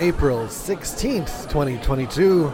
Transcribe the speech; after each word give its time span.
April 0.00 0.40
16th, 0.46 1.48
2022. 1.48 2.48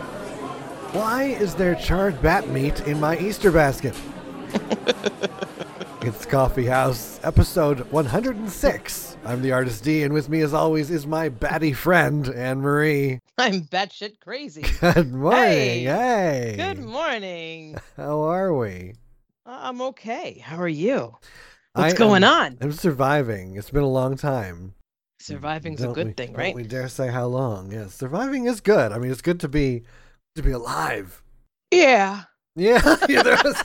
Why 0.94 1.24
is 1.24 1.54
there 1.54 1.74
charred 1.74 2.20
bat 2.22 2.48
meat 2.48 2.80
in 2.86 2.98
my 3.00 3.18
Easter 3.18 3.52
basket? 3.52 3.94
it's 6.02 6.24
Coffee 6.24 6.66
House, 6.66 7.20
episode 7.22 7.80
106. 7.90 9.16
I'm 9.26 9.42
the 9.42 9.52
artist 9.52 9.84
D, 9.84 10.02
and 10.04 10.14
with 10.14 10.28
me, 10.28 10.40
as 10.40 10.54
always, 10.54 10.90
is 10.90 11.06
my 11.06 11.28
batty 11.28 11.72
friend, 11.72 12.28
Anne 12.28 12.60
Marie. 12.60 13.20
I'm 13.36 13.62
batshit 13.62 14.20
crazy. 14.20 14.62
Good 14.80 15.12
morning. 15.12 15.40
Hey. 15.40 15.84
Hey. 15.84 16.54
Good 16.56 16.84
morning. 16.84 17.76
How 17.96 18.22
are 18.22 18.54
we? 18.54 18.94
I'm 19.44 19.82
okay. 19.82 20.38
How 20.38 20.56
are 20.56 20.68
you? 20.68 21.16
What's 21.74 21.94
I 21.94 21.96
going 21.96 22.24
am- 22.24 22.30
on? 22.32 22.58
I'm 22.62 22.72
surviving. 22.72 23.56
It's 23.56 23.70
been 23.70 23.82
a 23.82 23.88
long 23.88 24.16
time. 24.16 24.74
Surviving's 25.24 25.80
a 25.80 25.84
Don't 25.84 25.94
good 25.94 26.06
we- 26.08 26.12
thing, 26.12 26.32
right? 26.34 26.54
we 26.54 26.64
dare 26.64 26.88
say 26.88 27.08
how 27.08 27.24
long? 27.26 27.72
Yes, 27.72 27.94
surviving 27.94 28.44
is 28.44 28.60
good. 28.60 28.92
I 28.92 28.98
mean, 28.98 29.10
it's 29.10 29.22
good 29.22 29.40
to 29.40 29.48
be 29.48 29.82
to 30.36 30.42
be 30.42 30.50
alive. 30.50 31.22
Yeah. 31.70 32.24
Yeah, 32.56 32.96
yeah, 33.08 33.22
there 33.22 33.40
was- 33.42 33.62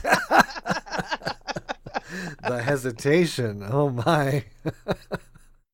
the 2.48 2.62
hesitation. 2.62 3.62
Oh 3.68 3.90
my. 3.90 4.44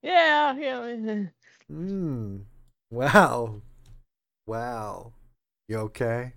yeah. 0.03 0.57
Yeah. 0.57 1.25
Mm. 1.73 2.43
Wow. 2.91 3.63
Wow. 4.47 5.13
You 5.69 5.79
okay? 5.79 6.33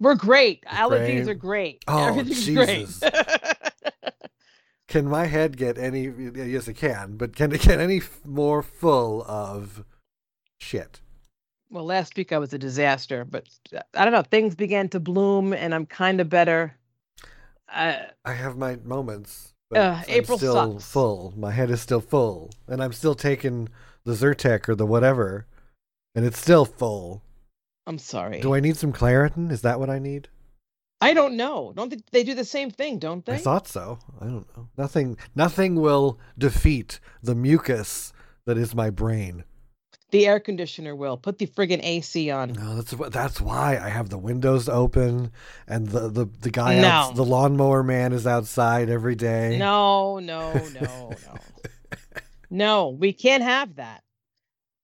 We're 0.00 0.14
great. 0.16 0.64
Allergies 0.64 1.26
are 1.28 1.34
great. 1.34 1.84
Oh, 1.86 2.06
Everything's 2.08 2.44
Jesus. 2.46 2.98
great. 3.00 3.12
Can 4.90 5.06
my 5.08 5.26
head 5.26 5.56
get 5.56 5.78
any? 5.78 6.12
Yes, 6.34 6.68
it 6.68 6.74
can. 6.74 7.16
But 7.16 7.34
can 7.34 7.52
it 7.52 7.62
get 7.62 7.80
any 7.80 8.02
more 8.24 8.62
full 8.62 9.22
of 9.26 9.84
shit? 10.58 11.00
well, 11.70 11.84
last 11.84 12.16
week 12.16 12.32
I 12.32 12.38
was 12.38 12.52
a 12.52 12.58
disaster, 12.58 13.24
but 13.24 13.46
uh, 13.74 13.78
I 13.96 14.02
don't 14.04 14.12
know. 14.12 14.22
Things 14.22 14.56
began 14.56 14.88
to 14.88 14.98
bloom, 15.00 15.52
and 15.52 15.72
I'm 15.72 15.86
kind 15.86 16.20
of 16.20 16.28
better. 16.28 16.74
Uh, 17.72 17.94
I 18.24 18.32
have 18.32 18.56
my 18.58 18.76
moments. 18.84 19.54
But 19.70 19.78
Uh, 19.78 19.98
I'm 20.00 20.04
April 20.08 20.36
still 20.38 20.72
sucks. 20.80 20.90
full. 20.90 21.32
My 21.36 21.52
head 21.52 21.70
is 21.70 21.80
still 21.80 22.00
full, 22.00 22.50
and 22.66 22.82
I'm 22.82 22.92
still 22.92 23.14
taking 23.14 23.68
the 24.04 24.14
Zyrtec 24.14 24.68
or 24.68 24.74
the 24.74 24.84
whatever, 24.86 25.46
and 26.16 26.24
it's 26.26 26.40
still 26.40 26.64
full. 26.64 27.22
I'm 27.86 27.98
sorry. 27.98 28.40
Do 28.40 28.52
I 28.56 28.58
need 28.60 28.76
some 28.76 28.92
Claritin? 28.92 29.52
Is 29.52 29.62
that 29.62 29.78
what 29.78 29.88
I 29.88 30.00
need? 30.00 30.26
I 31.00 31.14
don't 31.14 31.36
know. 31.36 31.72
Don't 31.74 31.88
they, 31.90 31.98
they 32.12 32.24
do 32.24 32.34
the 32.34 32.44
same 32.44 32.70
thing? 32.70 32.98
Don't 32.98 33.24
they? 33.24 33.34
I 33.34 33.38
thought 33.38 33.66
so. 33.66 33.98
I 34.20 34.24
don't 34.26 34.46
know. 34.56 34.68
Nothing. 34.76 35.16
Nothing 35.34 35.76
will 35.76 36.18
defeat 36.36 37.00
the 37.22 37.34
mucus 37.34 38.12
that 38.44 38.58
is 38.58 38.74
my 38.74 38.90
brain. 38.90 39.44
the 40.10 40.26
air 40.26 40.40
conditioner 40.40 40.94
will. 40.96 41.16
Put 41.16 41.38
the 41.38 41.46
friggin' 41.46 41.82
AC 41.84 42.30
on. 42.30 42.52
No, 42.52 42.74
that's 42.76 42.92
what. 42.94 43.12
That's 43.12 43.40
why 43.40 43.78
I 43.78 43.88
have 43.88 44.10
the 44.10 44.18
windows 44.18 44.68
open, 44.68 45.30
and 45.68 45.88
the 45.88 46.08
the 46.10 46.26
the 46.40 46.50
guy, 46.50 46.80
No. 46.80 46.88
outs, 46.88 47.16
the 47.16 47.24
lawnmower 47.24 47.82
man, 47.82 48.12
is 48.12 48.26
outside 48.26 48.90
every 48.90 49.14
day. 49.14 49.56
No, 49.56 50.18
no, 50.18 50.52
no, 50.52 50.80
no. 50.80 51.12
no, 52.50 52.88
we 52.90 53.12
can't 53.12 53.42
have 53.42 53.76
that. 53.76 54.02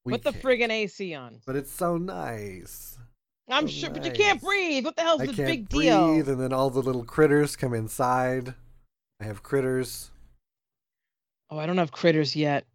We 0.05 0.13
Put 0.13 0.23
the 0.23 0.31
can't. 0.31 0.43
friggin' 0.43 0.71
AC 0.71 1.13
on. 1.13 1.41
But 1.45 1.57
it's 1.57 1.71
so 1.71 1.97
nice. 1.97 2.96
I'm 3.49 3.63
Oh, 3.65 3.67
sure, 3.67 3.89
but 3.89 4.03
you 4.03 4.11
can't 4.11 4.41
breathe. 4.41 4.83
What 4.85 4.95
the 4.95 5.03
hell's 5.03 5.21
I 5.21 5.27
the 5.27 5.33
big 5.33 5.69
deal? 5.69 5.79
I 5.79 5.83
can't 5.83 6.05
breathe, 6.15 6.25
deal? 6.25 6.33
and 6.33 6.41
then 6.43 6.53
all 6.53 6.69
the 6.69 6.81
little 6.81 7.03
critters 7.03 7.55
come 7.55 7.73
inside. 7.73 8.53
I 9.21 9.25
have 9.25 9.41
critters 9.43 10.11
Oh, 11.49 11.57
I 11.57 11.65
don't 11.65 11.77
have 11.77 11.91
critters 11.91 12.35
yet. 12.35 12.65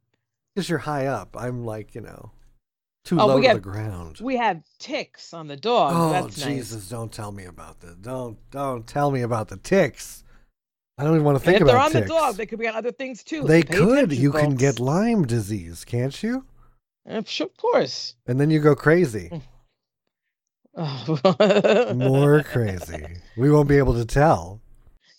because 0.55 0.69
you're 0.69 0.79
high 0.79 1.07
up. 1.07 1.37
I'm 1.39 1.65
like 1.67 1.95
you 1.95 2.01
know, 2.01 2.31
too 3.05 3.21
Oh, 3.21 3.27
low 3.27 3.37
we 3.37 3.43
to 3.43 3.49
have- 3.49 3.57
the 3.59 3.61
ground. 3.61 4.19
We 4.21 4.37
have 4.39 4.63
ticks 4.79 5.35
on 5.35 5.47
the 5.47 5.57
dog. 5.57 5.93
oh 5.95 6.11
That's 6.13 6.37
Jesus! 6.43 6.89
Don't 6.89 7.13
tell 7.13 7.33
me 7.33 7.45
about 7.45 7.81
that. 7.81 8.01
Don't 8.03 8.39
don't 8.51 8.87
tell 8.87 9.11
me 9.11 9.21
about 9.23 9.49
the 9.49 9.59
ticks. 9.59 10.25
I 10.99 11.05
don't 11.05 11.15
even 11.15 11.25
want 11.25 11.39
to 11.39 11.45
nice. 11.45 11.45
think 11.59 11.61
And 11.61 11.69
if 11.69 11.73
they're 11.73 11.83
on 11.83 11.91
ticks. 11.91 12.09
the 12.09 12.15
dog, 12.15 12.37
they 12.37 12.47
could 12.47 12.59
be 12.59 12.69
on 12.69 12.75
other 12.77 12.93
things 12.93 13.23
too. 13.23 13.43
they 13.43 13.63
pay 13.63 13.77
could. 13.77 14.13
You 14.13 14.31
can 14.33 14.55
get 14.55 14.79
Lyme 14.81 15.27
disease, 15.27 15.85
can't 15.85 16.23
you? 16.23 16.45
Uh, 17.09 17.15
of 17.41 17.57
course. 17.57 18.15
And 18.27 18.41
then 18.41 18.51
you 18.51 18.61
go 18.61 18.75
crazy. 18.75 19.43
Oh. 20.75 21.93
More 21.95 22.43
crazy. 22.45 23.07
We 23.37 23.51
won't 23.51 23.69
be 23.69 23.79
able 23.79 23.95
to 23.95 24.05
tell. 24.07 24.61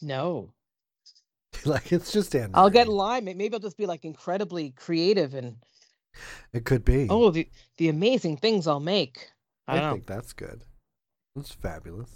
No, 0.01 0.51
like 1.65 1.91
it's 1.93 2.11
just 2.11 2.35
I'll 2.53 2.69
get 2.69 2.87
Lyme. 2.87 3.25
Maybe 3.25 3.53
I'll 3.53 3.59
just 3.59 3.77
be 3.77 3.85
like 3.85 4.03
incredibly 4.05 4.71
creative 4.71 5.33
and 5.33 5.55
It 6.53 6.65
could 6.65 6.83
be. 6.83 7.07
oh, 7.09 7.29
the 7.31 7.47
the 7.77 7.89
amazing 7.89 8.37
things 8.37 8.67
I'll 8.67 8.79
make. 8.79 9.29
I 9.67 9.77
I 9.79 9.91
think 9.91 10.05
that's 10.05 10.33
good. 10.33 10.63
That's 11.35 11.51
fabulous. 11.53 12.09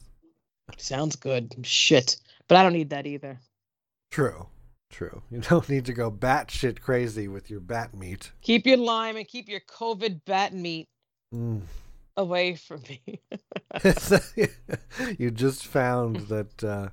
Sounds 0.78 1.16
good. 1.16 1.56
Shit. 1.64 2.18
But 2.48 2.58
I 2.58 2.64
don't 2.64 2.74
need 2.74 2.90
that 2.90 3.08
either. 3.08 3.40
True. 4.12 4.48
True. 4.90 5.22
You 5.32 5.40
don't 5.50 5.70
need 5.70 5.86
to 5.86 5.94
go 5.94 6.12
batshit 6.12 6.82
crazy 6.82 7.28
with 7.28 7.50
your 7.50 7.60
bat 7.62 7.94
meat. 7.94 8.32
Keep 8.42 8.66
your 8.66 8.78
Lyme 8.78 9.16
and 9.18 9.28
keep 9.28 9.48
your 9.48 9.62
COVID 9.62 10.22
bat 10.26 10.54
meat 10.54 10.88
Mm. 11.34 11.62
Away 12.18 12.56
from 12.56 12.82
me. 12.90 13.22
you 15.18 15.32
just 15.32 15.66
found 15.66 16.16
that 16.28 16.64
uh, 16.64 16.90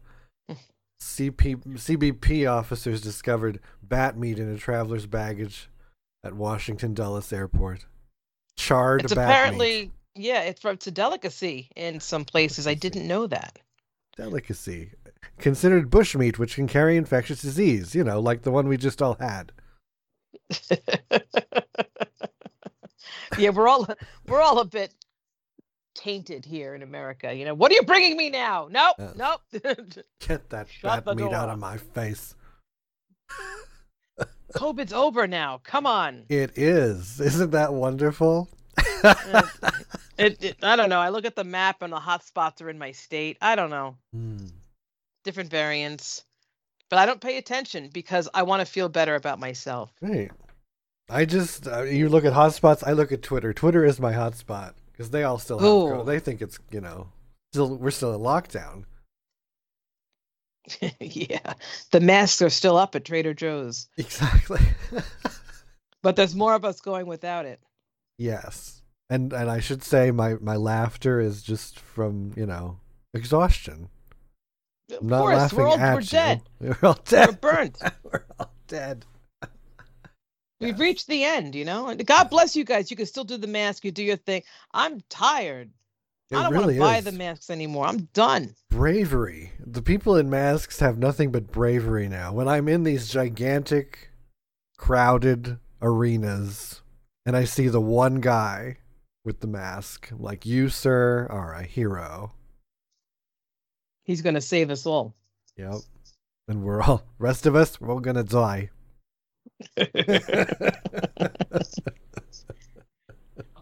CP, 1.00 1.56
CBP 1.64 2.50
officers 2.50 3.00
discovered 3.00 3.58
bat 3.82 4.16
meat 4.16 4.38
in 4.38 4.48
a 4.48 4.58
traveler's 4.58 5.06
baggage 5.06 5.68
at 6.22 6.34
Washington 6.34 6.94
Dulles 6.94 7.32
Airport. 7.32 7.86
Charred 8.56 9.04
it's 9.04 9.14
bat 9.14 9.28
apparently 9.28 9.82
meat. 9.82 9.92
yeah, 10.14 10.42
it's 10.42 10.60
from 10.60 10.74
it's 10.74 10.86
a 10.86 10.92
delicacy 10.92 11.70
in 11.74 11.98
some 11.98 12.24
places. 12.24 12.66
I 12.66 12.74
didn't 12.74 13.08
know 13.08 13.26
that. 13.26 13.58
delicacy. 14.16 14.92
Considered 15.38 15.90
bushmeat, 15.90 16.38
which 16.38 16.54
can 16.54 16.68
carry 16.68 16.96
infectious 16.96 17.42
disease. 17.42 17.94
You 17.94 18.04
know, 18.04 18.20
like 18.20 18.42
the 18.42 18.52
one 18.52 18.68
we 18.68 18.76
just 18.76 19.02
all 19.02 19.16
had. 19.18 19.50
yeah, 23.38 23.50
we're 23.50 23.66
all 23.66 23.88
we're 24.26 24.40
all 24.40 24.60
a 24.60 24.64
bit 24.64 24.94
tainted 25.94 26.44
here 26.44 26.74
in 26.74 26.82
America. 26.82 27.32
You 27.34 27.44
know, 27.44 27.54
what 27.54 27.70
are 27.72 27.74
you 27.74 27.82
bringing 27.82 28.16
me 28.16 28.30
now? 28.30 28.68
Nope, 28.70 28.96
Uh, 28.98 29.12
nope. 29.16 29.40
Get 30.26 30.50
that 30.50 30.68
Shut 30.68 31.04
the 31.04 31.14
meat 31.14 31.32
out 31.32 31.48
of 31.48 31.58
my 31.58 31.76
face. 31.76 32.34
COVID's 34.54 34.92
over 34.92 35.26
now. 35.26 35.60
Come 35.64 35.86
on. 35.86 36.26
It 36.28 36.56
is. 36.56 37.20
Isn't 37.20 37.50
that 37.52 37.72
wonderful? 37.72 38.48
It, 38.76 39.46
it, 40.44 40.56
I 40.62 40.76
don't 40.76 40.88
know. 40.88 41.00
I 41.00 41.08
look 41.08 41.24
at 41.24 41.34
the 41.34 41.44
map 41.44 41.82
and 41.82 41.92
the 41.92 41.98
hot 41.98 42.24
spots 42.24 42.62
are 42.62 42.70
in 42.70 42.78
my 42.78 42.92
state. 42.92 43.36
I 43.40 43.56
don't 43.56 43.70
know. 43.70 43.96
Hmm. 44.12 44.46
different 45.24 45.50
variants. 45.50 46.24
But 46.90 46.98
I 46.98 47.06
don't 47.06 47.20
pay 47.20 47.38
attention 47.38 47.90
because 47.92 48.28
I 48.34 48.42
want 48.44 48.60
to 48.60 48.66
feel 48.66 48.88
better 48.88 49.16
about 49.16 49.40
myself. 49.40 49.92
Right. 50.00 50.30
I 51.10 51.24
just 51.24 51.66
uh, 51.66 51.82
you 51.82 52.08
look 52.08 52.24
at 52.24 52.32
hotspots. 52.32 52.86
I 52.86 52.92
look 52.92 53.10
at 53.10 53.22
Twitter. 53.22 53.52
Twitter 53.52 53.84
is 53.84 53.98
my 53.98 54.12
hotspot 54.12 54.74
because 54.96 55.10
they 55.10 55.24
all 55.24 55.38
still 55.38 55.58
have. 55.98 56.06
They 56.06 56.18
think 56.20 56.40
it's 56.42 56.58
you 56.70 56.80
know 56.80 57.08
still 57.52 57.76
we're 57.76 57.90
still 57.90 58.14
in 58.14 58.20
lockdown. 58.20 58.84
yeah. 61.00 61.52
The 61.90 62.00
masks 62.00 62.40
are 62.42 62.48
still 62.50 62.76
up 62.78 62.94
at 62.94 63.04
Trader 63.04 63.34
Joe's, 63.34 63.88
Exactly. 63.98 64.60
but 66.02 66.16
there's 66.16 66.34
more 66.34 66.54
of 66.54 66.64
us 66.64 66.80
going 66.80 67.06
without 67.06 67.44
it. 67.46 67.60
yes, 68.18 68.80
and 69.10 69.32
and 69.32 69.50
I 69.50 69.60
should 69.60 69.82
say 69.82 70.10
my 70.10 70.34
my 70.40 70.56
laughter 70.56 71.20
is 71.20 71.42
just 71.42 71.78
from 71.78 72.32
you 72.36 72.46
know 72.46 72.78
exhaustion. 73.12 73.88
Of 74.90 74.98
I'm 75.02 75.06
not 75.08 75.20
course, 75.20 75.36
laughing 75.36 75.58
we're 75.58 75.66
all 75.68 75.78
at 75.78 75.94
we're 75.94 76.00
you. 76.00 76.06
dead. 76.06 76.42
We're 76.60 76.76
all 76.82 76.98
dead. 77.04 77.28
We're 77.42 77.52
burnt. 77.52 77.78
we're 78.02 78.24
all 78.38 78.52
dead. 78.68 79.04
We've 80.64 80.78
reached 80.78 81.06
the 81.06 81.24
end, 81.24 81.54
you 81.54 81.64
know. 81.64 81.88
And 81.88 82.04
God 82.06 82.30
bless 82.30 82.56
you 82.56 82.64
guys. 82.64 82.90
You 82.90 82.96
can 82.96 83.06
still 83.06 83.24
do 83.24 83.36
the 83.36 83.46
mask. 83.46 83.84
You 83.84 83.92
do 83.92 84.02
your 84.02 84.16
thing. 84.16 84.42
I'm 84.72 85.02
tired. 85.08 85.70
It 86.30 86.36
I 86.36 86.42
don't 86.44 86.52
really 86.52 86.78
want 86.78 86.96
to 86.96 87.04
buy 87.04 87.10
the 87.10 87.16
masks 87.16 87.50
anymore. 87.50 87.86
I'm 87.86 88.08
done. 88.14 88.54
bravery. 88.70 89.52
The 89.60 89.82
people 89.82 90.16
in 90.16 90.30
masks 90.30 90.80
have 90.80 90.98
nothing 90.98 91.30
but 91.30 91.52
bravery 91.52 92.08
now. 92.08 92.32
When 92.32 92.48
I'm 92.48 92.68
in 92.68 92.84
these 92.84 93.08
gigantic, 93.08 94.10
crowded 94.78 95.58
arenas 95.80 96.80
and 97.26 97.36
I 97.36 97.44
see 97.44 97.68
the 97.68 97.80
one 97.80 98.20
guy 98.20 98.78
with 99.24 99.40
the 99.40 99.46
mask, 99.46 100.10
I'm 100.10 100.22
like, 100.22 100.44
you, 100.46 100.68
sir, 100.68 101.26
are 101.30 101.54
a 101.54 101.62
hero. 101.62 102.32
He's 104.02 104.22
gonna 104.22 104.40
save 104.40 104.70
us 104.70 104.86
all. 104.86 105.14
Yep. 105.56 105.74
And 106.48 106.62
we're 106.62 106.82
all, 106.82 107.02
rest 107.18 107.46
of 107.46 107.54
us, 107.54 107.80
we're 107.80 107.90
all 107.90 108.00
going 108.00 108.16
to 108.16 108.24
die. 108.24 108.70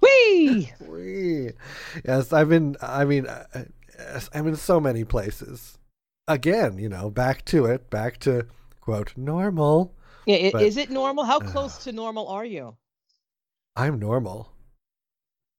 Whee! 0.02 0.72
Whee. 0.80 1.50
yes, 2.04 2.32
I've 2.32 2.48
been, 2.48 2.76
I 2.82 3.04
mean, 3.04 3.26
uh, 3.26 3.44
uh, 3.54 3.62
yes, 3.98 4.28
I'm 4.34 4.46
in 4.48 4.56
so 4.56 4.80
many 4.80 5.04
places. 5.04 5.78
Again, 6.28 6.78
you 6.78 6.88
know, 6.88 7.10
back 7.10 7.44
to 7.46 7.66
it, 7.66 7.90
back 7.90 8.18
to 8.20 8.46
quote, 8.80 9.12
normal. 9.16 9.94
Yeah, 10.26 10.36
i- 10.36 10.50
But- 10.52 10.62
is 10.62 10.76
it 10.76 10.90
normal? 10.90 11.24
How 11.24 11.38
close 11.40 11.76
uh, 11.78 11.90
to 11.90 11.92
normal 11.92 12.28
are 12.28 12.44
you? 12.44 12.76
I'm 13.76 13.98
normal. 13.98 14.52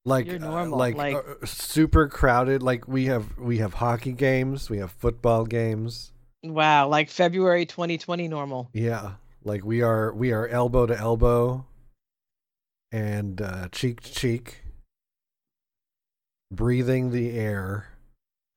like 0.05 0.27
You're 0.27 0.43
uh, 0.43 0.65
like, 0.67 0.95
like- 0.95 1.15
uh, 1.15 1.45
super 1.45 2.07
crowded. 2.07 2.61
Like 2.61 2.87
we 2.87 3.05
have 3.05 3.37
we 3.37 3.57
have 3.59 3.73
hockey 3.73 4.11
games, 4.13 4.69
we 4.69 4.77
have 4.79 4.91
football 4.91 5.45
games. 5.45 6.11
Wow, 6.43 6.89
like 6.89 7.09
February 7.09 7.65
2020 7.65 8.27
normal. 8.27 8.69
Yeah, 8.73 9.13
like 9.45 9.63
we 9.63 9.81
are 9.81 10.13
we 10.13 10.31
are 10.31 10.47
elbow 10.47 10.85
to 10.85 10.97
elbow 10.97 11.65
and 12.91 13.41
uh, 13.41 13.67
cheek 13.71 14.01
to 14.01 14.13
cheek, 14.13 14.61
breathing 16.51 17.11
the 17.11 17.31
air. 17.31 17.87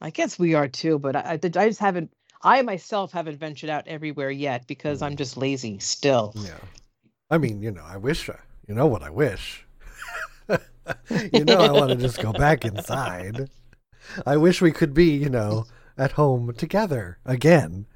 I 0.00 0.10
guess 0.10 0.38
we 0.38 0.54
are 0.54 0.68
too, 0.68 0.98
but 0.98 1.16
I, 1.16 1.38
I, 1.42 1.48
just 1.48 1.80
haven't. 1.80 2.12
I 2.42 2.60
myself 2.62 3.12
haven't 3.12 3.38
ventured 3.38 3.70
out 3.70 3.88
everywhere 3.88 4.30
yet 4.30 4.66
because 4.66 5.00
I'm 5.00 5.16
just 5.16 5.36
lazy 5.38 5.78
still. 5.78 6.34
Yeah, 6.36 6.58
I 7.30 7.38
mean, 7.38 7.62
you 7.62 7.70
know, 7.70 7.84
I 7.84 7.96
wish. 7.96 8.28
I, 8.28 8.36
you 8.68 8.74
know 8.74 8.86
what 8.86 9.02
I 9.02 9.10
wish. 9.10 9.64
you 11.32 11.44
know, 11.44 11.58
I 11.58 11.72
want 11.72 11.90
to 11.90 11.96
just 12.06 12.20
go 12.20 12.32
back 12.32 12.64
inside. 12.64 13.48
I 14.26 14.36
wish 14.36 14.60
we 14.60 14.70
could 14.70 14.94
be, 14.94 15.16
you 15.16 15.30
know, 15.30 15.66
at 15.96 16.12
home 16.12 16.52
together 16.54 17.18
again. 17.24 17.86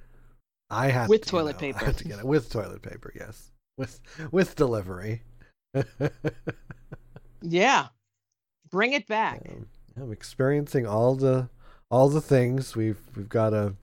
I 0.70 0.88
had 0.88 1.08
With 1.08 1.22
to, 1.22 1.26
you 1.26 1.30
toilet 1.30 1.52
know, 1.54 1.58
paper. 1.58 1.78
I 1.82 1.84
had 1.86 1.98
to 1.98 2.04
get 2.04 2.18
it 2.20 2.24
with 2.24 2.50
toilet 2.50 2.82
paper. 2.82 3.12
Yes, 3.14 3.50
with 3.76 4.00
with 4.30 4.54
delivery. 4.56 5.22
Yeah, 7.42 7.88
bring 8.70 8.92
it 8.92 9.06
back. 9.06 9.40
Um, 9.48 9.66
I'm 9.96 10.12
experiencing 10.12 10.86
all 10.86 11.14
the 11.14 11.48
all 11.90 12.08
the 12.08 12.20
things 12.20 12.76
we've 12.76 13.00
we've 13.16 13.28
got 13.30 13.54
a 13.54 13.74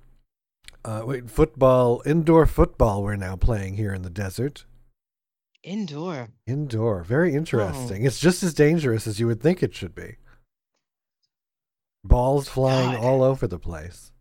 uh, 0.86 1.02
wait 1.06 1.30
football 1.30 2.02
indoor 2.06 2.46
football 2.46 3.02
we're 3.04 3.16
now 3.16 3.36
playing 3.36 3.76
here 3.78 3.94
in 3.94 4.04
the 4.04 4.10
desert. 4.12 4.66
Indoor. 5.64 6.30
Indoor, 6.46 7.04
very 7.04 7.34
Oh. 7.34 7.38
interesting. 7.38 8.06
It's 8.06 8.20
just 8.20 8.44
as 8.44 8.54
dangerous 8.54 9.08
as 9.08 9.20
you 9.20 9.26
would 9.28 9.42
think 9.42 9.64
it 9.64 9.74
should 9.74 9.96
be. 9.96 10.18
Balls 12.04 12.48
flying 12.48 12.92
God. 12.94 13.04
all 13.04 13.24
over 13.24 13.48
the 13.48 13.60
place. 13.60 14.12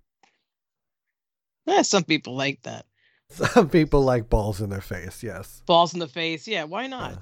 Eh, 1.66 1.82
some 1.82 2.04
people 2.04 2.34
like 2.36 2.62
that. 2.62 2.86
Some 3.30 3.68
people 3.68 4.02
like 4.02 4.28
balls 4.28 4.60
in 4.60 4.70
their 4.70 4.80
face. 4.80 5.22
Yes. 5.22 5.62
Balls 5.66 5.92
in 5.94 5.98
the 6.00 6.06
face. 6.06 6.46
Yeah, 6.46 6.64
why 6.64 6.86
not? 6.86 7.18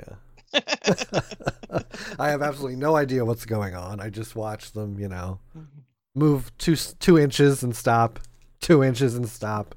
Yeah. 0.00 0.14
I 2.18 2.28
have 2.30 2.42
absolutely 2.42 2.76
no 2.76 2.96
idea 2.96 3.24
what's 3.24 3.44
going 3.44 3.74
on. 3.74 4.00
I 4.00 4.10
just 4.10 4.34
watch 4.36 4.72
them, 4.72 4.98
you 4.98 5.08
know, 5.08 5.38
move 6.14 6.50
two 6.58 6.76
two 6.76 7.18
inches 7.18 7.62
and 7.62 7.74
stop, 7.76 8.18
two 8.60 8.82
inches 8.82 9.14
and 9.14 9.28
stop. 9.28 9.74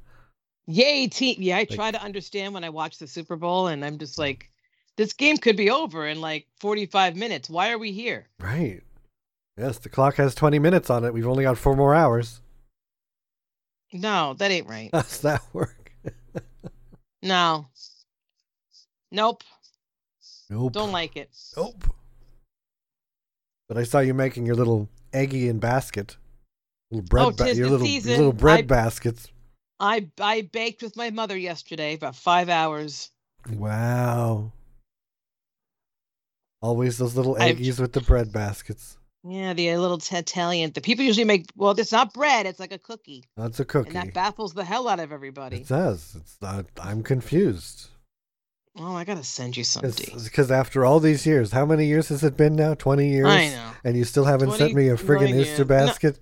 Yay, 0.68 1.08
team. 1.08 1.36
Yeah, 1.40 1.58
I 1.58 1.60
Like- 1.60 1.70
try 1.70 1.92
to 1.92 2.02
understand 2.02 2.54
when 2.54 2.64
I 2.64 2.70
watch 2.70 2.98
the 3.00 3.08
Super 3.08 3.36
Bowl, 3.36 3.68
and 3.68 3.84
I'm 3.84 3.98
just 3.98 4.18
like, 4.20 4.50
this 4.98 5.14
game 5.14 5.38
could 5.38 5.58
be 5.58 5.70
over 5.72 6.08
in 6.08 6.22
like 6.22 6.48
45 6.60 7.16
minutes. 7.16 7.50
Why 7.50 7.72
are 7.72 7.78
we 7.80 7.92
here? 7.92 8.28
Right. 8.40 8.82
Yes, 9.58 9.78
the 9.80 9.90
clock 9.90 10.16
has 10.16 10.36
20 10.36 10.58
minutes 10.60 10.90
on 10.90 11.04
it. 11.04 11.14
We've 11.14 11.28
only 11.28 11.44
got 11.44 11.58
four 11.58 11.76
more 11.76 11.94
hours. 11.96 12.42
No, 13.94 14.34
that 14.36 14.52
ain't 14.52 14.68
right. 14.68 14.90
How's 14.94 15.22
that 15.22 15.42
work? 15.54 15.92
No. 17.22 17.68
Nope. 19.12 19.44
Nope. 20.50 20.72
Don't 20.72 20.94
like 20.94 21.18
it. 21.18 21.30
Nope. 21.58 21.84
But 23.68 23.78
I 23.78 23.84
saw 23.84 24.00
you 24.00 24.14
making 24.14 24.46
your 24.46 24.56
little 24.56 24.88
eggy 25.12 25.50
and 25.50 25.60
basket. 25.60 26.16
Little 26.92 27.06
bread 27.08 27.26
Oh, 27.26 27.32
ba- 27.32 27.54
your 27.56 27.68
little 27.70 27.86
season. 27.86 28.16
little 28.18 28.32
bread 28.32 28.60
I- 28.60 28.62
baskets. 28.62 29.28
I 29.82 30.08
I 30.22 30.42
baked 30.44 30.82
with 30.82 30.96
my 30.96 31.10
mother 31.10 31.38
yesterday 31.38 31.94
about 31.96 32.16
five 32.16 32.48
hours. 32.50 33.12
Wow. 33.52 34.52
Always 36.62 36.98
those 36.98 37.16
little 37.16 37.36
I've- 37.40 37.62
eggies 37.64 37.80
with 37.82 37.94
the 37.94 38.02
bread 38.02 38.32
baskets. 38.32 38.98
Yeah, 39.24 39.54
the 39.54 39.72
uh, 39.72 39.80
little 39.80 39.98
t- 39.98 40.16
Italian. 40.16 40.72
The 40.72 40.82
people 40.82 41.04
usually 41.04 41.26
make. 41.26 41.46
Well, 41.56 41.72
it's 41.78 41.92
not 41.92 42.14
bread. 42.14 42.46
It's 42.46 42.60
like 42.60 42.72
a 42.72 42.78
cookie, 42.78 43.26
That's 43.36 43.60
a 43.60 43.66
cookie. 43.66 43.90
and 43.90 43.98
that 43.98 44.14
baffles 44.14 44.54
the 44.54 44.64
hell 44.64 44.88
out 44.88 45.00
of 45.00 45.12
everybody. 45.12 45.58
It 45.58 45.68
does. 45.68 46.16
It's 46.16 46.38
not, 46.42 46.66
I'm 46.82 47.04
confused. 47.04 47.90
Oh, 48.78 48.96
I 48.96 49.04
gotta 49.04 49.26
send 49.26 49.58
you 49.58 49.66
something. 49.66 50.22
Because 50.24 50.52
after 50.52 50.86
all 50.86 51.02
these 51.02 51.26
years, 51.26 51.52
how 51.52 51.66
many 51.66 51.86
years 51.86 52.08
has 52.10 52.24
it 52.24 52.38
been 52.38 52.56
now? 52.56 52.76
20 52.76 53.10
years? 53.10 53.28
I 53.28 53.50
know. 53.50 53.72
And 53.84 53.98
you 53.98 54.06
still 54.06 54.24
haven't 54.24 54.52
sent 54.54 54.74
me 54.74 54.88
a 54.88 54.96
friggin'. 54.96 55.36
Easter 55.38 55.66
No. 55.66 55.66
basket? 55.66 56.20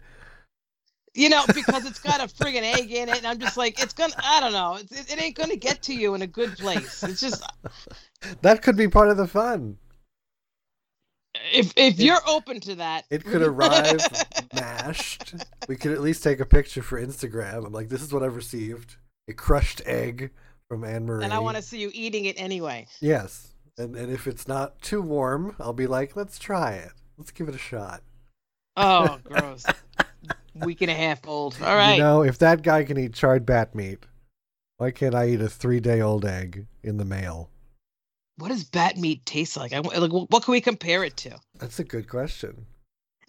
You 1.13 1.29
know, 1.29 1.43
because 1.47 1.85
it's 1.85 1.99
got 1.99 2.19
a 2.19 2.27
friggin' 2.33 2.61
egg 2.77 2.91
in 2.91 3.09
it, 3.09 3.17
and 3.17 3.27
I'm 3.27 3.37
just 3.39 3.57
like, 3.57 3.79
it's 3.81 3.93
gonna. 3.93 4.13
I 4.23 4.39
don't 4.39 4.53
know. 4.53 4.75
It's, 4.75 4.91
it, 4.91 5.13
it 5.13 5.21
ain't 5.21 5.35
gonna 5.35 5.55
get 5.55 5.83
to 5.83 5.93
you 5.93 6.15
in 6.15 6.21
a 6.23 6.27
good 6.27 6.57
place. 6.57 7.03
It's 7.03 7.19
just 7.21 7.43
That 8.41 8.63
could 8.63 8.77
be 8.77 8.87
part 8.87 9.09
of 9.09 9.17
the 9.17 9.27
fun. 9.27 9.77
If 11.53 11.73
if 11.75 11.99
you're 11.99 12.19
open 12.27 12.59
to 12.61 12.75
that, 12.75 13.05
It 13.09 13.23
could 13.25 13.41
arrive 13.41 13.99
mashed. 14.53 15.35
We 15.67 15.75
could 15.75 15.91
at 15.91 16.01
least 16.01 16.23
take 16.23 16.39
a 16.39 16.45
picture 16.45 16.81
for 16.81 17.01
Instagram. 17.01 17.65
I'm 17.65 17.73
like, 17.73 17.89
this 17.89 18.01
is 18.01 18.13
what 18.13 18.23
I've 18.23 18.35
received. 18.35 18.95
A 19.29 19.33
crushed 19.33 19.81
egg 19.85 20.31
from 20.69 20.83
Anne 20.83 21.05
Marie. 21.05 21.23
and 21.23 21.33
I 21.33 21.39
want 21.39 21.57
to 21.57 21.61
see 21.63 21.79
you 21.79 21.91
eating 21.93 22.25
it 22.25 22.39
anyway. 22.39 22.87
Yes. 22.99 23.53
And 23.77 23.95
and 23.95 24.11
if 24.11 24.27
it's 24.27 24.47
not 24.47 24.81
too 24.81 25.01
warm, 25.01 25.55
I'll 25.59 25.73
be 25.73 25.87
like, 25.87 26.15
let's 26.15 26.39
try 26.39 26.73
it. 26.73 26.91
Let's 27.17 27.31
give 27.31 27.47
it 27.49 27.55
a 27.55 27.59
shot. 27.59 28.01
Oh, 28.75 29.19
gross. 29.23 29.65
Week 30.55 30.81
and 30.81 30.89
a 30.91 30.93
half 30.95 31.27
old. 31.27 31.57
All 31.61 31.75
right. 31.75 31.93
You 31.97 32.03
know, 32.03 32.23
if 32.23 32.37
that 32.39 32.61
guy 32.63 32.83
can 32.83 32.97
eat 32.97 33.13
charred 33.13 33.45
bat 33.45 33.75
meat, 33.75 34.05
why 34.77 34.91
can't 34.91 35.13
I 35.15 35.29
eat 35.29 35.41
a 35.41 35.49
three 35.49 35.79
day 35.79 36.01
old 36.01 36.25
egg 36.25 36.65
in 36.83 36.97
the 36.97 37.05
mail? 37.05 37.49
What 38.37 38.49
does 38.49 38.63
bat 38.63 38.97
meat 38.97 39.25
taste 39.25 39.57
like? 39.57 39.73
I, 39.73 39.79
like, 39.79 40.11
what 40.11 40.43
can 40.43 40.51
we 40.51 40.61
compare 40.61 41.03
it 41.03 41.17
to? 41.17 41.37
That's 41.59 41.79
a 41.79 41.83
good 41.83 42.07
question. 42.07 42.65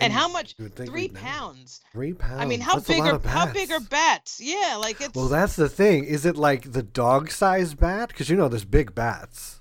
And 0.01 0.13
how 0.13 0.29
much? 0.29 0.55
you 0.59 0.65
would 0.65 0.77
think 0.77 0.91
Three 0.91 1.09
pounds. 1.09 1.81
Three 1.93 2.13
pounds. 2.13 2.41
I 2.41 2.45
mean, 2.45 2.61
how 2.61 2.77
That's 2.77 2.87
big 2.87 3.01
are 3.01 3.19
how 3.19 3.53
big 3.53 3.73
are 3.73 3.81
bats. 3.81 4.41
Yeah, 4.41 4.79
like 4.81 5.01
it's. 5.01 5.15
Well, 5.15 5.27
that's 5.27 5.57
the 5.57 5.69
thing. 5.69 6.05
Is 6.05 6.25
it 6.25 6.37
like 6.37 6.71
the 6.71 6.85
dog 6.85 7.31
sized 7.33 7.81
bat? 7.81 8.09
Because 8.09 8.31
you 8.31 8.37
know 8.37 8.49
there's 8.49 8.65
big 8.65 8.95
bats. 8.95 9.61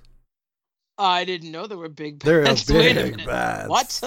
I 0.96 1.24
didn't 1.24 1.52
know 1.52 1.66
there 1.66 1.78
were 1.78 1.88
big 1.88 2.18
bats. 2.18 2.68
Wait 2.70 2.96
a 2.96 3.04
big 3.04 3.24
bats. 3.24 3.68
What? 3.68 4.00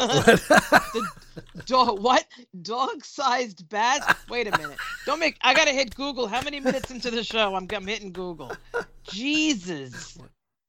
Dog, 1.66 2.02
what? 2.02 2.26
Dog-sized 2.62 3.70
bats? 3.70 4.06
Wait 4.30 4.48
a 4.48 4.58
minute. 4.58 4.78
Don't 5.06 5.20
make. 5.20 5.38
I 5.42 5.54
gotta 5.54 5.72
hit 5.72 5.96
Google. 5.96 6.28
How 6.28 6.42
many 6.42 6.60
minutes 6.60 6.92
into 6.92 7.10
the 7.10 7.24
show? 7.24 7.56
I'm, 7.56 7.66
I'm 7.74 7.88
hitting 7.88 8.12
Google. 8.12 8.52
Jesus. 9.04 10.18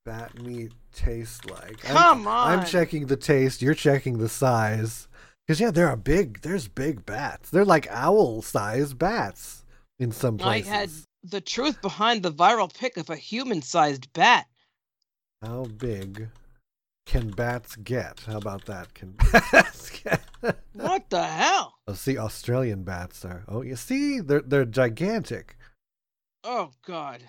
Bat 0.05 0.41
meat 0.41 0.73
tastes 0.93 1.45
like? 1.47 1.85
I'm- 1.87 1.97
Come 1.97 2.27
on. 2.27 2.59
I'm 2.59 2.67
checking 2.67 3.07
the 3.07 3.17
taste. 3.17 3.63
You're 3.63 3.75
checking 3.75 4.19
the 4.19 4.29
size. 4.29 5.09
Because 5.47 5.61
yeah, 5.61 5.71
there 5.71 5.89
are 5.89 5.97
big. 5.97 6.41
There's 6.43 6.69
big 6.69 7.05
bats. 7.05 7.51
They're 7.51 7.65
like 7.65 7.87
owl-sized 7.91 8.99
bats 8.99 9.65
in 9.99 10.13
some 10.13 10.39
places. 10.39 10.71
I 10.71 10.75
had 10.77 10.91
the 11.25 11.41
truth 11.41 11.81
behind 11.83 12.23
the 12.23 12.33
viral 12.33 12.73
pic 12.73 12.97
of 12.97 13.11
a 13.11 13.17
human-sized 13.17 14.13
bat. 14.13 14.47
How 15.43 15.65
big 15.65 16.29
can 17.07 17.31
bats 17.31 17.75
get? 17.77 18.21
How 18.27 18.39
about 18.39 18.67
that? 18.67 18.95
Can 18.95 19.15
bats 19.53 19.91
get? 19.91 20.21
What 20.73 21.09
the 21.11 21.23
hell? 21.23 21.75
oh, 21.87 21.93
see, 21.95 22.19
Australian 22.19 22.83
bats 22.83 23.25
are. 23.25 23.45
Oh, 23.47 23.63
you 23.63 23.77
see, 23.77 24.19
they're 24.21 24.41
they're 24.41 24.65
gigantic. 24.65 25.57
Oh 26.43 26.71
God. 26.85 27.23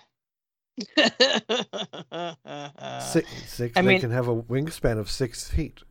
Six, 3.00 3.28
six 3.46 3.76
I 3.76 3.82
they 3.82 3.88
mean- 3.88 4.00
can 4.00 4.10
have 4.10 4.28
a 4.28 4.34
wingspan 4.42 4.98
of 4.98 5.10
six 5.10 5.48
feet. 5.48 5.82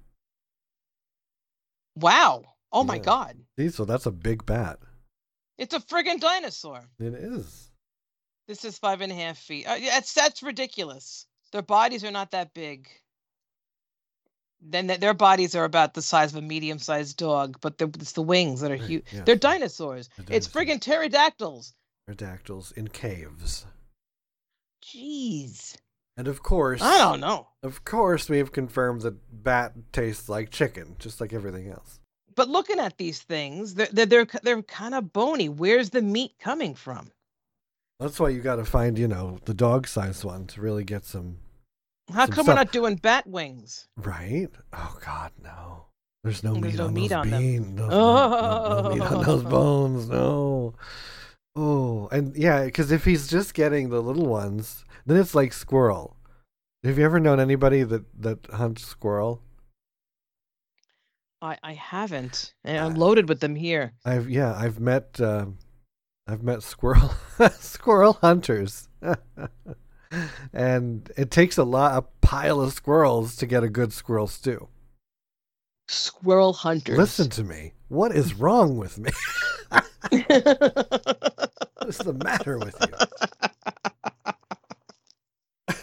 wow. 1.95 2.43
Oh 2.71 2.83
my 2.83 2.97
God. 2.97 3.37
See, 3.59 3.69
so 3.69 3.85
that's 3.85 4.07
a 4.07 4.11
big 4.11 4.45
bat. 4.47 4.79
It's 5.59 5.75
a 5.75 5.79
friggin' 5.79 6.19
dinosaur. 6.19 6.81
It 6.99 7.13
is. 7.13 7.69
This 8.47 8.65
is 8.65 8.79
five 8.79 9.01
and 9.01 9.11
a 9.11 9.15
half 9.15 9.37
feet. 9.37 9.67
Uh, 9.67 9.77
that's 9.79 10.13
that's 10.13 10.41
ridiculous. 10.41 11.27
Their 11.51 11.61
bodies 11.61 12.03
are 12.03 12.09
not 12.11 12.31
that 12.31 12.53
big. 12.55 12.89
Then 14.59 14.87
th- 14.87 14.99
their 15.01 15.13
bodies 15.13 15.53
are 15.55 15.65
about 15.65 15.93
the 15.93 16.01
size 16.01 16.31
of 16.33 16.39
a 16.43 16.47
medium-sized 16.47 17.15
dog, 17.17 17.57
but 17.61 17.77
the, 17.77 17.85
it's 17.99 18.13
the 18.13 18.21
wings 18.23 18.61
that 18.61 18.71
are 18.71 18.75
huge. 18.75 19.03
yes. 19.11 19.21
They're 19.25 19.35
dinosaurs. 19.35 20.09
They're 20.17 20.37
It's 20.37 20.47
dinosaurs. 20.47 20.79
friggin' 20.79 20.81
pterodactyls. 20.81 21.73
Pterodactyls 22.07 22.71
in 22.71 22.87
caves. 22.87 23.65
Jeez. 24.83 25.75
And 26.17 26.27
of 26.27 26.43
course, 26.43 26.81
I 26.81 26.97
don't 26.99 27.19
know. 27.21 27.47
Of 27.63 27.85
course, 27.85 28.29
we 28.29 28.37
have 28.37 28.51
confirmed 28.51 29.01
that 29.01 29.15
bat 29.43 29.73
tastes 29.91 30.29
like 30.29 30.51
chicken, 30.51 30.95
just 30.99 31.19
like 31.19 31.33
everything 31.33 31.69
else. 31.69 31.99
But 32.35 32.49
looking 32.49 32.79
at 32.79 32.97
these 32.97 33.21
things, 33.21 33.75
they're 33.75 33.87
they're 33.91 34.05
they're, 34.05 34.27
they're 34.43 34.61
kind 34.63 34.93
of 34.95 35.11
bony. 35.13 35.49
Where's 35.49 35.89
the 35.91 36.01
meat 36.01 36.33
coming 36.39 36.75
from? 36.75 37.11
That's 37.99 38.19
why 38.19 38.29
you 38.29 38.41
got 38.41 38.57
to 38.57 38.65
find, 38.65 38.97
you 38.97 39.07
know, 39.07 39.39
the 39.45 39.53
dog-sized 39.53 40.23
one 40.23 40.45
to 40.47 40.61
really 40.61 40.83
get 40.83 41.05
some. 41.05 41.37
How 42.13 42.25
Some 42.25 42.35
come 42.35 42.45
we're 42.47 42.55
not 42.55 42.71
doing 42.71 42.95
bat 42.95 43.25
wings? 43.27 43.87
Right? 43.97 44.49
Oh 44.73 44.97
God, 45.05 45.31
no. 45.41 45.85
There's 46.23 46.43
no 46.43 46.53
There's 46.53 46.63
meat 46.73 46.75
no 46.77 46.85
on 46.87 46.93
meat 46.93 47.07
those 47.09 47.17
on 47.17 47.29
them. 47.29 47.41
beans. 47.41 47.77
Those- 47.79 47.89
no, 47.89 47.97
no- 47.99 48.81
no 48.81 48.89
meat 48.93 49.01
on 49.01 49.23
those 49.25 49.45
Oh. 49.45 49.49
bones. 49.49 50.09
No. 50.09 50.73
Oh, 51.55 52.07
and 52.11 52.35
yeah, 52.35 52.65
because 52.65 52.91
if 52.91 53.05
he's 53.05 53.27
just 53.27 53.53
getting 53.53 53.89
the 53.89 54.01
little 54.01 54.25
ones, 54.25 54.85
then 55.05 55.17
it's 55.17 55.35
like 55.35 55.53
squirrel. 55.53 56.17
Have 56.83 56.97
you 56.97 57.05
ever 57.05 57.19
known 57.19 57.39
anybody 57.39 57.83
that 57.83 58.03
that 58.21 58.45
hunts 58.47 58.85
squirrel? 58.85 59.41
I, 61.41 61.57
I 61.61 61.73
haven't, 61.73 62.53
and 62.63 62.77
I'm 62.77 62.95
loaded 62.95 63.29
with 63.29 63.39
them 63.39 63.55
here. 63.55 63.93
I've 64.05 64.29
yeah, 64.29 64.53
I've 64.55 64.79
met 64.79 65.19
uh, 65.21 65.45
I've 66.27 66.43
met 66.43 66.63
squirrel 66.63 67.13
squirrel 67.51 68.13
hunters. 68.13 68.89
and 70.53 71.11
it 71.17 71.31
takes 71.31 71.57
a 71.57 71.63
lot 71.63 71.97
a 71.97 72.01
pile 72.25 72.61
of 72.61 72.73
squirrels 72.73 73.35
to 73.37 73.45
get 73.45 73.63
a 73.63 73.69
good 73.69 73.93
squirrel 73.93 74.27
stew. 74.27 74.69
Squirrel 75.87 76.53
hunters. 76.53 76.97
Listen 76.97 77.29
to 77.31 77.43
me. 77.43 77.73
What 77.89 78.15
is 78.15 78.33
wrong 78.33 78.77
with 78.77 78.97
me? 78.97 79.11
What's 81.81 81.97
the 81.97 82.13
matter 82.13 82.57
with 82.57 82.75
you? 82.81 82.93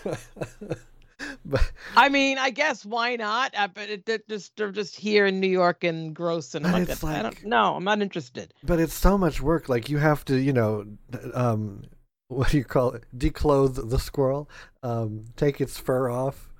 but 1.45 1.73
I 1.97 2.09
mean, 2.09 2.39
I 2.39 2.51
guess 2.51 2.85
why 2.85 3.17
not? 3.17 3.55
Uh, 3.57 3.69
but 3.69 3.89
it, 3.89 4.09
it 4.09 4.29
just 4.29 4.57
they're 4.57 4.73
just 4.73 4.97
here 4.97 5.27
in 5.27 5.41
New 5.41 5.49
York 5.49 5.85
and 5.85 6.15
gross, 6.15 6.55
and 6.55 6.65
like, 6.65 6.89
it's 6.89 7.05
I 7.05 7.23
don't. 7.23 7.45
No, 7.45 7.75
I'm 7.77 7.85
not 7.85 8.01
interested. 8.03 8.55
but 8.63 8.81
it's 8.81 8.95
so 8.95 9.19
much 9.19 9.41
work. 9.41 9.69
Like 9.69 9.89
you 9.89 9.99
have 9.99 10.25
to, 10.27 10.37
you 10.37 10.53
know, 10.53 10.87
um, 11.35 11.85
what 12.29 12.51
do 12.51 12.59
you 12.59 12.65
call 12.65 12.93
it? 12.93 13.05
Declothe 13.17 13.91
the 13.91 13.99
squirrel. 13.99 14.49
Um, 14.83 15.27
take 15.37 15.61
its 15.61 15.79
fur 15.79 16.09
off. 16.11 16.53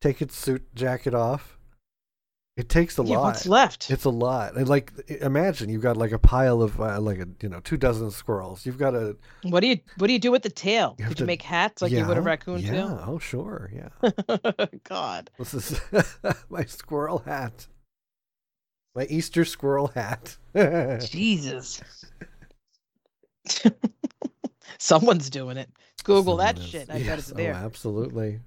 Take 0.00 0.22
its 0.22 0.36
suit 0.36 0.74
jacket 0.74 1.14
off. 1.14 1.57
It 2.58 2.68
takes 2.68 2.98
a 2.98 3.04
yeah, 3.04 3.18
lot. 3.18 3.24
what's 3.26 3.46
left? 3.46 3.88
It's 3.88 4.04
a 4.04 4.10
lot. 4.10 4.56
And 4.56 4.68
like, 4.68 4.92
imagine 5.08 5.68
you've 5.68 5.80
got 5.80 5.96
like 5.96 6.10
a 6.10 6.18
pile 6.18 6.60
of 6.60 6.80
uh, 6.80 7.00
like 7.00 7.20
a 7.20 7.28
you 7.40 7.48
know 7.48 7.60
two 7.60 7.76
dozen 7.76 8.10
squirrels. 8.10 8.66
You've 8.66 8.78
got 8.78 8.96
a 8.96 9.16
What 9.44 9.60
do 9.60 9.68
you 9.68 9.78
What 9.98 10.08
do 10.08 10.12
you 10.12 10.18
do 10.18 10.32
with 10.32 10.42
the 10.42 10.50
tail? 10.50 10.96
You 10.98 11.04
have 11.04 11.14
Did 11.14 11.20
you 11.20 11.26
make 11.26 11.40
hats 11.40 11.80
like 11.80 11.92
yeah, 11.92 12.00
you 12.00 12.06
would 12.08 12.18
a 12.18 12.20
raccoon 12.20 12.58
Yeah. 12.58 12.98
Oh, 13.06 13.20
sure. 13.20 13.70
Yeah. 13.72 14.10
God. 14.82 15.30
This 15.38 15.54
is 15.54 15.80
my 16.50 16.64
squirrel 16.64 17.18
hat. 17.18 17.68
My 18.96 19.04
Easter 19.04 19.44
squirrel 19.44 19.92
hat. 19.94 20.36
Jesus. 21.08 21.80
Someone's 24.78 25.30
doing 25.30 25.58
it. 25.58 25.70
Google 26.02 26.38
that 26.38 26.56
Someone 26.56 26.64
is- 26.64 26.70
shit. 26.72 26.90
I 26.90 26.94
bet 26.94 27.04
yes, 27.04 27.18
it's 27.20 27.30
there. 27.30 27.54
Oh, 27.54 27.64
absolutely. 27.64 28.40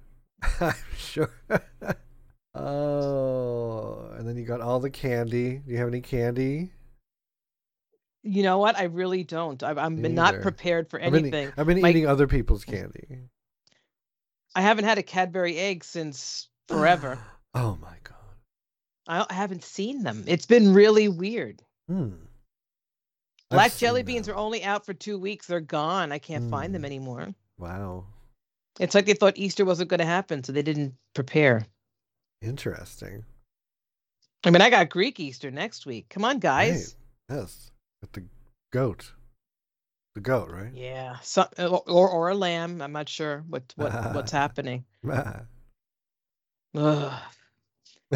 I'm 0.60 0.74
sure. 0.98 1.30
Oh, 2.54 4.10
and 4.16 4.26
then 4.26 4.36
you 4.36 4.44
got 4.44 4.60
all 4.60 4.80
the 4.80 4.90
candy. 4.90 5.58
Do 5.58 5.70
you 5.72 5.78
have 5.78 5.88
any 5.88 6.00
candy? 6.00 6.70
You 8.22 8.42
know 8.42 8.58
what? 8.58 8.78
I 8.78 8.84
really 8.84 9.24
don't. 9.24 9.62
I, 9.62 9.70
I'm 9.72 10.00
not 10.14 10.40
prepared 10.42 10.88
for 10.90 11.02
I've 11.02 11.10
been, 11.12 11.26
anything. 11.26 11.52
I've 11.56 11.66
been 11.66 11.80
My- 11.80 11.90
eating 11.90 12.06
other 12.06 12.26
people's 12.26 12.64
candy. 12.64 13.18
I 14.54 14.60
haven't 14.60 14.84
had 14.84 14.98
a 14.98 15.02
Cadbury 15.02 15.56
egg 15.56 15.82
since 15.82 16.48
forever. 16.68 17.18
oh 17.54 17.78
my 17.80 17.96
god. 18.04 18.16
I 19.08 19.26
I 19.28 19.34
haven't 19.34 19.64
seen 19.64 20.02
them. 20.02 20.24
It's 20.26 20.46
been 20.46 20.72
really 20.74 21.08
weird. 21.08 21.62
Hmm. 21.88 22.10
Black 23.50 23.76
jelly 23.76 24.02
beans 24.02 24.26
them. 24.26 24.34
are 24.34 24.38
only 24.38 24.62
out 24.62 24.86
for 24.86 24.94
two 24.94 25.18
weeks. 25.18 25.46
They're 25.46 25.60
gone. 25.60 26.12
I 26.12 26.18
can't 26.18 26.50
find 26.50 26.74
them 26.74 26.82
Mm. 26.82 26.86
anymore. 26.86 27.34
Wow. 27.58 28.06
It's 28.80 28.94
like 28.94 29.04
they 29.04 29.12
thought 29.14 29.36
Easter 29.36 29.64
wasn't 29.66 29.90
going 29.90 29.98
to 30.00 30.06
happen, 30.06 30.42
so 30.42 30.52
they 30.52 30.62
didn't 30.62 30.94
prepare. 31.14 31.66
Interesting. 32.42 33.24
I 34.44 34.50
mean, 34.50 34.60
I 34.60 34.70
got 34.70 34.88
Greek 34.88 35.20
Easter 35.20 35.50
next 35.50 35.86
week. 35.86 36.08
Come 36.10 36.24
on, 36.24 36.40
guys. 36.40 36.96
Yes. 37.30 37.70
With 38.00 38.12
the 38.12 38.24
goat. 38.72 39.12
The 40.14 40.20
goat, 40.20 40.50
right? 40.50 40.72
Yeah, 40.74 41.16
or, 41.58 41.82
or 41.88 42.10
or 42.10 42.28
a 42.28 42.34
lamb. 42.34 42.82
I'm 42.82 42.92
not 42.92 43.08
sure 43.08 43.44
what 43.48 43.62
what 43.76 44.14
what's 44.14 44.32
happening. 44.32 44.84
Ugh. 46.74 47.12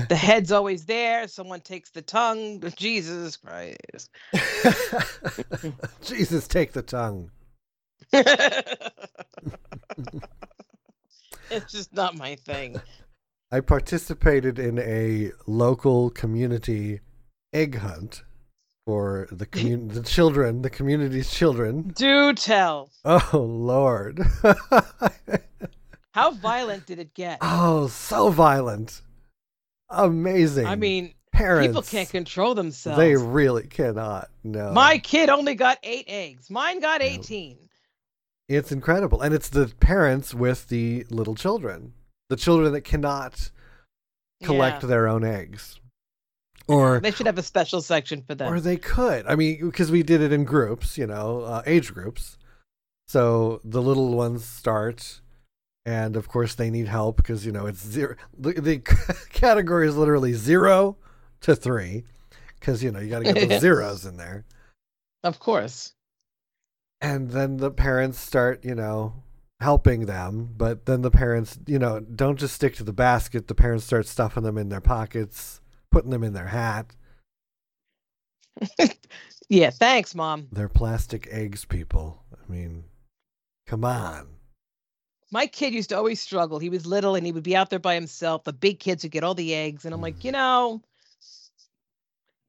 The 0.08 0.16
head's 0.16 0.52
always 0.52 0.84
there. 0.84 1.26
Someone 1.26 1.60
takes 1.60 1.88
the 1.88 2.02
tongue. 2.02 2.62
Jesus 2.76 3.38
Christ. 3.38 4.10
Jesus, 6.02 6.46
take 6.46 6.72
the 6.72 6.82
tongue. 6.82 7.30
it's 8.12 8.92
just 11.72 11.94
not 11.94 12.14
my 12.14 12.34
thing. 12.34 12.78
I 13.52 13.60
participated 13.60 14.58
in 14.58 14.78
a 14.78 15.30
local 15.46 16.10
community 16.10 17.00
egg 17.52 17.76
hunt 17.76 18.22
for 18.86 19.28
the 19.30 19.46
commun- 19.52 19.88
the 19.88 20.02
children, 20.02 20.62
the 20.62 20.70
community's 20.70 21.30
children. 21.32 21.92
Do 21.96 22.32
tell. 22.34 22.90
Oh 23.04 23.30
Lord. 23.48 24.20
How 26.12 26.30
violent 26.32 26.86
did 26.86 26.98
it 26.98 27.14
get? 27.14 27.38
oh, 27.42 27.88
so 27.88 28.30
violent. 28.30 29.02
Amazing. 29.90 30.66
I 30.66 30.74
mean, 30.74 31.12
parents 31.32 31.68
people 31.68 31.82
can't 31.82 32.08
control 32.08 32.54
themselves. 32.54 32.98
They 32.98 33.14
really 33.16 33.66
cannot. 33.66 34.28
No. 34.42 34.72
My 34.72 34.98
kid 34.98 35.28
only 35.28 35.54
got 35.54 35.78
eight 35.82 36.06
eggs. 36.08 36.50
Mine 36.50 36.80
got 36.80 37.00
No. 37.00 37.06
18. 37.06 37.58
It's 38.48 38.72
incredible. 38.72 39.20
And 39.20 39.34
it's 39.34 39.48
the 39.50 39.72
parents 39.80 40.32
with 40.32 40.68
the 40.68 41.04
little 41.10 41.34
children. 41.34 41.92
The 42.28 42.36
children 42.36 42.72
that 42.72 42.82
cannot 42.82 43.50
collect 44.42 44.82
Yeah. 44.82 44.88
their 44.88 45.08
own 45.08 45.24
eggs. 45.24 45.78
Or 46.68 46.98
They 46.98 47.12
should 47.12 47.26
have 47.26 47.38
a 47.38 47.42
special 47.42 47.80
section 47.80 48.22
for 48.22 48.34
them. 48.34 48.52
or 48.52 48.58
they 48.60 48.76
could. 48.76 49.24
I 49.26 49.36
mean, 49.36 49.64
because 49.64 49.90
we 49.92 50.02
did 50.02 50.20
it 50.20 50.32
in 50.32 50.44
groups, 50.44 50.98
you 50.98 51.06
know, 51.06 51.42
uh, 51.42 51.62
age 51.64 51.94
groups. 51.94 52.36
So 53.08 53.60
the 53.62 53.80
little 53.80 54.14
ones 54.14 54.44
start, 54.44 55.20
and 55.84 56.16
of 56.16 56.26
course 56.28 56.56
they 56.56 56.70
need 56.70 56.88
help 56.88 57.18
because 57.18 57.46
you 57.46 57.52
know 57.52 57.66
it's 57.66 57.86
zero. 57.86 58.16
The, 58.36 58.54
the 58.54 58.78
category 59.30 59.86
is 59.86 59.96
literally 59.96 60.32
zero 60.32 60.96
to 61.42 61.54
three, 61.54 62.02
because 62.58 62.82
you 62.82 62.90
know 62.90 62.98
you 62.98 63.08
got 63.10 63.20
to 63.24 63.32
get 63.32 63.48
those 63.48 63.60
zeros 63.68 64.04
in 64.04 64.16
there. 64.16 64.44
Of 65.22 65.38
course. 65.38 65.92
and 67.00 67.30
then 67.30 67.58
the 67.58 67.70
parents 67.70 68.18
start 68.18 68.64
you 68.64 68.74
know 68.74 69.12
helping 69.60 70.04
them 70.06 70.52
but 70.56 70.84
then 70.86 71.00
the 71.02 71.10
parents 71.10 71.58
you 71.66 71.78
know 71.78 72.00
don't 72.00 72.38
just 72.38 72.54
stick 72.54 72.74
to 72.74 72.84
the 72.84 72.92
basket 72.92 73.48
the 73.48 73.54
parents 73.54 73.84
start 73.86 74.06
stuffing 74.06 74.42
them 74.42 74.58
in 74.58 74.68
their 74.68 74.80
pockets 74.82 75.60
putting 75.90 76.10
them 76.10 76.22
in 76.22 76.32
their 76.34 76.46
hat 76.48 76.94
Yeah, 79.48 79.70
thanks, 79.70 80.14
mom. 80.14 80.48
they're 80.52 80.68
plastic 80.68 81.28
eggs 81.30 81.64
people 81.64 82.22
i 82.34 82.52
mean 82.52 82.84
come 83.66 83.84
on 83.84 84.26
My 85.32 85.46
kid 85.46 85.72
used 85.74 85.88
to 85.90 85.96
always 85.96 86.20
struggle. 86.20 86.58
He 86.60 86.68
was 86.70 86.86
little 86.86 87.14
and 87.16 87.26
he 87.26 87.32
would 87.32 87.42
be 87.42 87.56
out 87.56 87.68
there 87.68 87.80
by 87.80 87.94
himself. 87.94 88.44
The 88.44 88.52
big 88.52 88.78
kids 88.78 89.02
would 89.02 89.10
get 89.10 89.24
all 89.24 89.34
the 89.34 89.54
eggs. 89.54 89.84
And 89.84 89.92
I'm 89.92 90.00
like, 90.00 90.22
you 90.24 90.30
know, 90.30 90.82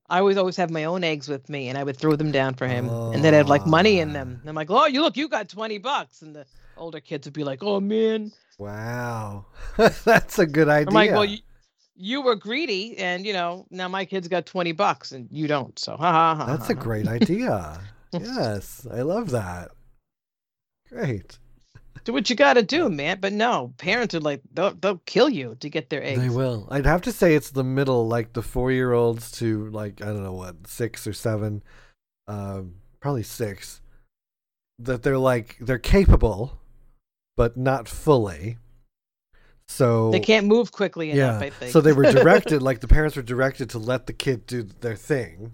I 0.10 0.20
always 0.20 0.38
always 0.38 0.56
have 0.58 0.70
my 0.70 0.86
own 0.86 1.04
eggs 1.04 1.28
with 1.28 1.50
me 1.50 1.70
and 1.70 1.78
I 1.78 1.84
would 1.84 1.98
throw 1.98 2.16
them 2.16 2.32
down 2.32 2.54
for 2.54 2.68
him. 2.68 2.88
And 2.88 3.24
then 3.24 3.34
I'd 3.34 3.38
have 3.38 3.50
like 3.50 3.66
money 3.66 4.00
in 4.00 4.14
them. 4.14 4.36
Ah. 4.36 4.40
And 4.42 4.50
I'm 4.50 4.56
like, 4.56 4.70
oh, 4.70 4.86
you 4.86 5.02
look, 5.02 5.18
you 5.18 5.28
got 5.28 5.50
20 5.50 5.80
bucks. 5.80 6.22
And 6.22 6.36
the 6.36 6.46
older 6.78 7.00
kids 7.00 7.28
would 7.28 7.34
be 7.34 7.44
like, 7.44 7.64
oh, 7.64 7.80
man. 7.80 8.32
wow 8.58 9.46
that's 10.04 10.40
a 10.40 10.46
good 10.46 10.70
idea 10.70 10.88
I'm 10.88 10.94
like, 10.94 11.12
well, 11.12 11.26
you, 11.26 11.40
you 11.96 12.22
were 12.22 12.36
greedy. 12.36 12.98
And, 12.98 13.26
you 13.26 13.34
know, 13.34 13.66
now 13.70 13.88
my 13.88 14.06
kid's 14.06 14.28
got 14.28 14.46
20 14.46 14.72
bucks 14.72 15.12
and 15.12 15.28
you 15.32 15.48
don't. 15.48 15.78
So, 15.78 15.98
ha 15.98 16.12
ha 16.12 16.36
ha. 16.36 16.46
that's 16.46 16.68
ha, 16.68 16.74
a 16.74 16.76
ha. 16.76 16.82
great 16.82 17.08
idea 17.20 17.80
yes 18.14 18.88
i 18.90 19.02
love 19.02 19.32
that 19.32 19.72
great 20.90 21.40
Do 22.06 22.14
what 22.14 22.30
you 22.30 22.38
got 22.38 22.54
to 22.54 22.64
do, 22.64 22.88
man. 22.88 23.18
But 23.20 23.34
no, 23.34 23.74
parents 23.78 24.16
are 24.16 24.22
like, 24.22 24.42
they'll, 24.54 24.74
they'll 24.74 25.02
kill 25.06 25.28
you 25.30 25.58
to 25.60 25.70
get 25.70 25.90
their 25.90 26.02
eggs. 26.02 26.22
They 26.22 26.30
will. 26.30 26.66
I'd 26.72 26.86
have 26.86 27.02
to 27.02 27.12
say 27.12 27.36
it's 27.36 27.52
the 27.52 27.66
middle, 27.66 28.08
like 28.08 28.32
the 28.32 28.42
four 28.42 28.72
year 28.72 28.94
olds 28.94 29.30
to 29.40 29.70
like 29.72 30.02
I 30.02 30.06
don't 30.06 30.24
know 30.24 30.32
what 30.32 30.68
six 30.68 31.06
or 31.06 31.12
seven, 31.12 31.64
um, 32.30 32.76
probably 33.02 33.24
six. 33.24 33.82
That 34.80 35.04
they're 35.04 35.18
like 35.18 35.58
they're 35.60 35.80
capable, 35.80 36.62
but 37.38 37.56
not 37.56 37.88
fully. 37.88 38.58
So 39.70 40.12
They 40.12 40.20
can't 40.20 40.48
move 40.48 40.74
quickly 40.74 41.12
enough, 41.12 41.42
yeah. 41.42 41.48
I 41.48 41.50
think. 41.50 41.72
So 41.72 41.80
they 41.80 41.94
were 41.94 42.04
directed, 42.12 42.62
like 42.62 42.82
the 42.82 42.88
parents 42.88 43.16
were 43.16 43.22
directed 43.22 43.70
to 43.70 43.80
let 43.80 44.08
the 44.08 44.14
kid 44.14 44.46
do 44.46 44.64
their 44.64 44.96
thing, 44.96 45.54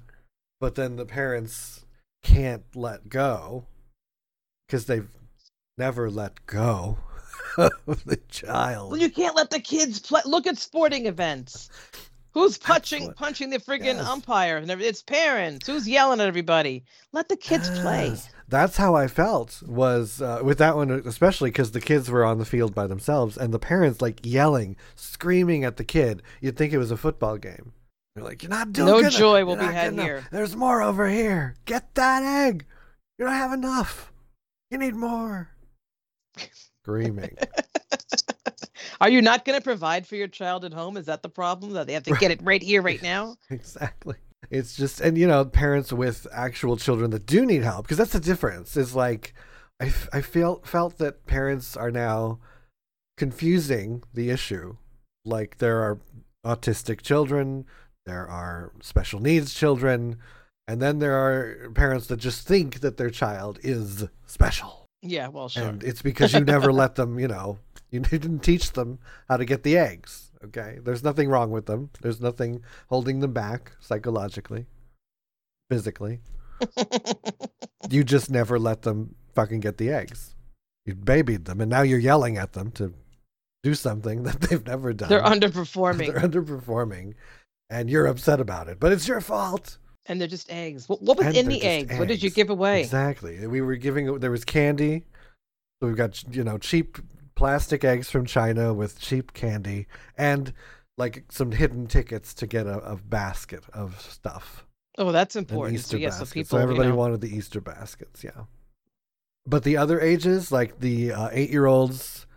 but 0.59 0.73
then 0.73 0.95
the 0.95 1.05
parents 1.05 1.85
can't 2.23 2.63
let 2.73 3.09
go 3.09 3.65
because 4.67 4.85
they've 4.85 5.09
never 5.77 6.09
let 6.09 6.45
go 6.47 6.97
of 7.57 8.05
the 8.05 8.19
child. 8.29 8.91
Well, 8.91 9.01
you 9.01 9.09
can't 9.09 9.35
let 9.35 9.49
the 9.49 9.59
kids 9.59 9.99
play. 9.99 10.21
Look 10.25 10.47
at 10.47 10.57
sporting 10.57 11.05
events. 11.05 11.69
Who's 12.33 12.57
punching 12.57 13.07
what- 13.07 13.15
punching 13.15 13.49
the 13.51 13.59
friggin' 13.59 13.85
Yes. 13.97 14.05
umpire? 14.07 14.57
And 14.57 14.69
It's 14.69 15.01
parents. 15.03 15.67
Who's 15.67 15.87
yelling 15.87 16.19
at 16.19 16.27
everybody? 16.27 16.83
Let 17.11 17.29
the 17.29 17.37
kids 17.37 17.69
play. 17.81 18.15
That's 18.47 18.77
how 18.77 18.95
I 18.95 19.07
felt 19.07 19.61
was 19.65 20.21
uh, 20.21 20.41
with 20.43 20.57
that 20.57 20.75
one, 20.75 20.89
especially 20.91 21.49
because 21.51 21.71
the 21.71 21.81
kids 21.81 22.09
were 22.09 22.25
on 22.25 22.39
the 22.39 22.45
field 22.45 22.73
by 22.75 22.87
themselves 22.87 23.37
and 23.37 23.53
the 23.53 23.59
parents 23.59 24.01
like 24.01 24.19
yelling, 24.23 24.75
screaming 24.95 25.63
at 25.63 25.77
the 25.77 25.83
kid. 25.83 26.21
You'd 26.41 26.57
think 26.57 26.73
it 26.73 26.77
was 26.77 26.91
a 26.91 26.97
football 26.97 27.37
game. 27.37 27.73
You're 28.15 28.25
like, 28.25 28.43
"You're 28.43 28.49
not 28.51 28.73
doing 28.73 28.87
No 28.87 29.01
good 29.01 29.11
joy 29.11 29.37
enough. 29.37 29.47
will 29.47 29.55
You're 29.63 29.71
be 29.71 29.73
had 29.75 29.93
enough. 29.93 30.05
here." 30.05 30.27
There's 30.31 30.55
more 30.55 30.81
over 30.83 31.07
here. 31.09 31.55
Get 31.65 31.95
that 31.95 32.21
egg. 32.23 32.65
You 33.17 33.25
don't 33.25 33.33
have 33.33 33.53
enough. 33.53 34.11
You 34.69 34.77
need 34.77 34.95
more." 34.95 35.49
Screaming. 36.83 37.37
Are 39.01 39.09
you 39.09 39.21
not 39.21 39.45
going 39.45 39.57
to 39.57 39.63
provide 39.63 40.07
for 40.07 40.15
your 40.15 40.27
child 40.27 40.65
at 40.65 40.73
home? 40.73 40.97
Is 40.97 41.05
that 41.07 41.23
the 41.23 41.29
problem? 41.29 41.73
That 41.73 41.87
they 41.87 41.93
have 41.93 42.03
to 42.03 42.15
get 42.15 42.31
it 42.31 42.41
right 42.43 42.61
here, 42.61 42.81
right 42.81 43.01
now? 43.01 43.35
exactly. 43.49 44.15
It's 44.49 44.75
just, 44.75 45.01
and 45.01 45.17
you 45.17 45.27
know, 45.27 45.45
parents 45.45 45.93
with 45.93 46.27
actual 46.31 46.77
children 46.77 47.11
that 47.11 47.25
do 47.25 47.45
need 47.45 47.63
help, 47.63 47.85
because 47.85 47.97
that's 47.97 48.13
the 48.13 48.19
difference. 48.19 48.77
Is 48.77 48.95
like, 48.95 49.33
I, 49.81 49.91
I 50.11 50.21
feel 50.21 50.61
felt 50.63 50.97
that 50.97 51.25
parents 51.25 51.75
are 51.75 51.91
now 51.91 52.39
confusing 53.17 54.03
the 54.13 54.29
issue. 54.29 54.77
Like 55.25 55.59
there 55.59 55.79
are 55.81 55.99
autistic 56.45 57.01
children, 57.01 57.65
there 58.05 58.27
are 58.27 58.73
special 58.81 59.19
needs 59.19 59.53
children, 59.53 60.17
and 60.67 60.81
then 60.81 60.99
there 60.99 61.15
are 61.15 61.69
parents 61.71 62.07
that 62.07 62.17
just 62.17 62.47
think 62.47 62.81
that 62.81 62.97
their 62.97 63.09
child 63.09 63.59
is 63.63 64.05
special. 64.25 64.82
Yeah, 65.03 65.27
well, 65.27 65.49
sure. 65.49 65.63
And 65.63 65.83
it's 65.83 66.01
because 66.01 66.33
you 66.33 66.39
never 66.39 66.71
let 66.81 66.95
them, 66.95 67.19
you 67.19 67.27
know, 67.27 67.59
you 67.91 67.99
didn't 68.01 68.39
teach 68.39 68.71
them 68.71 68.99
how 69.27 69.37
to 69.37 69.45
get 69.45 69.63
the 69.63 69.77
eggs. 69.77 70.31
Okay. 70.45 70.79
There's 70.81 71.03
nothing 71.03 71.29
wrong 71.29 71.51
with 71.51 71.65
them. 71.65 71.89
There's 72.01 72.21
nothing 72.21 72.63
holding 72.87 73.19
them 73.19 73.33
back 73.33 73.73
psychologically, 73.79 74.65
physically. 75.69 76.21
you 77.89 78.03
just 78.03 78.29
never 78.29 78.57
let 78.57 78.83
them 78.83 79.15
fucking 79.35 79.59
get 79.59 79.77
the 79.77 79.91
eggs. 79.91 80.35
You 80.85 80.95
babied 80.95 81.45
them, 81.45 81.61
and 81.61 81.69
now 81.69 81.81
you're 81.81 81.99
yelling 81.99 82.37
at 82.37 82.53
them 82.53 82.71
to 82.71 82.93
do 83.63 83.73
something 83.73 84.23
that 84.23 84.41
they've 84.41 84.65
never 84.65 84.93
done. 84.93 85.09
They're 85.09 85.21
underperforming. 85.21 86.07
They're 86.07 86.19
underperforming, 86.19 87.13
and 87.69 87.89
you're 87.89 88.05
upset 88.05 88.39
about 88.39 88.67
it, 88.67 88.79
but 88.79 88.91
it's 88.91 89.07
your 89.07 89.21
fault. 89.21 89.77
And 90.05 90.19
they're 90.19 90.27
just 90.27 90.51
eggs. 90.51 90.89
What, 90.89 91.01
what 91.01 91.17
was 91.17 91.27
And 91.27 91.37
in 91.37 91.47
the 91.47 91.55
just 91.55 91.65
eggs? 91.65 91.97
What 91.97 92.07
did 92.07 92.21
you 92.21 92.29
give 92.29 92.49
away? 92.49 92.81
Exactly. 92.81 93.45
We 93.47 93.61
were 93.61 93.75
giving. 93.75 94.19
There 94.19 94.31
was 94.31 94.43
candy. 94.43 95.05
So 95.81 95.87
we've 95.87 95.95
got 95.95 96.23
you 96.33 96.43
know 96.43 96.57
cheap 96.57 96.97
plastic 97.35 97.83
eggs 97.83 98.09
from 98.09 98.25
China 98.25 98.73
with 98.73 98.99
cheap 98.99 99.33
candy 99.33 99.87
and 100.17 100.53
like 100.97 101.25
some 101.29 101.51
hidden 101.51 101.87
tickets 101.87 102.33
to 102.35 102.47
get 102.47 102.67
a, 102.67 102.77
a 102.79 102.95
basket 102.95 103.63
of 103.73 103.99
stuff. 103.99 104.65
Oh, 104.97 105.11
that's 105.11 105.35
An 105.35 105.39
important. 105.39 105.75
Easter 105.75 105.91
So 105.91 105.97
yeah, 105.97 106.09
basket. 106.09 106.27
so 106.27 106.33
people, 106.33 106.59
everybody 106.59 106.87
you 106.87 106.93
know, 106.93 106.99
wanted 106.99 107.21
the 107.21 107.35
Easter 107.35 107.61
baskets. 107.61 108.23
Yeah. 108.23 108.43
But 109.45 109.63
the 109.63 109.77
other 109.77 109.99
ages, 109.99 110.51
like 110.51 110.79
the 110.79 111.11
uh, 111.11 111.29
eight-year-olds, 111.31 112.27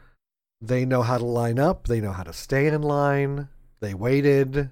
they 0.61 0.85
know 0.85 1.03
how 1.03 1.19
to 1.19 1.25
line 1.25 1.59
up. 1.59 1.87
They 1.87 2.01
know 2.01 2.13
how 2.13 2.23
to 2.25 2.33
stay 2.33 2.67
in 2.67 2.83
line. 2.83 3.49
They 3.81 3.95
waited. 3.95 4.71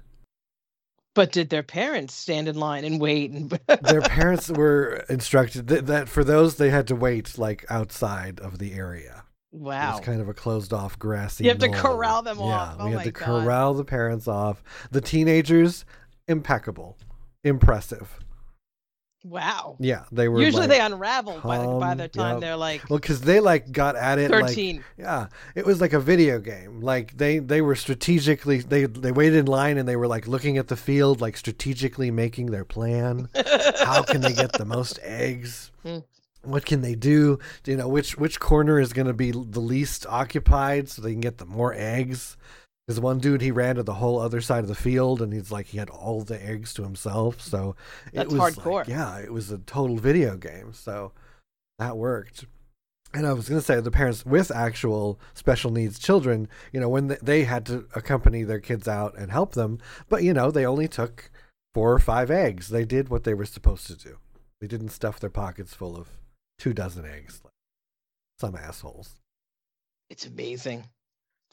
But 1.14 1.32
did 1.32 1.48
their 1.48 1.62
parents 1.62 2.14
stand 2.14 2.48
in 2.48 2.56
line 2.56 2.84
and 2.84 3.00
wait? 3.00 3.30
And 3.30 3.50
their 3.82 4.02
parents 4.02 4.50
were 4.50 5.04
instructed 5.08 5.68
that, 5.68 5.86
that 5.86 6.08
for 6.08 6.24
those 6.24 6.56
they 6.56 6.70
had 6.70 6.88
to 6.88 6.96
wait 6.96 7.38
like 7.38 7.64
outside 7.70 8.40
of 8.40 8.58
the 8.58 8.74
area. 8.74 9.22
Wow, 9.52 9.92
was 9.92 10.04
kind 10.04 10.20
of 10.20 10.28
a 10.28 10.34
closed 10.34 10.72
off 10.72 10.98
grassy. 10.98 11.44
You 11.44 11.50
have 11.50 11.60
to 11.60 11.68
corral 11.68 12.22
them 12.22 12.38
yeah, 12.38 12.44
off. 12.44 12.76
Oh 12.80 12.86
we 12.86 12.90
had 12.90 12.96
my 12.98 13.04
to 13.04 13.12
God. 13.12 13.24
corral 13.24 13.74
the 13.74 13.84
parents 13.84 14.26
off. 14.26 14.64
The 14.90 15.00
teenagers, 15.00 15.84
impeccable, 16.26 16.98
impressive. 17.44 18.18
Wow. 19.24 19.76
Yeah, 19.80 20.04
they 20.12 20.28
were. 20.28 20.40
Usually 20.40 20.68
like, 20.68 20.70
they 20.70 20.80
unravel 20.80 21.40
by 21.42 21.58
the, 21.58 21.66
by 21.66 21.94
the 21.94 22.08
time 22.08 22.34
yep. 22.34 22.40
they're 22.40 22.56
like 22.56 22.88
well, 22.88 22.98
because 22.98 23.20
they 23.22 23.40
like 23.40 23.72
got 23.72 23.96
at 23.96 24.18
it. 24.18 24.30
like- 24.30 24.46
thirteen. 24.46 24.84
yeah, 24.96 25.26
it 25.54 25.66
was 25.66 25.80
like 25.80 25.92
a 25.92 26.00
video 26.00 26.38
game. 26.38 26.80
Like 26.80 27.16
they 27.16 27.38
they 27.38 27.60
were 27.60 27.74
strategically 27.74 28.58
they 28.58 28.84
they 28.84 29.12
waited 29.12 29.38
in 29.38 29.46
line 29.46 29.78
and 29.78 29.88
they 29.88 29.96
were 29.96 30.06
like 30.06 30.28
looking 30.28 30.58
at 30.58 30.68
the 30.68 30.76
field, 30.76 31.20
like 31.20 31.36
strategically 31.36 32.10
making 32.10 32.46
their 32.50 32.64
plan. 32.64 33.28
how 33.84 34.02
can 34.02 34.20
they 34.20 34.32
get 34.32 34.52
the 34.52 34.64
most 34.64 34.98
eggs 35.02 35.70
Hmm. 35.82 35.98
what 36.42 36.64
can 36.64 36.80
they 36.80 36.94
do 36.94 37.38
you 37.66 37.76
know 37.76 37.88
which 37.88 38.16
which 38.16 38.40
corner 38.40 38.80
is 38.80 38.92
going 38.94 39.06
to 39.06 39.12
be 39.12 39.30
the 39.32 39.60
least 39.60 40.06
occupied 40.06 40.88
so 40.88 41.02
they 41.02 41.12
can 41.12 41.20
get 41.20 41.36
the 41.38 41.44
more 41.44 41.74
eggs 41.76 42.36
because 42.86 43.00
one 43.00 43.18
dude 43.18 43.40
he 43.40 43.50
ran 43.50 43.76
to 43.76 43.82
the 43.82 43.94
whole 43.94 44.18
other 44.20 44.40
side 44.40 44.62
of 44.64 44.68
the 44.68 44.74
field 44.74 45.22
and 45.22 45.32
he's 45.32 45.50
like 45.52 45.66
he 45.66 45.78
had 45.78 45.90
all 45.90 46.22
the 46.22 46.42
eggs 46.44 46.74
to 46.74 46.82
himself 46.82 47.40
so 47.40 47.74
it 48.12 48.16
That's 48.16 48.30
was 48.32 48.38
like- 48.38 48.54
hardcore. 48.54 48.88
yeah 48.88 49.18
it 49.18 49.32
was 49.32 49.50
a 49.50 49.58
total 49.58 49.96
video 49.96 50.36
game 50.36 50.72
so 50.72 51.12
that 51.78 51.96
worked 51.96 52.44
and 53.12 53.26
I 53.28 53.32
was 53.32 53.48
going 53.48 53.60
to 53.60 53.64
say 53.64 53.78
the 53.78 53.92
parents 53.92 54.26
with 54.26 54.50
actual 54.50 55.20
special 55.34 55.70
needs 55.70 56.00
children, 56.00 56.48
you 56.72 56.80
know, 56.80 56.88
when 56.88 57.06
th- 57.06 57.20
they 57.20 57.44
had 57.44 57.64
to 57.66 57.86
accompany 57.94 58.42
their 58.42 58.58
kids 58.58 58.88
out 58.88 59.16
and 59.16 59.30
help 59.30 59.52
them, 59.54 59.78
but 60.08 60.24
you 60.24 60.34
know, 60.34 60.50
they 60.50 60.66
only 60.66 60.88
took 60.88 61.30
four 61.74 61.92
or 61.92 62.00
five 62.00 62.28
eggs. 62.28 62.70
They 62.70 62.84
did 62.84 63.10
what 63.10 63.22
they 63.22 63.32
were 63.32 63.44
supposed 63.44 63.86
to 63.86 63.94
do. 63.94 64.18
They 64.60 64.66
didn't 64.66 64.88
stuff 64.88 65.20
their 65.20 65.30
pockets 65.30 65.72
full 65.74 65.96
of 65.96 66.08
two 66.58 66.72
dozen 66.72 67.04
eggs 67.04 67.40
like 67.44 67.52
some 68.40 68.56
assholes. 68.56 69.14
It's 70.10 70.26
amazing. 70.26 70.82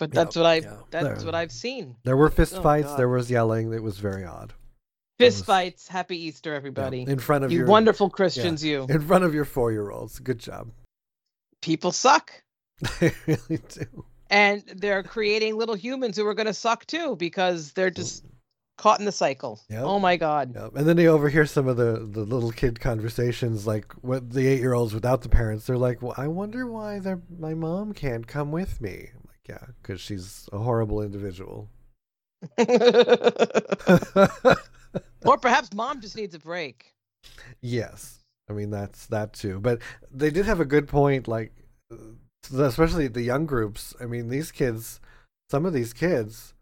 But 0.01 0.15
Yeah, 0.15 0.23
that's 0.23 0.35
what 0.35 0.45
I 0.47 0.55
yeah. 0.55 0.77
that's 0.89 1.05
There- 1.19 1.25
what 1.27 1.35
I've 1.35 1.51
seen. 1.51 1.95
There 2.05 2.17
were 2.17 2.31
fist 2.31 2.55
Oh, 2.57 2.63
fights, 2.63 2.87
God. 2.87 2.97
there 2.97 3.07
was 3.07 3.29
yelling, 3.29 3.71
it 3.71 3.83
was 3.83 3.99
very 3.99 4.25
odd. 4.25 4.51
Fist 5.19 5.41
was- 5.41 5.45
fights. 5.45 5.87
Happy 5.87 6.17
Easter, 6.17 6.49
Yeah, 6.49 6.57
everybody. 6.57 7.03
In 7.03 7.19
front 7.19 7.43
of 7.43 7.51
You 7.51 7.59
your 7.59 7.67
wonderful 7.67 8.09
Christians, 8.09 8.65
you. 8.65 8.87
in 8.89 9.01
front 9.01 9.23
of 9.25 9.35
your 9.35 9.45
4-year-olds. 9.45 10.17
Good 10.17 10.39
job. 10.39 10.71
People 11.61 11.91
suck. 11.91 12.31
They 12.99 13.13
really 13.27 13.59
do. 13.69 14.05
And 14.31 14.63
they're 14.75 15.03
creating 15.03 15.55
little 15.57 15.75
humans 15.75 16.17
who 16.17 16.25
are 16.25 16.33
going 16.33 16.47
to 16.47 16.53
suck 16.53 16.87
too 16.87 17.15
because 17.17 17.73
they're 17.73 17.91
just 17.91 18.25
caught 18.79 18.99
in 18.99 19.05
the 19.05 19.11
cycle. 19.11 19.59
Yep. 19.69 19.83
Oh 19.83 19.99
my 19.99 20.17
God. 20.17 20.55
Yep. 20.55 20.71
And 20.77 20.87
then 20.87 20.95
they 20.97 21.05
overhear 21.05 21.45
some 21.45 21.67
of 21.67 21.77
the, 21.77 22.07
the 22.09 22.21
little 22.21 22.51
kid 22.51 22.79
conversations, 22.79 23.67
like 23.67 23.93
what 24.01 24.31
the 24.31 24.47
eight 24.47 24.59
year 24.61 24.73
olds 24.73 24.95
without 24.95 25.21
the 25.21 25.29
parents. 25.29 25.67
They're 25.67 25.77
like, 25.77 26.01
"Well, 26.01 26.15
I 26.17 26.27
wonder 26.27 26.65
why 26.65 26.97
their 26.97 27.21
my 27.37 27.53
mom 27.53 27.93
can't 27.93 28.25
come 28.25 28.51
with 28.51 28.81
me." 28.81 29.11
Yeah, 29.49 29.65
because 29.81 29.99
she's 30.01 30.47
a 30.53 30.59
horrible 30.59 31.01
individual. 31.01 31.67
or 32.57 32.65
perhaps 35.39 35.73
mom 35.73 36.01
just 36.01 36.15
needs 36.15 36.35
a 36.35 36.39
break. 36.39 36.93
yes, 37.61 38.19
I 38.49 38.53
mean 38.53 38.69
that's 38.71 39.05
that 39.07 39.33
too. 39.33 39.59
But 39.59 39.79
they 40.11 40.29
did 40.29 40.45
have 40.45 40.59
a 40.59 40.65
good 40.65 40.87
point, 40.87 41.27
like 41.27 41.51
uh, 41.91 41.97
especially 42.63 43.07
the 43.07 43.21
young 43.21 43.45
groups. 43.45 43.93
I 44.01 44.05
mean, 44.05 44.29
these 44.29 44.51
kids, 44.51 44.99
some 45.49 45.65
of 45.65 45.73
these 45.73 45.93
kids, 45.93 46.53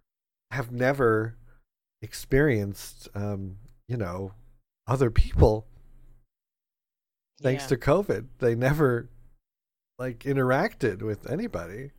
have 0.52 0.72
never 0.72 1.36
experienced, 2.02 3.08
um, 3.16 3.58
you 3.88 3.98
know, 3.98 4.34
other 4.88 5.12
people 5.12 5.66
thanks 7.42 7.64
Yeah. 7.64 7.68
to 7.70 7.78
COVID. 7.78 8.26
They 8.40 8.56
never 8.56 9.10
like 9.98 10.20
interacted 10.20 11.02
with 11.02 11.30
anybody. 11.30 11.92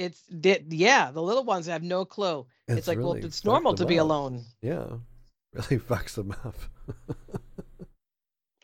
It's 0.00 0.22
did 0.26 0.72
yeah, 0.72 1.10
the 1.10 1.22
little 1.22 1.44
ones 1.44 1.66
have 1.66 1.82
no 1.82 2.04
clue. 2.04 2.46
It's, 2.66 2.88
like, 2.88 2.98
well, 2.98 3.12
it's 3.14 3.44
normal 3.44 3.74
to 3.74 3.84
be 3.86 3.98
up. 3.98 4.04
alone. 4.06 4.44
Yeah, 4.62 4.86
really 5.52 5.78
fucks 5.78 6.14
them 6.14 6.32
up. 6.44 6.56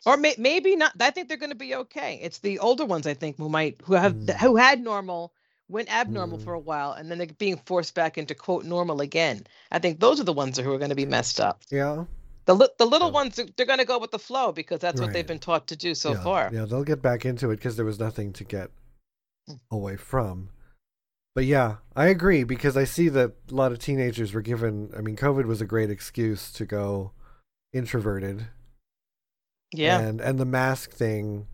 Or 0.05 0.15
may- 0.15 0.35
maybe 0.37 0.75
not. 0.77 0.93
I 1.01 1.11
think 1.11 1.27
they're 1.27 1.35
going 1.37 1.51
to 1.51 1.55
be 1.55 1.75
okay. 1.75 2.19
It's 2.21 2.37
the 2.39 2.59
older 2.59 2.85
ones, 2.85 3.05
I 3.07 3.13
think, 3.13 3.37
who 3.37 3.49
might 3.49 3.81
who 3.83 3.93
have 3.93 4.13
Mm. 4.13 4.37
who 4.37 4.55
had 4.55 4.79
normal, 4.81 5.33
went 5.67 5.93
abnormal 5.93 6.37
Mm. 6.37 6.43
for 6.45 6.53
a 6.53 6.59
while, 6.59 6.93
and 6.93 7.11
then 7.11 7.17
they're 7.17 7.27
being 7.27 7.57
forced 7.65 7.93
back 7.93 8.17
into 8.17 8.33
quote 8.33 8.63
normal 8.63 9.01
again. 9.01 9.45
I 9.69 9.79
think 9.79 9.99
those 9.99 10.19
are 10.21 10.23
the 10.23 10.31
ones 10.31 10.57
who 10.57 10.71
are 10.71 10.77
going 10.77 10.91
to 10.91 10.95
be 10.95 11.05
messed 11.05 11.41
up. 11.41 11.61
yeah, 11.69 12.05
The 12.45 12.55
li- 12.55 12.69
the 12.77 12.85
little 12.85 13.09
Yeah. 13.09 13.13
ones 13.15 13.35
they're 13.57 13.65
going 13.65 13.79
to 13.79 13.85
go 13.85 13.99
with 13.99 14.11
the 14.11 14.19
flow 14.19 14.53
because 14.53 14.79
that's 14.79 15.01
what 15.01 15.11
they've 15.11 15.27
been 15.27 15.39
taught 15.39 15.67
to 15.67 15.75
do 15.75 15.93
so 15.93 16.13
yeah, 16.13 16.23
far. 16.23 16.49
Yeah, 16.53 16.63
they'll 16.65 16.85
get 16.85 17.01
back 17.01 17.25
into 17.25 17.51
it 17.51 17.57
because 17.57 17.75
there 17.75 17.85
was 17.85 17.99
nothing 17.99 18.31
to 18.33 18.45
get 18.45 18.69
Mm. 19.49 19.59
away 19.71 19.97
from. 19.97 20.49
But 21.37 21.45
yeah, 21.45 21.75
I 21.95 22.07
agree 22.07 22.43
because 22.43 22.75
I 22.75 22.83
see 22.85 23.09
that 23.09 23.33
a 23.51 23.53
lot 23.53 23.71
of 23.71 23.77
teenagers 23.77 24.33
were 24.33 24.41
given. 24.41 24.89
I 24.97 25.01
mean, 25.01 25.15
COVID 25.15 25.45
was 25.45 25.61
a 25.61 25.67
great 25.67 25.91
excuse 25.91 26.51
to 26.53 26.65
go 26.65 27.11
introverted 27.73 28.47
Yeah. 29.71 29.99
and 29.99 30.19
and 30.19 30.39
the 30.39 30.45
mask 30.45 30.91
thing 30.93 31.45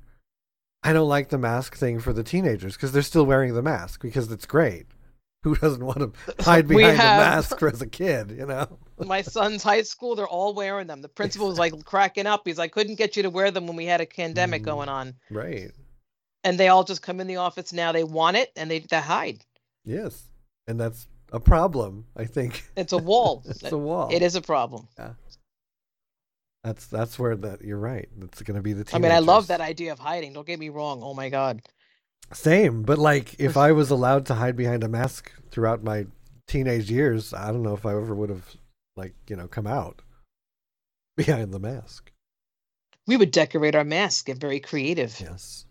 i 0.83 0.93
don't 0.93 1.09
like 1.09 1.29
the 1.29 1.37
mask 1.37 1.75
thing 1.75 1.99
for 1.99 2.13
the 2.13 2.23
teenagers 2.23 2.75
because 2.75 2.91
they're 2.91 3.01
still 3.01 3.25
wearing 3.25 3.55
the 3.55 3.61
mask 3.63 4.01
because 4.03 4.31
it's 4.31 4.45
great 4.45 4.85
who 5.43 5.55
doesn't 5.55 5.83
want 5.83 5.97
to 5.99 6.13
hide 6.43 6.67
behind 6.67 6.97
have- 6.97 7.19
a 7.19 7.25
mask 7.35 7.61
as 7.63 7.81
a 7.81 7.87
kid 7.87 8.29
you 8.31 8.45
know 8.45 8.77
My 8.99 9.21
son's 9.23 9.63
high 9.63 9.81
school, 9.81 10.15
they're 10.15 10.27
all 10.27 10.53
wearing 10.53 10.85
them. 10.87 11.01
The 11.01 11.09
principal 11.09 11.47
was 11.49 11.57
like 11.59 11.73
cracking 11.83 12.27
up. 12.27 12.43
He's 12.45 12.59
like, 12.59 12.71
I 12.71 12.73
couldn't 12.73 12.95
get 12.95 13.17
you 13.17 13.23
to 13.23 13.29
wear 13.31 13.49
them 13.51 13.65
when 13.67 13.75
we 13.75 13.85
had 13.85 13.99
a 14.01 14.05
pandemic 14.05 14.61
Mm. 14.61 14.65
going 14.65 14.87
on. 14.87 15.15
right 15.31 15.71
And 16.43 16.57
they 16.59 16.67
all 16.69 16.83
just 16.83 17.01
come 17.01 17.19
in 17.19 17.27
the 17.27 17.37
office 17.37 17.73
now. 17.73 17.91
They 17.91 18.03
want 18.03 18.37
it 18.37 18.51
and 18.55 18.69
they, 18.69 18.79
they 18.79 19.01
hide. 19.01 19.43
Yes 19.85 20.23
and 20.67 20.79
that's 20.79 21.07
a 21.31 21.39
problem 21.39 22.05
i 22.15 22.25
think 22.25 22.63
It's 22.75 22.93
a 22.93 22.97
wall. 22.97 23.43
it's 23.47 23.63
a 23.71 23.77
wall 23.77 24.09
It 24.11 24.21
is 24.21 24.35
a 24.35 24.41
problem. 24.41 24.87
Yeah. 24.97 25.13
that's 26.63 26.85
that's 26.87 27.17
where 27.19 27.35
that 27.37 27.61
you're 27.63 27.79
right 27.79 28.07
that's 28.17 28.41
going 28.41 28.55
to 28.55 28.61
be 28.61 28.73
the 28.73 28.85
I 28.93 28.99
mean, 28.99 29.11
I 29.11 29.19
love 29.19 29.47
that 29.47 29.61
idea 29.61 29.91
of 29.91 29.99
hiding. 29.99 30.33
Don't 30.33 30.47
get 30.47 30.59
me 30.59 30.69
wrong. 30.69 31.01
Oh 31.03 31.13
my 31.13 31.29
God. 31.29 31.61
same 32.31 32.83
but 32.83 32.97
like 32.97 33.35
if 33.39 33.57
i 33.57 33.71
was 33.71 33.89
allowed 33.91 34.25
to 34.27 34.35
hide 34.35 34.55
behind 34.55 34.83
a 34.83 34.87
mask 34.87 35.31
throughout 35.51 35.83
my 35.83 36.05
teenage 36.47 36.89
years 36.91 37.33
i 37.33 37.47
don't 37.51 37.63
know 37.63 37.73
if 37.73 37.85
i 37.85 37.91
ever 37.91 38.13
would 38.15 38.29
have 38.29 38.55
like 38.95 39.13
you 39.29 39.35
know 39.35 39.47
come 39.47 39.67
out 39.67 40.01
behind 41.17 41.51
the 41.53 41.59
mask 41.59 42.11
We 43.07 43.17
would 43.17 43.31
decorate 43.31 43.75
our 43.75 43.83
mask 43.83 44.27
get 44.27 44.37
very 44.39 44.59
creative. 44.61 45.19
Yes. 45.19 45.65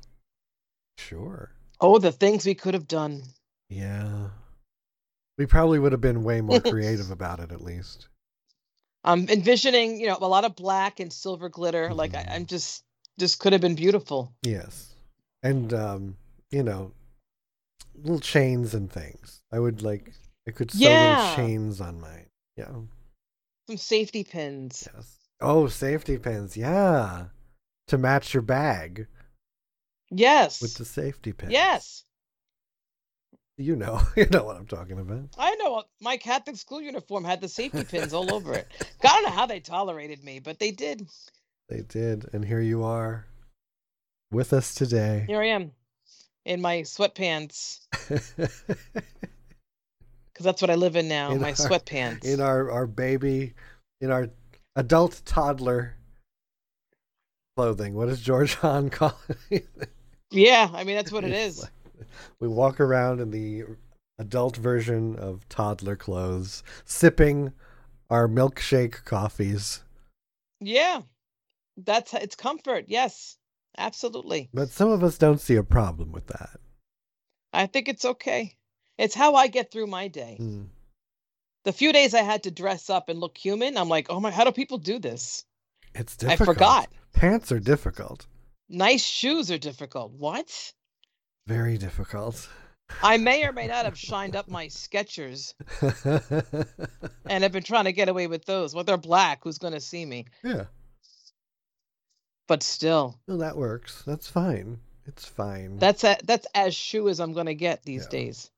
Sure. 0.98 1.50
Oh, 1.80 1.98
the 1.98 2.12
things 2.12 2.44
we 2.44 2.54
could 2.54 2.74
have 2.74 2.86
done. 2.86 3.22
Yeah. 3.72 4.28
We 5.38 5.46
probably 5.46 5.78
would 5.78 5.92
have 5.92 6.00
been 6.00 6.24
way 6.24 6.40
more 6.40 6.60
creative 6.60 7.10
about 7.18 7.40
it, 7.40 7.50
at 7.52 7.62
least. 7.62 8.08
I'm 9.04 9.28
envisioning, 9.28 10.00
you 10.00 10.06
know, 10.06 10.18
a 10.20 10.28
lot 10.28 10.44
of 10.44 10.54
black 10.54 11.00
and 11.00 11.12
silver 11.12 11.48
glitter. 11.48 11.92
Like 11.92 12.14
I, 12.14 12.22
Mhm. 12.22 12.30
I'm 12.34 12.46
just, 12.46 12.84
just 13.18 13.38
could 13.40 13.52
have 13.52 13.62
been 13.62 13.74
beautiful. 13.74 14.32
Yes. 14.42 14.94
And, 15.42 15.72
um, 15.74 16.16
you 16.50 16.62
know, 16.62 16.92
little 17.96 18.20
chains 18.20 18.74
and 18.74 18.90
things. 18.92 19.42
I 19.52 19.58
would 19.58 19.82
like, 19.82 20.12
I 20.46 20.50
could 20.52 20.70
sew 20.70 20.78
Yeah. 20.88 21.18
little 21.18 21.36
chains 21.36 21.80
on 21.80 22.00
mine. 22.00 22.26
Yeah. 22.56 22.70
Some 23.68 23.76
safety 23.78 24.22
pins. 24.24 24.86
Yes. 24.94 25.18
Oh, 25.40 25.66
safety 25.66 26.18
pins. 26.18 26.56
Yeah. 26.56 27.26
To 27.88 27.98
match 27.98 28.32
your 28.34 28.42
bag 28.42 29.08
Yes. 30.10 30.60
with 30.62 30.74
the 30.74 30.84
safety 30.84 31.32
pins. 31.32 31.52
yes. 31.52 32.04
You 33.58 33.76
know, 33.76 34.00
you 34.16 34.26
know 34.30 34.44
what 34.44 34.56
I'm 34.56 34.66
talking 34.66 34.98
about. 34.98 35.28
I 35.38 35.54
know 35.56 35.76
uh, 35.76 35.82
my 36.00 36.16
Catholic 36.16 36.56
school 36.56 36.80
uniform 36.80 37.24
had 37.24 37.40
the 37.40 37.48
safety 37.48 37.84
pins 37.84 38.12
all 38.12 38.32
over 38.34 38.54
it. 38.54 38.66
I 39.04 39.08
don't 39.08 39.24
know 39.24 39.30
how 39.30 39.46
they 39.46 39.60
tolerated 39.60 40.24
me, 40.24 40.40
but 40.40 40.58
they 40.58 40.70
did. 40.70 41.06
They 41.68 41.82
did, 41.82 42.28
and 42.32 42.44
here 42.44 42.60
you 42.60 42.82
are 42.84 43.26
with 44.30 44.52
us 44.52 44.74
today. 44.74 45.24
Here 45.26 45.40
I 45.40 45.48
am 45.48 45.72
in 46.44 46.60
my 46.60 46.78
sweatpants 46.78 47.80
because 48.08 48.50
that's 50.40 50.60
what 50.60 50.70
I 50.70 50.74
live 50.74 50.96
in 50.96 51.08
now. 51.08 51.30
In 51.30 51.40
my 51.40 51.50
our- 51.50 51.54
sweatpants. 51.54 52.24
in 52.24 52.40
our, 52.40 52.70
our 52.70 52.86
baby, 52.86 53.54
in 54.00 54.10
our 54.10 54.28
adult 54.76 55.22
toddler 55.24 55.96
clothing. 57.56 57.94
What 57.94 58.08
does 58.08 58.20
George 58.20 58.54
Hahn 58.56 58.90
call 58.90 59.16
it? 59.50 59.68
yeah, 60.30 60.68
I 60.72 60.84
mean 60.84 60.96
that's 60.96 61.12
what 61.12 61.24
It's 61.24 61.58
is. 61.58 61.70
We 62.40 62.48
walk 62.48 62.80
around 62.80 63.20
in 63.20 63.30
the 63.30 63.64
adult 64.18 64.56
version 64.56 65.16
of 65.16 65.48
toddler 65.48 65.96
clothes, 65.96 66.62
sipping 66.84 67.52
our 68.10 68.28
milkshake 68.28 69.04
coffees. 69.04 69.82
Yeah, 70.60 71.02
that's 71.76 72.14
it's 72.14 72.36
comfort. 72.36 72.84
Yes, 72.88 73.36
absolutely. 73.76 74.48
But 74.52 74.70
some 74.70 74.90
of 74.90 75.02
us 75.02 75.18
don't 75.18 75.40
see 75.40 75.56
a 75.56 75.62
problem 75.62 76.12
with 76.12 76.26
that. 76.28 76.60
I 77.52 77.66
think 77.66 77.88
it's 77.88 78.04
okay. 78.04 78.56
It's 78.98 79.14
how 79.14 79.34
I 79.34 79.48
get 79.48 79.70
through 79.70 79.86
my 79.88 80.08
day. 80.08 80.36
Hmm. 80.38 80.62
The 81.64 81.72
few 81.72 81.92
days 81.92 82.14
I 82.14 82.22
had 82.22 82.42
to 82.44 82.50
dress 82.50 82.90
up 82.90 83.08
and 83.08 83.20
look 83.20 83.38
human, 83.38 83.76
I'm 83.76 83.88
like, 83.88 84.06
oh 84.10 84.20
my, 84.20 84.30
how 84.30 84.44
do 84.44 84.52
people 84.52 84.78
do 84.78 84.98
this? 84.98 85.44
It's 85.94 86.16
difficult. 86.16 86.48
I 86.48 86.52
forgot. 86.52 86.88
Pants 87.12 87.52
are 87.52 87.60
difficult. 87.60 88.26
Nice 88.68 89.04
shoes 89.04 89.50
are 89.50 89.58
difficult. 89.58 90.12
What? 90.12 90.72
Very 91.46 91.78
difficult. 91.78 92.48
I 93.02 93.16
may 93.16 93.44
or 93.44 93.52
may 93.52 93.66
not 93.66 93.84
have 93.86 93.96
shined 93.98 94.36
up 94.36 94.48
my 94.48 94.66
Skechers 94.66 95.54
and 97.26 97.44
I've 97.44 97.52
been 97.52 97.62
trying 97.62 97.84
to 97.84 97.92
get 97.92 98.08
away 98.08 98.26
with 98.26 98.44
those. 98.44 98.74
Well, 98.74 98.84
they're 98.84 98.96
black. 98.98 99.40
Who's 99.44 99.58
going 99.58 99.72
to 99.72 99.80
see 99.80 100.04
me? 100.04 100.26
yeah. 100.44 100.64
But 102.48 102.62
still, 102.62 103.18
Well, 103.26 103.38
that 103.38 103.56
works. 103.56 104.02
That's 104.06 104.28
fine. 104.28 104.78
It's 105.06 105.24
fine. 105.26 105.78
that's 105.78 106.04
a, 106.04 106.16
that's 106.24 106.46
as 106.54 106.74
shoe 106.74 107.08
as 107.08 107.18
I'm 107.18 107.32
going 107.32 107.46
to 107.46 107.54
get 107.54 107.82
these 107.84 108.04
Yeah. 108.04 108.10
days. 108.10 108.50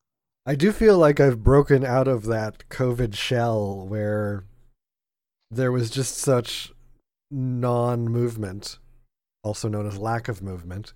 I 0.46 0.56
do 0.56 0.72
feel 0.72 0.98
like 0.98 1.20
I've 1.20 1.42
broken 1.44 1.84
out 1.84 2.08
of 2.08 2.24
that 2.26 2.68
COVID 2.70 3.14
shell 3.14 3.86
where 3.86 4.44
there 5.50 5.72
was 5.72 5.88
just 5.90 6.18
such 6.18 6.72
non 7.30 8.04
movement, 8.08 8.78
also 9.42 9.68
known 9.68 9.86
as 9.86 9.96
lack 9.96 10.28
of 10.28 10.42
movement, 10.42 10.92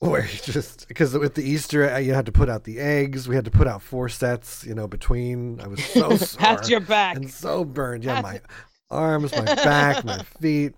where 0.00 0.26
you 0.26 0.38
just, 0.42 0.88
because 0.88 1.14
with 1.16 1.34
the 1.34 1.42
Easter, 1.42 1.90
uh, 1.90 1.98
you 1.98 2.12
had 2.14 2.26
to 2.26 2.32
put 2.32 2.48
out 2.48 2.64
the 2.64 2.78
eggs. 2.78 3.28
We 3.28 3.34
had 3.34 3.44
to 3.46 3.50
put 3.50 3.66
out 3.66 3.82
four 3.82 4.08
sets, 4.08 4.64
you 4.64 4.74
know, 4.74 4.86
between. 4.86 5.60
I 5.60 5.68
was 5.68 5.84
so 5.84 6.16
sore 6.16 6.40
That's 6.40 6.68
your 6.68 6.80
back. 6.80 7.16
and 7.16 7.30
so 7.30 7.64
burned. 7.64 8.04
Yeah, 8.04 8.20
my 8.20 8.40
arms, 8.90 9.32
my 9.34 9.44
back, 9.44 10.04
my 10.04 10.18
feet, 10.40 10.74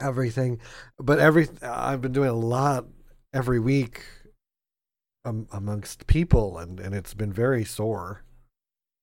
everything. 0.00 0.60
But 0.98 1.18
every, 1.18 1.48
I've 1.62 2.00
been 2.02 2.12
doing 2.12 2.28
a 2.28 2.34
lot 2.34 2.86
every 3.32 3.58
week 3.60 4.02
um, 5.24 5.46
amongst 5.52 6.06
people, 6.06 6.58
and, 6.58 6.78
and 6.78 6.94
it's 6.94 7.14
been 7.14 7.32
very 7.32 7.64
sore. 7.64 8.22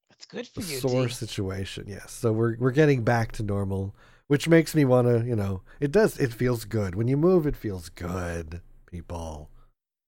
That's 0.10 0.26
good 0.26 0.48
for 0.48 0.62
you. 0.62 0.78
sore 0.78 1.08
D. 1.08 1.14
situation, 1.14 1.86
yes. 1.88 2.12
So 2.12 2.32
we're 2.32 2.56
we're 2.60 2.70
getting 2.72 3.04
back 3.04 3.32
to 3.34 3.44
normal, 3.44 3.96
which 4.28 4.48
makes 4.48 4.76
me 4.76 4.86
want 4.86 5.08
to, 5.08 5.28
you 5.28 5.36
know, 5.36 5.64
it 5.80 5.92
does. 5.92 6.20
It 6.20 6.32
feels 6.32 6.64
good 6.66 6.94
when 6.94 7.08
you 7.08 7.18
move. 7.18 7.48
It 7.48 7.56
feels 7.56 7.90
good. 7.90 8.62
People 8.92 9.50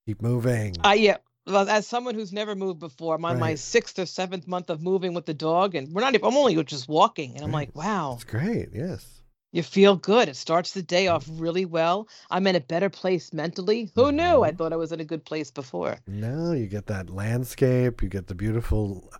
keep 0.06 0.22
moving. 0.22 0.76
I 0.84 0.96
yeah. 0.96 1.17
Well, 1.46 1.67
as 1.69 1.86
someone 1.88 2.15
who's 2.15 2.32
never 2.32 2.56
moved 2.56 2.80
before, 2.80 3.15
I'm 3.15 3.26
on 3.26 3.38
my 3.38 3.56
sixth 3.56 4.00
or 4.00 4.06
seventh 4.06 4.48
month 4.48 4.69
of 4.69 4.82
moving 4.82 5.13
with 5.13 5.26
the 5.26 5.34
dog, 5.34 5.76
and 5.76 5.93
we're 5.93 6.02
not. 6.02 6.13
even 6.15 6.26
I'm 6.26 6.38
only 6.38 6.62
just 6.63 6.88
walking, 6.88 7.36
and 7.36 7.43
I'm 7.43 7.52
Right. 7.52 7.67
like, 7.67 7.76
wow, 7.76 8.13
It's 8.15 8.24
great. 8.24 8.69
Yes. 8.74 9.22
you 9.52 9.62
feel 9.62 9.96
good. 9.98 10.30
It 10.30 10.36
starts 10.38 10.72
the 10.72 10.82
day 10.82 11.08
off 11.08 11.26
really 11.30 11.65
well. 11.65 12.08
I'm 12.32 12.48
in 12.48 12.56
a 12.56 12.62
better 12.62 12.89
place 12.89 13.34
mentally. 13.34 13.91
Who 13.96 14.12
knew? 14.12 14.43
I 14.43 14.52
Mhm. 14.52 14.58
thought 14.58 14.74
I 14.74 14.78
was 14.78 14.91
in 14.93 15.00
a 15.02 15.06
good 15.06 15.26
place 15.26 15.52
before. 15.52 16.00
Now 16.08 16.54
you 16.54 16.67
get 16.67 16.88
that 16.88 17.10
landscape. 17.10 18.02
You 18.02 18.08
get 18.10 18.28
the 18.28 18.36
beautiful, 18.36 19.12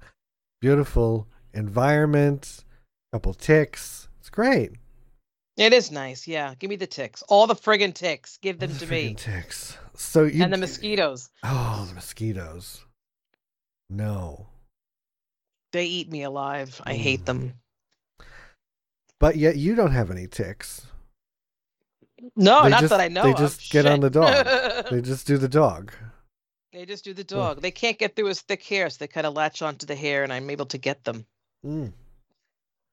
beautiful 0.62 1.28
environment. 1.54 2.64
Couple 3.12 3.34
ticks. 3.34 4.08
It's 4.20 4.30
great. 4.30 4.72
It 5.58 5.72
is 5.74 5.92
nice. 5.92 6.28
Yeah, 6.28 6.56
give 6.58 6.70
me 6.70 6.76
the 6.78 6.88
ticks. 6.88 7.22
All 7.24 7.46
the 7.48 7.56
friggin' 7.56 7.94
ticks. 7.94 8.38
Give 8.38 8.58
them 8.60 8.76
to 8.78 8.88
me. 8.88 9.14
Ticks. 9.14 9.78
So 9.96 10.24
you 10.24 10.44
And 10.44 10.52
the 10.52 10.58
mosquitoes. 10.58 11.30
Oh, 11.44 11.86
the 11.88 11.94
mosquitoes. 11.96 12.84
No. 13.90 14.48
They 15.72 15.86
eat 15.86 16.10
me 16.12 16.24
alive. 16.24 16.82
I 16.86 16.96
hate 16.96 17.22
Mm. 17.22 17.26
them. 17.26 17.54
But 19.20 19.36
yet 19.38 19.56
you 19.58 19.76
don't 19.76 19.92
have 19.92 20.10
any 20.12 20.28
ticks. 20.28 20.88
No, 22.36 22.64
They 22.64 22.70
not 22.70 22.80
just- 22.82 22.90
that 22.92 23.02
I 23.02 23.08
know. 23.10 23.24
they 23.24 23.32
of. 23.34 23.38
just 23.38 23.72
get 23.72 23.86
on 23.86 24.00
the 24.00 24.10
dog. 24.10 24.48
They 24.92 25.02
just 25.02 25.28
do 25.28 25.38
the 25.38 25.48
dog. 25.50 25.94
they 26.72 26.86
just 26.86 27.04
do 27.04 27.14
the 27.14 27.24
dog. 27.24 27.62
They 27.62 27.72
can't 27.72 27.98
get 28.00 28.16
through 28.16 28.26
his 28.28 28.42
thick 28.42 28.64
hair, 28.64 28.90
so 28.90 28.98
they 29.00 29.08
kind 29.08 29.28
of 29.28 29.34
latch 29.36 29.62
onto 29.62 29.86
the 29.86 29.96
hair, 29.96 30.24
and 30.24 30.34
I'm 30.34 30.50
able 30.50 30.66
to 30.68 30.78
get 30.78 31.04
them. 31.04 31.26
Mm. 31.66 31.94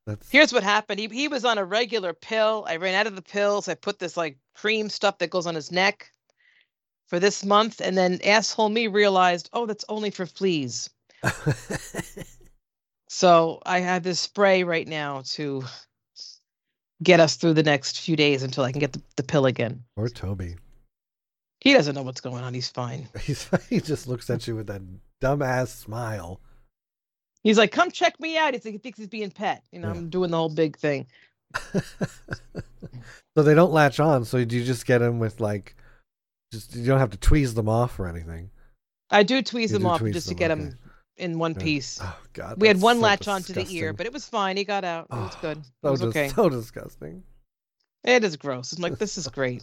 That's 0.06 0.30
Here's 0.30 0.52
what 0.52 0.62
happened. 0.62 1.00
He 1.00 1.08
he 1.08 1.28
was 1.28 1.44
on 1.44 1.58
a 1.58 1.64
regular 1.64 2.12
pill. 2.12 2.64
I 2.68 2.76
ran 2.76 2.94
out 2.94 3.06
of 3.06 3.16
the 3.16 3.22
pills. 3.22 3.68
I 3.68 3.74
put 3.74 3.98
this 3.98 4.16
like 4.16 4.38
cream 4.54 4.88
stuff 4.88 5.18
that 5.18 5.30
goes 5.30 5.46
on 5.46 5.54
his 5.54 5.70
neck 5.70 6.10
for 7.08 7.18
this 7.18 7.44
month, 7.44 7.80
and 7.80 7.96
then 7.98 8.20
asshole 8.24 8.68
me 8.68 8.86
realized, 8.86 9.50
oh, 9.52 9.66
that's 9.66 9.84
only 9.88 10.10
for 10.10 10.26
fleas. 10.26 10.88
So 13.12 13.60
I 13.66 13.80
have 13.80 14.04
this 14.04 14.20
spray 14.20 14.62
right 14.62 14.86
now 14.86 15.24
to 15.32 15.64
get 17.02 17.18
us 17.18 17.34
through 17.34 17.54
the 17.54 17.64
next 17.64 17.98
few 17.98 18.14
days 18.14 18.44
until 18.44 18.62
I 18.62 18.70
can 18.70 18.78
get 18.78 18.92
the, 18.92 19.02
the 19.16 19.24
pill 19.24 19.46
again. 19.46 19.82
or 19.96 20.08
Toby. 20.08 20.54
He 21.58 21.72
doesn't 21.72 21.96
know 21.96 22.02
what's 22.02 22.20
going 22.20 22.44
on. 22.44 22.54
He's 22.54 22.68
fine. 22.68 23.08
He's, 23.20 23.50
he 23.68 23.80
just 23.80 24.06
looks 24.06 24.30
at 24.30 24.46
you 24.46 24.54
with 24.54 24.68
that 24.68 24.82
dumbass 25.20 25.68
smile. 25.70 26.40
He's 27.42 27.58
like, 27.58 27.72
come 27.72 27.90
check 27.90 28.18
me 28.20 28.36
out. 28.36 28.54
He's 28.54 28.64
like, 28.64 28.72
he 28.72 28.78
thinks 28.78 28.98
he's 28.98 29.08
being 29.08 29.30
pet. 29.30 29.62
You 29.72 29.80
know, 29.80 29.88
Yeah. 29.92 29.98
I'm 29.98 30.10
doing 30.10 30.30
the 30.30 30.36
whole 30.36 30.48
big 30.54 30.76
thing. 30.76 31.06
so 31.72 33.42
they 33.42 33.54
don't 33.54 33.72
latch 33.72 34.00
on. 34.00 34.24
So 34.24 34.44
do 34.44 34.56
you 34.56 34.64
just 34.64 34.86
get 34.86 34.98
them 34.98 35.18
with 35.18 35.40
like, 35.40 35.74
just 36.52 36.74
you 36.74 36.84
don't 36.86 36.98
have 36.98 37.10
to 37.10 37.18
tweeze 37.18 37.54
them 37.54 37.68
off 37.68 37.98
or 37.98 38.08
anything. 38.08 38.50
I 39.10 39.22
do 39.22 39.42
tweeze 39.42 39.70
You 39.70 39.76
him 39.76 39.82
do 39.82 39.88
off 39.88 40.00
tweeze 40.00 40.12
just 40.12 40.28
to 40.28 40.34
get 40.34 40.50
okay. 40.50 40.60
him 40.62 40.78
in 41.16 41.38
one 41.38 41.52
Yeah. 41.52 41.62
piece. 41.64 41.98
Oh 42.02 42.18
God. 42.32 42.60
we 42.60 42.68
had 42.68 42.80
one 42.80 42.96
so 42.96 43.02
latch 43.02 43.28
onto 43.28 43.52
the 43.52 43.66
ear, 43.70 43.92
but 43.92 44.06
it 44.06 44.12
was 44.12 44.26
fine. 44.28 44.56
He 44.56 44.64
got 44.64 44.84
out. 44.84 45.06
It 45.10 45.16
was 45.16 45.34
good. 45.40 45.58
It 45.58 45.64
so 45.84 45.90
was 45.90 46.02
okay. 46.02 46.28
so 46.28 46.48
disgusting. 46.48 47.22
It 48.04 48.24
is 48.24 48.36
gross. 48.36 48.72
I'm 48.72 48.82
like, 48.82 48.98
this 48.98 49.16
is 49.18 49.28
great. 49.38 49.62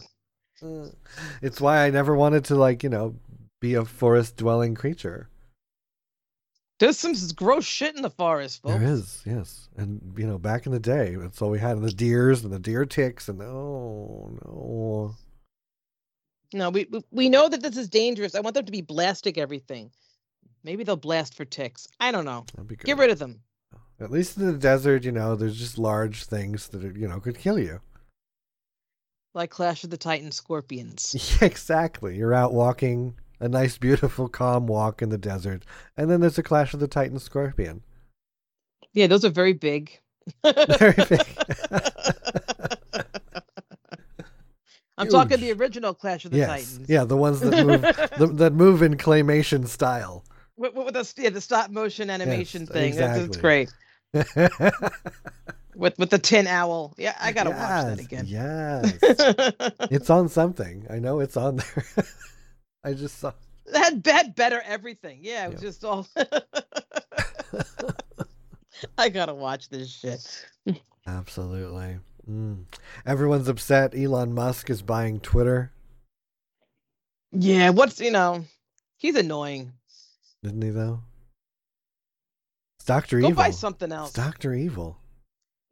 It's 1.40 1.60
why 1.60 1.86
I 1.86 1.90
never 1.90 2.16
wanted 2.16 2.44
to 2.46 2.56
like 2.56 2.82
you 2.82 2.88
know 2.88 3.14
be 3.60 3.74
a 3.74 3.84
forest 3.84 4.36
dwelling 4.36 4.74
creature. 4.74 5.28
There's 6.80 6.98
some 6.98 7.14
gross 7.34 7.64
shit 7.64 7.96
in 7.96 8.02
the 8.02 8.10
forest, 8.10 8.62
folks. 8.62 8.78
There 8.78 8.82
is, 8.92 9.22
yes, 9.26 9.68
and 9.76 10.14
you 10.16 10.26
know 10.26 10.38
back 10.38 10.64
in 10.66 10.72
the 10.72 10.78
day, 10.78 11.16
that's 11.16 11.42
all 11.42 11.50
we 11.50 11.58
had 11.58 11.80
the 11.80 11.90
deers 11.90 12.44
and 12.44 12.52
the 12.52 12.58
deer 12.60 12.84
ticks, 12.86 13.28
and 13.28 13.42
oh 13.42 14.30
no, 14.44 15.16
No, 16.52 16.70
we 16.70 16.86
we- 17.10 17.28
know 17.28 17.48
that 17.48 17.62
this 17.62 17.76
is 17.76 17.88
dangerous. 17.88 18.34
I 18.36 18.40
want 18.40 18.54
them 18.54 18.64
to 18.66 18.72
be 18.72 18.80
blasting 18.82 19.38
everything. 19.38 19.90
Maybe 20.62 20.84
they'll 20.84 20.96
blast 20.96 21.34
for 21.34 21.44
ticks. 21.44 21.88
I 22.00 22.12
don't 22.12 22.24
know. 22.24 22.44
that'd 22.54 22.68
be 22.68 22.76
good. 22.76 22.86
Get 22.86 22.98
rid 22.98 23.10
of 23.10 23.18
them. 23.18 23.40
At 24.00 24.10
least 24.12 24.36
in 24.36 24.46
the 24.46 24.56
desert, 24.58 25.04
you 25.04 25.10
know, 25.12 25.34
there's 25.34 25.58
just 25.58 25.78
large 25.78 26.24
things 26.24 26.68
that 26.68 26.84
are, 26.84 26.92
you 26.96 27.08
know 27.08 27.18
could 27.18 27.38
kill 27.38 27.58
you. 27.58 27.80
Like 29.34 29.50
Clash 29.50 29.82
of 29.84 29.90
the 29.90 29.96
Titan 29.98 30.30
scorpions. 30.32 31.14
Yeah, 31.40 31.46
exactly. 31.46 32.16
You're 32.16 32.34
out 32.34 32.52
walking 32.54 33.14
a 33.40 33.48
nice, 33.48 33.78
beautiful, 33.78 34.28
calm 34.28 34.66
walk 34.66 35.02
in 35.02 35.08
the 35.08 35.18
desert, 35.18 35.64
and 35.96 36.10
then 36.10 36.20
there's 36.20 36.38
a 36.38 36.42
clash 36.42 36.74
of 36.74 36.80
the 36.80 36.88
Titan 36.88 37.18
scorpion. 37.18 37.82
Yeah, 38.92 39.06
those 39.06 39.24
are 39.24 39.30
very 39.30 39.52
big. 39.52 40.00
Very 40.42 40.92
big. 41.08 41.26
I'm 44.98 45.08
talking 45.08 45.38
the 45.40 45.52
original 45.52 45.94
Clash 45.94 46.24
of 46.24 46.32
the 46.32 46.38
yes, 46.38 46.48
Titans. 46.48 46.88
yeah, 46.88 47.04
the 47.04 47.16
ones 47.16 47.40
that 47.40 47.64
move 47.66 47.82
the, 47.82 48.26
that 48.34 48.52
move 48.52 48.82
in 48.82 48.96
claymation 48.96 49.66
style. 49.68 50.24
with, 50.56 50.74
with 50.74 50.94
the 50.94 51.14
yeah, 51.16 51.30
the 51.30 51.40
stop 51.40 51.70
motion 51.70 52.10
animation 52.10 52.62
Yes, 52.62 52.70
thing. 52.70 52.96
That's, 52.96 53.18
that's 53.20 53.36
great. 53.36 53.72
With 55.76 55.96
with 55.98 56.10
the 56.10 56.18
tin 56.18 56.48
owl. 56.48 56.94
Yeah, 56.98 57.14
I 57.20 57.30
gotta 57.30 57.50
watch 57.50 57.58
that 57.58 58.00
again. 58.00 58.24
Yes. 58.26 58.98
it's 59.92 60.10
on 60.10 60.28
something. 60.28 60.86
I 60.90 60.98
know 60.98 61.20
it's 61.20 61.36
on 61.36 61.56
there. 61.56 61.84
I 62.88 62.94
just 62.94 63.18
saw. 63.18 63.32
that 63.72 64.00
had 64.06 64.34
better 64.34 64.62
everything. 64.64 65.18
Yeah, 65.22 65.46
it 65.46 65.52
was 65.52 65.62
Yeah. 65.62 65.68
just 65.68 65.84
all. 65.84 66.06
I 68.98 69.08
gotta 69.08 69.34
watch 69.34 69.68
this 69.68 69.90
shit. 69.90 70.46
Absolutely. 71.06 71.98
Mm. 72.28 72.64
Everyone's 73.06 73.48
upset. 73.48 73.94
Elon 73.96 74.32
Musk 74.34 74.70
is 74.70 74.82
buying 74.82 75.20
Twitter, 75.20 75.72
Yeah, 77.32 77.70
what's 77.70 78.00
you 78.00 78.10
know, 78.10 78.44
he's 78.96 79.16
annoying. 79.16 79.72
didn't 80.42 80.62
he? 80.62 80.70
Though. 80.70 81.00
It's 82.78 82.84
Doctor 82.86 83.20
Go 83.20 83.32
buy 83.32 83.50
something 83.50 83.90
else. 83.92 84.12
Doctor 84.12 84.54
Evil. 84.54 84.98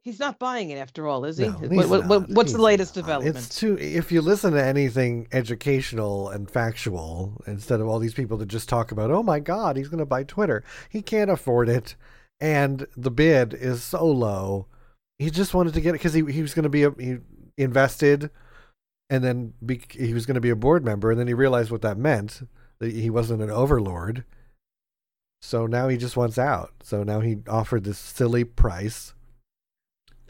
He's 0.07 0.21
not 0.21 0.39
buying 0.39 0.69
it 0.69 0.77
after 0.77 1.05
all, 1.05 1.25
is 1.25 1.37
he? 1.37 1.47
No, 1.47 1.51
what, 1.51 1.69
he's 1.69 1.85
what, 1.85 2.29
what's 2.29 2.53
the 2.53 2.61
latest 2.61 2.95
not. 2.95 3.01
development? 3.01 3.35
It's 3.35 3.59
too. 3.59 3.77
If 3.77 4.09
you 4.09 4.21
listen 4.21 4.53
to 4.53 4.63
anything 4.63 5.27
educational 5.33 6.29
and 6.29 6.49
factual, 6.49 7.41
instead 7.45 7.81
of 7.81 7.89
all 7.89 7.99
these 7.99 8.13
people 8.13 8.37
that 8.37 8.45
just 8.45 8.69
talk 8.69 8.93
about, 8.93 9.11
oh 9.11 9.21
my 9.21 9.41
God, 9.41 9.75
he's 9.75 9.89
going 9.89 9.99
to 9.99 10.05
buy 10.05 10.23
Twitter. 10.23 10.63
He 10.89 11.01
can't 11.01 11.29
afford 11.29 11.67
it, 11.67 11.97
and 12.39 12.87
the 12.95 13.11
bid 13.11 13.53
is 13.53 13.83
so 13.83 14.05
low. 14.05 14.67
He 15.19 15.29
just 15.29 15.53
wanted 15.53 15.73
to 15.73 15.81
get 15.81 15.89
it 15.89 15.99
because 15.99 16.13
he 16.13 16.23
he 16.31 16.41
was 16.41 16.53
going 16.53 16.63
to 16.63 16.69
be 16.69 16.83
a, 16.83 16.91
he 16.91 17.17
invested, 17.57 18.29
and 19.09 19.25
then 19.25 19.55
be, 19.65 19.81
he 19.91 20.13
was 20.13 20.25
going 20.25 20.35
to 20.35 20.39
be 20.39 20.51
a 20.51 20.55
board 20.55 20.85
member, 20.85 21.11
and 21.11 21.19
then 21.19 21.27
he 21.27 21.33
realized 21.33 21.69
what 21.69 21.81
that 21.81 21.97
meant 21.97 22.47
that 22.79 22.93
he 22.93 23.09
wasn't 23.09 23.41
an 23.41 23.51
overlord. 23.51 24.23
So 25.41 25.67
now 25.67 25.89
he 25.89 25.97
just 25.97 26.15
wants 26.15 26.37
out. 26.37 26.71
So 26.81 27.03
now 27.03 27.19
he 27.19 27.39
offered 27.45 27.83
this 27.83 27.99
silly 27.99 28.45
price 28.45 29.13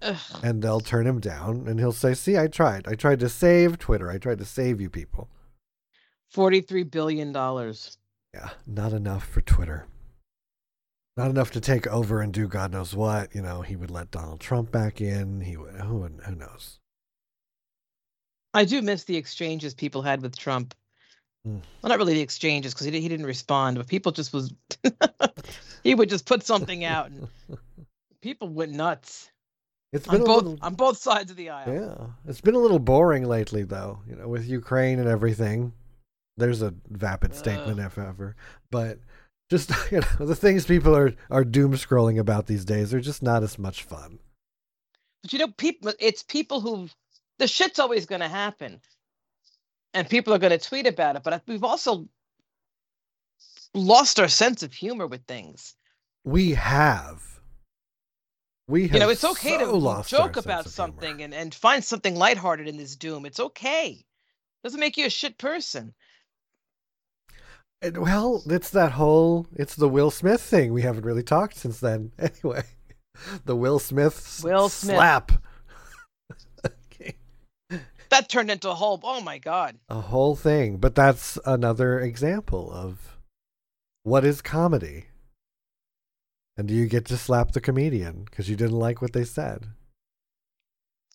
Ugh. 0.02 0.18
and 0.44 0.62
they'll 0.62 0.80
turn 0.80 1.08
him 1.08 1.20
down 1.20 1.68
and 1.68 1.80
he'll 1.80 1.92
say 1.92 2.14
see 2.14 2.38
i 2.38 2.48
tried 2.48 2.88
i 2.88 2.94
tried 2.94 3.20
to 3.20 3.30
save 3.30 3.80
twitter 3.80 4.10
i 4.10 4.18
tried 4.18 4.38
to 4.40 4.46
save 4.46 4.80
you 4.80 4.90
people 4.90 5.30
Forty-three 6.30 6.84
billion 6.84 7.32
dollars. 7.32 7.98
yeah 8.34 8.50
not 8.66 8.94
enough 8.94 9.26
for 9.28 9.42
twitter 9.42 9.88
not 11.16 11.32
enough 11.32 11.52
to 11.52 11.62
take 11.62 11.88
over 11.88 12.22
and 12.22 12.32
do 12.34 12.48
god 12.48 12.72
knows 12.72 12.96
what 12.96 13.34
you 13.34 13.42
know 13.42 13.62
he 13.62 13.76
would 13.76 13.92
let 13.92 14.12
donald 14.12 14.40
trump 14.40 14.72
back 14.72 15.02
in 15.02 15.42
he 15.42 15.58
would 15.58 15.74
who, 15.76 16.04
who 16.04 16.36
knows 16.36 16.80
I 18.54 18.66
do 18.66 18.82
miss 18.82 19.04
the 19.04 19.18
exchanges 19.18 19.76
people 19.76 20.02
had 20.02 20.24
with 20.24 20.36
Trump. 20.36 20.74
Mm. 21.48 21.62
Well, 21.82 21.90
not 21.90 22.00
really 22.00 22.16
the 22.16 22.22
exchanges 22.22 22.74
because 22.74 22.88
he, 22.88 23.00
he 23.00 23.08
didn't 23.08 23.28
respond, 23.28 23.78
but 23.78 23.86
people 23.88 24.12
just 24.12 24.34
was. 24.34 24.52
he 25.84 25.94
would 25.94 26.10
just 26.10 26.26
put 26.26 26.44
something 26.44 26.84
out, 26.84 27.12
and 27.12 27.28
people 28.22 28.48
went 28.50 28.72
nuts 28.72 29.30
it's 29.94 30.08
on 30.08 30.16
been 30.16 30.22
a 30.24 30.26
both 30.26 30.44
little 30.44 30.60
on 30.62 30.76
both 30.76 30.98
sides 30.98 31.32
of 31.32 31.38
the 31.38 31.50
aisle. 31.50 31.74
yeah 31.74 32.08
it's 32.30 32.42
been 32.42 32.56
a 32.56 32.60
little 32.60 32.80
boring 32.80 33.26
lately 33.26 33.64
though 33.64 34.00
you 34.10 34.16
know 34.16 34.28
with 34.28 34.48
ukraine 34.48 35.00
and 35.00 35.10
everything 35.10 35.74
there's 36.38 36.62
a 36.62 36.74
vapid 36.90 37.32
uh. 37.32 37.36
statement 37.36 37.80
if 37.80 37.98
ever 37.98 38.36
but 38.72 39.00
just 39.50 39.72
you 39.92 40.02
know 40.02 40.26
the 40.26 40.36
things 40.36 40.66
people 40.66 40.96
are 40.96 41.14
are 41.32 41.46
doom 41.46 41.74
scrolling 41.74 42.20
about 42.20 42.48
these 42.48 42.66
days 42.66 42.94
are 42.94 43.02
just 43.02 43.24
not 43.24 43.44
as 43.44 43.60
much 43.60 43.84
fun 43.84 44.20
But 45.24 45.34
you 45.34 45.40
know, 45.40 45.50
people 45.58 45.94
it's 46.00 46.24
people 46.24 46.62
who 46.62 46.90
the 47.40 47.48
shit's 47.48 47.80
always 47.80 48.06
going 48.06 48.22
to 48.22 48.28
happen, 48.28 48.82
and 49.94 50.10
people 50.10 50.34
are 50.34 50.40
going 50.40 50.58
to 50.58 50.70
tweet 50.70 50.88
about 50.88 51.16
it. 51.18 51.24
But 51.24 51.44
we've 51.48 51.64
also 51.64 52.08
lost 53.74 54.20
our 54.20 54.28
sense 54.30 54.64
of 54.64 54.74
humor 54.74 55.08
with 55.08 55.26
things. 55.28 55.76
We 56.26 56.54
have. 56.54 57.37
We 58.68 58.84
have 58.84 58.94
you 58.94 59.00
know, 59.00 59.10
it's 59.10 59.24
okay 59.24 59.58
so 59.58 59.80
to 59.80 60.10
joke 60.10 60.36
about 60.36 60.70
something 60.70 61.22
and, 61.22 61.34
and 61.34 61.56
find 61.56 61.84
something 61.84 62.16
lighthearted 62.16 62.68
in 62.68 62.76
this 62.76 62.98
doom. 62.98 63.26
It's 63.26 63.40
okay. 63.40 64.06
Doesn't 64.64 64.80
make 64.80 64.98
you 64.98 65.06
a 65.06 65.10
shit 65.10 65.38
person. 65.38 65.94
And, 67.82 67.98
well, 67.98 68.44
it's 68.48 68.72
that 68.72 68.92
whole 68.92 69.48
it's 69.56 69.76
the 69.76 69.88
Will 69.88 70.12
Smith 70.12 70.42
thing. 70.42 70.74
We 70.74 70.82
haven't 70.82 71.06
really 71.06 71.24
talked 71.24 71.56
since 71.56 71.80
then. 71.80 72.12
Anyway, 72.20 72.64
the 73.46 73.56
Will 73.56 73.80
Smith 73.80 74.42
Will 74.44 74.68
Smith. 74.70 74.96
slap. 74.96 75.32
Okay. 76.66 77.16
That 78.10 78.30
turned 78.30 78.50
into 78.50 78.70
a 78.70 78.74
whole. 78.74 79.00
Oh 79.04 79.22
my 79.22 79.38
god. 79.38 79.78
A 79.90 80.00
whole 80.00 80.36
thing, 80.36 80.78
but 80.78 80.96
that's 80.96 81.38
another 81.46 82.00
example 82.00 82.72
of 82.72 83.18
what 84.04 84.24
is 84.26 84.42
comedy. 84.42 85.06
And 86.58 86.68
do 86.68 86.74
you 86.74 86.88
get 86.88 87.06
to 87.06 87.18
slap 87.18 87.52
the 87.52 87.62
comedian 87.62 88.24
because 88.24 88.50
you 88.50 88.56
didn't 88.56 88.80
like 88.80 89.02
what 89.02 89.14
they 89.14 89.24
said? 89.26 89.68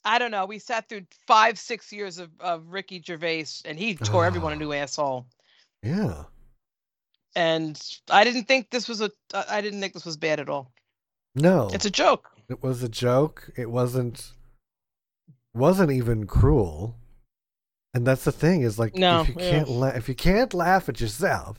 I 0.05 0.19
don't 0.19 0.31
know. 0.31 0.47
We 0.47 0.59
sat 0.59 0.89
through 0.89 1.07
five, 1.27 1.59
six 1.59 1.93
years 1.93 2.19
of, 2.19 2.31
of 2.41 2.69
Ricky 2.73 3.03
Gervais, 3.05 3.47
and 3.65 3.79
he 3.79 3.95
tore 3.95 4.25
everyone 4.25 4.53
a 4.53 4.57
Oh. 4.57 4.59
new 4.59 4.73
asshole. 4.73 5.27
Yeah. 5.83 6.25
And 7.35 7.81
I 8.11 8.25
didn't 8.25 8.45
think 8.45 8.71
this 8.71 8.89
was 8.89 9.01
a. 9.01 9.11
I 9.49 9.61
didn't 9.61 9.81
think 9.81 9.95
this 9.95 10.05
was 10.05 10.17
bad 10.17 10.39
at 10.41 10.49
all. 10.49 10.73
No. 11.35 11.71
It's 11.73 11.87
a 11.87 11.91
joke. 11.91 12.31
It 12.49 12.63
was 12.63 12.83
a 12.83 12.89
joke. 12.89 13.51
It 13.57 13.71
wasn't 13.71 14.33
wasn't 15.55 15.93
even 15.93 16.27
cruel. 16.27 16.97
And 17.95 18.07
that's 18.07 18.25
the 18.25 18.33
thing 18.33 18.63
is 18.63 18.79
like 18.79 18.95
No, 18.97 19.23
if 19.23 19.29
you 19.29 19.35
yeah. 19.39 19.51
can't 19.51 19.69
la- 19.69 19.89
if 19.89 20.09
you 20.09 20.15
can't 20.15 20.53
laugh 20.55 20.89
at 20.89 21.01
yourself, 21.01 21.59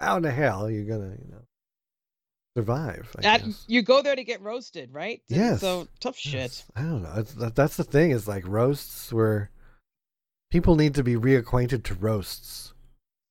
how 0.00 0.16
in 0.16 0.22
the 0.22 0.30
hell 0.32 0.66
are 0.66 0.70
you 0.70 0.84
gonna 0.84 1.10
you 1.20 1.30
know 1.30 1.42
survive? 2.56 3.08
Guess. 3.20 3.64
you 3.66 3.82
go 3.82 4.02
there 4.02 4.16
to 4.16 4.24
get 4.24 4.40
roasted, 4.42 4.92
right? 4.92 5.22
Yes. 5.28 5.60
So 5.60 5.88
tough 6.00 6.16
shit. 6.16 6.34
Yes. 6.34 6.64
I 6.76 6.82
don't 6.82 7.02
know. 7.02 7.22
That, 7.22 7.54
that's 7.54 7.76
the 7.76 7.84
thing 7.84 8.10
is 8.10 8.28
like 8.28 8.46
roasts 8.46 9.12
where 9.12 9.50
people 10.50 10.76
need 10.76 10.94
to 10.94 11.02
be 11.02 11.14
reacquainted 11.14 11.82
to 11.84 11.94
roasts. 11.94 12.72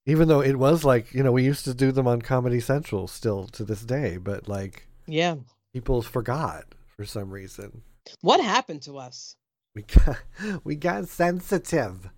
Even 0.08 0.28
though 0.28 0.42
it 0.42 0.58
was 0.58 0.84
like 0.84 1.14
you 1.14 1.22
know 1.24 1.32
we 1.32 1.44
used 1.44 1.66
to 1.66 1.74
do 1.74 1.92
them 1.92 2.08
on 2.08 2.22
Comedy 2.22 2.60
Central 2.60 3.08
still 3.08 3.48
to 3.50 3.64
this 3.64 3.82
day, 3.84 4.18
but 4.18 4.48
like 4.48 4.88
Yeah. 5.08 5.36
people 5.74 6.02
forgot 6.02 6.66
for 6.98 7.06
some 7.06 7.30
reason. 7.30 7.84
What 8.22 8.42
happened 8.44 8.82
to 8.84 8.98
us? 8.98 9.36
We 9.76 9.84
got 9.84 10.18
we 10.64 10.76
got 10.76 11.08
sensitive. 11.08 12.10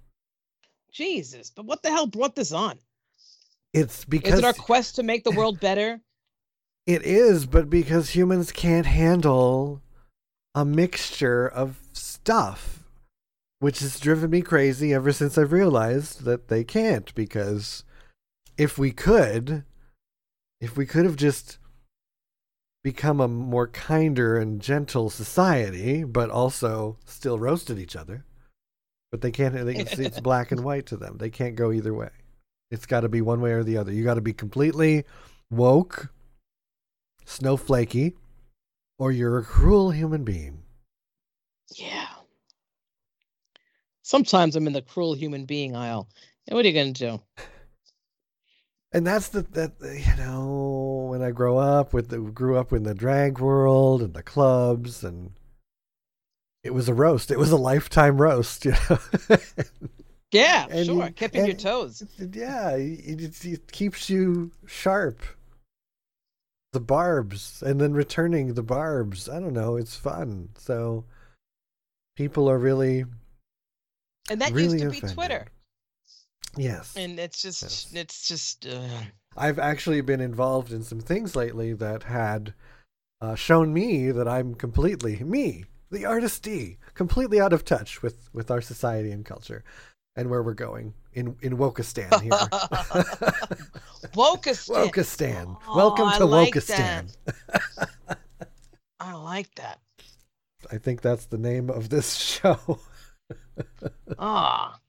Jesus. 0.94 1.50
But 1.50 1.66
what 1.66 1.84
the 1.84 1.90
hell 1.90 2.08
brought 2.08 2.36
this 2.36 2.52
on? 2.54 2.78
It's 3.74 4.06
because 4.06 4.34
Is 4.34 4.40
it 4.40 4.46
our 4.46 4.54
quest 4.54 4.96
to 4.96 5.04
make 5.04 5.24
the 5.24 5.32
world 5.32 5.60
better? 5.60 6.00
It 6.86 7.04
is, 7.04 7.46
but 7.46 7.70
because 7.70 8.10
humans 8.10 8.52
can't 8.52 8.86
handle 8.86 9.82
a 10.54 10.66
mixture 10.66 11.48
of 11.48 11.80
stuff, 11.94 12.84
which 13.60 13.80
has 13.80 14.00
driven 14.00 14.30
me 14.30 14.42
crazy 14.42 14.94
ever 14.94 15.12
since 15.12 15.38
I've 15.38 15.52
realized 15.52 16.26
that 16.26 16.50
they 16.50 16.64
can't. 16.64 17.14
Because 17.16 17.84
if 18.58 18.78
we 18.78 18.92
could, 18.92 19.64
if 20.60 20.76
we 20.76 20.86
could 20.86 21.06
have 21.06 21.16
just 21.16 21.58
become 22.84 23.22
a 23.22 23.28
more 23.28 23.68
kinder 23.68 24.38
and 24.38 24.62
gentle 24.62 25.10
society, 25.10 26.04
but 26.04 26.30
also 26.30 26.98
still 27.06 27.40
roasted 27.40 27.80
each 27.80 27.96
other, 27.96 28.26
but 29.10 29.22
they 29.22 29.32
can't. 29.32 29.54
They, 29.54 29.76
it's, 29.76 29.98
it's 29.98 30.20
black 30.22 30.52
and 30.52 30.64
white 30.64 30.86
to 30.88 30.98
them. 30.98 31.18
They 31.18 31.30
can't 31.30 31.56
go 31.56 31.72
either 31.72 31.94
way. 31.94 32.10
It's 32.72 32.86
got 32.86 33.02
to 33.02 33.10
be 33.10 33.22
one 33.22 33.40
way 33.40 33.52
or 33.52 33.64
the 33.64 33.78
other. 33.78 33.94
You 33.94 34.04
got 34.04 34.16
to 34.16 34.22
be 34.22 34.34
completely 34.34 35.06
woke, 35.50 36.10
snowflakey, 37.26 38.14
or 38.98 39.12
you're 39.12 39.38
a 39.40 39.44
cruel 39.44 39.92
human 39.92 40.24
being. 40.24 40.64
Yeah. 41.76 42.08
Sometimes 44.02 44.56
I'm 44.56 44.68
in 44.68 44.74
the 44.74 44.82
cruel 44.82 45.14
human 45.14 45.46
being 45.46 45.76
aisle. 45.76 46.08
And 46.48 46.56
what 46.56 46.66
are 46.66 46.68
you 46.68 46.74
going 46.74 46.94
to 46.94 47.08
do? 47.08 47.44
And 48.92 49.08
that's 49.08 49.30
the 49.30 49.42
that 49.54 49.72
you 49.82 50.24
know 50.24 51.08
when 51.10 51.24
I 51.24 51.32
grow 51.32 51.58
up 51.58 51.94
with 51.94 52.10
the 52.10 52.20
grew 52.20 52.58
up 52.58 52.72
in 52.72 52.84
the 52.84 52.94
drag 52.94 53.40
world 53.40 54.04
and 54.04 54.14
the 54.14 54.22
clubs 54.22 55.04
and 55.04 55.32
it 56.64 56.74
was 56.74 56.88
a 56.88 56.94
roast. 56.94 57.32
It 57.32 57.40
was 57.40 57.52
a 57.52 57.58
lifetime 57.58 58.22
roast, 58.22 58.66
you 58.66 58.72
know. 58.90 59.00
Yeah, 60.32 60.68
And 60.70 60.86
sure. 60.86 61.10
Keeping 61.10 61.46
your 61.46 61.56
toes. 61.56 62.04
yeah, 62.20 62.72
it, 62.72 63.22
it, 63.22 63.46
it 63.46 63.72
keeps 63.72 64.10
you 64.10 64.52
sharp. 64.66 65.22
The 66.74 66.80
barbs 66.82 67.64
and 67.66 67.80
then 67.80 67.94
returning 67.94 68.54
the 68.56 68.64
barbs. 68.64 69.30
I 69.30 69.40
don't 69.40 69.54
know. 69.54 69.78
It's 69.78 69.96
fun. 69.96 70.50
So 70.58 71.06
people 72.18 72.50
are 72.50 72.58
really 72.60 73.06
And 74.30 74.42
that 74.42 74.52
really 74.52 74.74
used 74.82 74.84
to 74.84 74.90
be 74.90 74.98
offended. 74.98 75.16
Twitter. 75.16 75.48
yes. 76.58 76.94
And 76.98 77.20
it's 77.20 77.42
just, 77.42 77.62
Yes. 77.64 77.92
it's 77.94 78.28
just, 78.28 78.66
uh, 78.68 78.88
I've 79.38 79.60
actually 79.60 80.02
been 80.02 80.22
involved 80.22 80.72
in 80.72 80.84
some 80.84 81.00
things 81.00 81.36
lately 81.36 81.74
that 81.74 82.04
had 82.04 82.54
uh, 83.22 83.36
shown 83.36 83.74
me 83.74 84.12
that 84.12 84.28
I'm 84.28 84.54
completely 84.54 85.24
me, 85.24 85.66
the 85.90 86.06
artist 86.06 86.44
D, 86.44 86.78
completely 86.94 87.40
out 87.40 87.54
of 87.54 87.64
touch 87.64 88.02
with 88.02 88.30
with 88.34 88.52
our 88.52 88.62
society 88.62 89.12
and 89.12 89.24
culture. 89.26 89.64
And 90.16 90.30
where 90.30 90.44
we're 90.44 90.54
going 90.54 90.94
in 91.14 91.36
in 91.42 91.58
Wokistan 91.58 92.22
here. 92.22 92.32
Wokistan. 94.14 94.92
Wokistan. 94.92 95.58
Oh, 95.68 95.76
Welcome 95.78 96.08
I 96.08 96.18
to 96.18 96.26
like 96.26 96.54
Wokistan. 96.54 97.16
I 99.00 99.14
like 99.14 99.54
that. 99.56 99.80
I 100.72 100.78
think 100.78 101.02
that's 101.02 101.26
the 101.26 101.38
name 101.38 101.70
of 101.70 101.90
this 101.90 102.16
show. 102.18 102.80
Ah, 104.18 104.80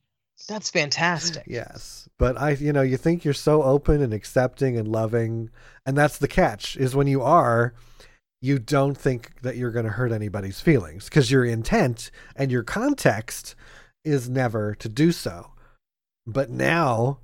that's 0.48 0.70
fantastic. 0.70 1.44
yes. 1.46 2.08
But 2.18 2.40
I 2.40 2.50
you 2.50 2.72
know, 2.72 2.82
you 2.82 2.96
think 2.96 3.24
you're 3.24 3.34
so 3.34 3.62
open 3.62 4.02
and 4.02 4.14
accepting 4.14 4.76
and 4.76 4.86
loving, 4.88 5.50
and 5.86 5.96
that's 5.96 6.18
the 6.18 6.28
catch 6.28 6.76
is 6.76 6.94
when 6.94 7.06
you 7.06 7.22
are 7.22 7.74
you 8.40 8.58
don't 8.58 8.96
think 8.98 9.40
that 9.40 9.56
you're 9.56 9.70
going 9.70 9.86
to 9.86 9.92
hurt 9.92 10.12
anybody's 10.12 10.60
feelings 10.60 11.06
because 11.06 11.30
your 11.30 11.46
intent 11.46 12.10
and 12.36 12.52
your 12.52 12.62
context 12.62 13.54
is 14.04 14.28
never 14.28 14.74
to 14.76 14.88
do 14.88 15.12
so. 15.12 15.52
But 16.26 16.50
now 16.50 17.18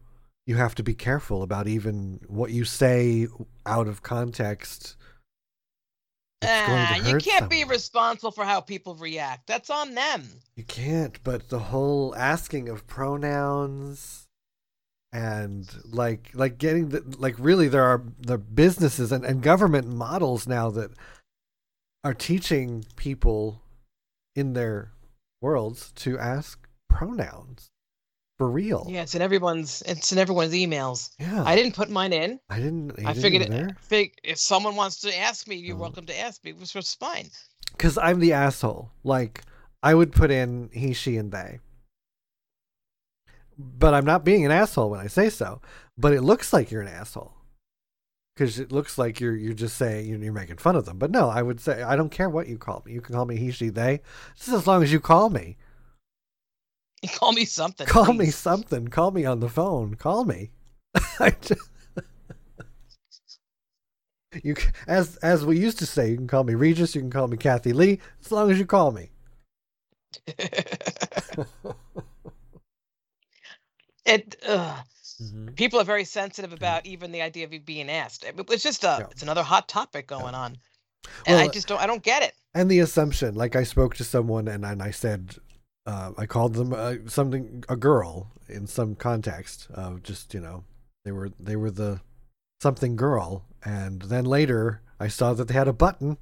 you 0.47 0.57
have 0.57 0.75
to 0.77 0.83
be 0.83 0.95
careful 0.95 1.43
about 1.43 1.69
even 1.69 2.21
what 2.27 2.51
you 2.51 2.65
say 2.65 3.29
out 3.67 3.87
of 3.87 4.03
context. 4.03 4.97
Ah, 6.43 6.97
you 7.07 7.19
can't 7.19 7.51
be 7.51 7.65
responsible 7.65 8.31
for 8.31 8.45
how 8.45 8.61
people 8.61 8.95
react. 8.95 9.47
That's 9.47 9.69
on 9.69 9.95
them. 9.95 10.29
You 10.57 10.65
can't, 10.65 11.23
but 11.23 11.51
the 11.51 11.59
whole 11.59 12.15
asking 12.17 12.69
of 12.69 12.87
pronouns 12.87 14.27
and 15.13 15.69
like 15.85 16.31
like 16.35 16.57
getting 16.57 16.91
the 16.91 17.03
like 17.19 17.35
really 17.39 17.69
there 17.69 17.83
are 17.83 18.03
the 18.19 18.39
businesses 18.39 19.11
and, 19.11 19.25
and 19.25 19.43
government 19.43 19.89
models 19.89 20.47
now 20.47 20.71
that 20.71 20.91
are 22.05 22.15
teaching 22.15 22.85
people 22.97 23.61
in 24.37 24.53
their 24.53 24.93
worlds 25.43 25.93
to 25.93 26.19
ask 26.19 26.69
pronouns 26.91 27.71
for 28.39 28.51
real. 28.51 28.87
Yeah, 28.89 29.03
it's 29.03 29.15
in 29.15 29.23
everyone's. 29.23 29.83
It's 29.87 30.13
in 30.13 30.19
everyone's 30.19 30.53
emails. 30.55 31.11
Yeah. 31.19 31.43
I 31.45 31.55
didn't 31.57 31.75
put 31.75 31.91
mine 31.91 32.13
in. 32.13 32.41
I 32.51 32.57
didn't. 32.59 32.93
I 33.07 33.15
figured 33.15 33.43
it. 33.43 33.77
Fig, 33.81 34.15
if 34.25 34.39
someone 34.39 34.77
wants 34.77 35.01
to 35.03 35.19
ask 35.19 35.47
me, 35.47 35.57
you're 35.57 35.77
Oh. 35.77 35.81
welcome 35.81 36.07
to 36.07 36.19
ask 36.19 36.43
me, 36.45 36.53
which 36.53 36.75
was 36.75 36.95
fine. 36.95 37.29
because 37.73 37.97
I'm 37.99 38.19
the 38.21 38.33
asshole. 38.33 38.91
Like 39.05 39.43
I 39.83 39.95
would 39.95 40.13
put 40.13 40.31
in 40.31 40.71
he, 40.73 40.93
she, 40.93 41.17
and 41.17 41.31
they, 41.33 41.61
but 43.59 43.95
I'm 43.95 44.05
not 44.05 44.25
being 44.25 44.45
an 44.45 44.51
asshole 44.51 44.91
when 44.91 45.01
I 45.01 45.07
say 45.07 45.29
so. 45.31 45.61
But 45.99 46.13
it 46.15 46.23
looks 46.23 46.53
like 46.53 46.71
you're 46.71 46.83
an 46.83 46.89
asshole 46.89 47.35
because 48.35 48.59
it 48.59 48.73
looks 48.73 48.97
like 48.97 49.21
you're 49.21 49.37
you're 49.37 49.53
just 49.53 49.77
saying 49.77 50.09
you're, 50.09 50.19
you're 50.19 50.33
making 50.33 50.57
fun 50.57 50.77
of 50.77 50.87
them. 50.87 50.99
But 50.99 51.11
no, 51.11 51.29
I 51.29 51.43
would 51.43 51.61
say 51.61 51.83
I 51.83 51.95
don't 51.97 52.11
care 52.11 52.31
what 52.31 52.49
you 52.49 52.57
call 52.57 52.83
me. 52.87 52.93
You 52.93 53.01
can 53.03 53.15
call 53.15 53.27
me 53.27 53.37
he, 53.37 53.51
she, 53.51 53.69
they, 53.69 54.01
just 54.37 54.49
as 54.49 54.67
long 54.67 54.83
as 54.83 54.93
you 54.93 55.01
call 55.01 55.29
me. 55.29 55.59
Call 57.15 57.33
me 57.33 57.45
something. 57.45 57.87
Call 57.87 58.13
me 58.13 58.27
something. 58.31 58.89
Call 58.89 59.11
me 59.11 59.25
on 59.25 59.41
the 59.41 59.49
phone. 59.49 59.95
Call 59.95 60.25
me. 60.25 60.51
Just- 61.41 61.71
you 64.45 64.55
as 64.87 65.17
as 65.17 65.45
we 65.47 65.59
used 65.59 65.79
to 65.79 65.87
say, 65.87 66.11
you 66.11 66.17
can 66.17 66.29
call 66.29 66.45
me 66.45 66.55
Regis. 66.55 66.95
You 66.95 67.01
can 67.01 67.11
call 67.11 67.29
me 67.29 67.37
Kathie 67.37 67.73
Lee, 67.73 68.01
as 68.25 68.31
long 68.31 68.51
as 68.51 68.59
you 68.59 68.67
call 68.67 68.93
me. 68.93 69.11
it. 74.07 74.37
ugh. 74.47 74.79
Mhm. 75.23 75.55
people 75.55 75.79
are 75.79 75.85
very 75.85 76.05
sensitive 76.05 76.53
about 76.55 76.87
even 76.87 77.13
the 77.13 77.21
idea 77.21 77.45
of 77.45 77.53
you 77.53 77.61
being 77.61 77.91
asked. 77.91 78.25
It- 78.25 78.35
It's 78.51 78.63
just 78.63 78.85
a. 78.85 78.97
Yeah. 79.01 79.07
It's 79.11 79.23
another 79.23 79.43
hot 79.43 79.69
topic 79.69 80.07
going 80.07 80.35
on, 80.35 80.57
and 81.27 81.37
I 81.39 81.49
just 81.49 81.69
don't. 81.69 81.81
I 81.81 81.87
don't 81.87 82.03
get 82.03 82.23
it. 82.23 82.35
and 82.55 82.71
the 82.71 82.81
assumption 82.81 83.35
like 83.37 83.55
i 83.55 83.63
spoke 83.63 83.95
to 83.95 84.03
someone 84.03 84.49
and, 84.49 84.65
and 84.65 84.83
i 84.83 84.91
said 84.91 85.37
uh, 85.91 86.13
i 86.23 86.25
called 86.27 86.55
them 86.55 86.73
uh, 86.73 86.95
something 87.07 87.65
a 87.69 87.77
girl 87.77 88.13
in 88.49 88.67
some 88.67 88.95
context 88.95 89.69
of 89.85 90.03
just 90.03 90.35
you 90.35 90.41
know 90.41 90.65
they 91.05 91.13
were 91.13 91.31
they 91.49 91.57
were 91.57 91.71
the 91.71 92.01
something 92.63 92.95
girl. 92.97 93.47
And 93.65 94.03
then 94.03 94.25
later 94.25 94.83
i 94.99 95.09
saw 95.09 95.33
that 95.35 95.49
they 95.49 95.55
had 95.55 95.69
a 95.69 95.73
button. 95.87 96.19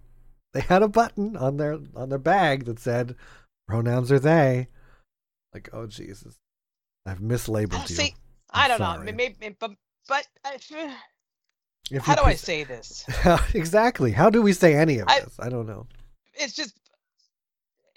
They 0.55 0.61
had 0.61 0.83
a 0.83 0.89
button 0.89 1.37
on 1.37 1.57
their 1.57 1.79
on 1.95 2.09
their 2.09 2.19
bag 2.35 2.65
that 2.67 2.79
said 2.81 3.15
pronouns 3.69 4.11
are 4.13 4.19
they. 4.21 4.69
Like 5.55 5.69
oh 5.73 5.87
jesus. 5.87 6.35
I've 7.07 7.21
mislabeled 7.21 7.75
Oh, 7.75 7.87
you. 7.89 7.95
see, 8.01 8.15
I 8.53 8.65
I'm 8.65 8.69
don't 8.71 8.79
sorry. 8.79 9.07
know. 9.07 9.13
Maybe, 9.17 9.57
but 9.59 9.73
but 10.09 10.27
I, 10.45 10.59
If 11.91 12.03
how 12.05 12.15
do 12.15 12.23
I 12.23 12.35
say 12.35 12.65
this? 12.65 13.05
exactly. 13.55 14.13
How 14.13 14.31
do 14.31 14.43
we 14.43 14.53
say 14.53 14.75
any 14.75 14.99
of 14.99 15.09
I- 15.09 15.21
this? 15.21 15.35
I 15.41 15.49
don't 15.49 15.67
know. 15.67 15.87
It's 16.35 16.55
just 16.55 16.75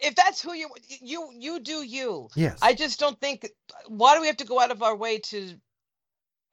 if 0.02 0.16
that's 0.16 0.42
who 0.42 0.54
you 0.54 0.70
you 1.02 1.30
you 1.38 1.60
do 1.60 1.84
you. 1.84 2.28
yes 2.36 2.58
I 2.62 2.74
just 2.74 3.00
don't 3.00 3.20
think. 3.20 3.50
Why 3.88 4.16
do 4.16 4.22
we 4.22 4.28
have 4.28 4.38
to 4.38 4.46
go 4.46 4.60
out 4.60 4.72
of 4.72 4.82
our 4.84 4.96
way 4.96 5.20
to? 5.20 5.56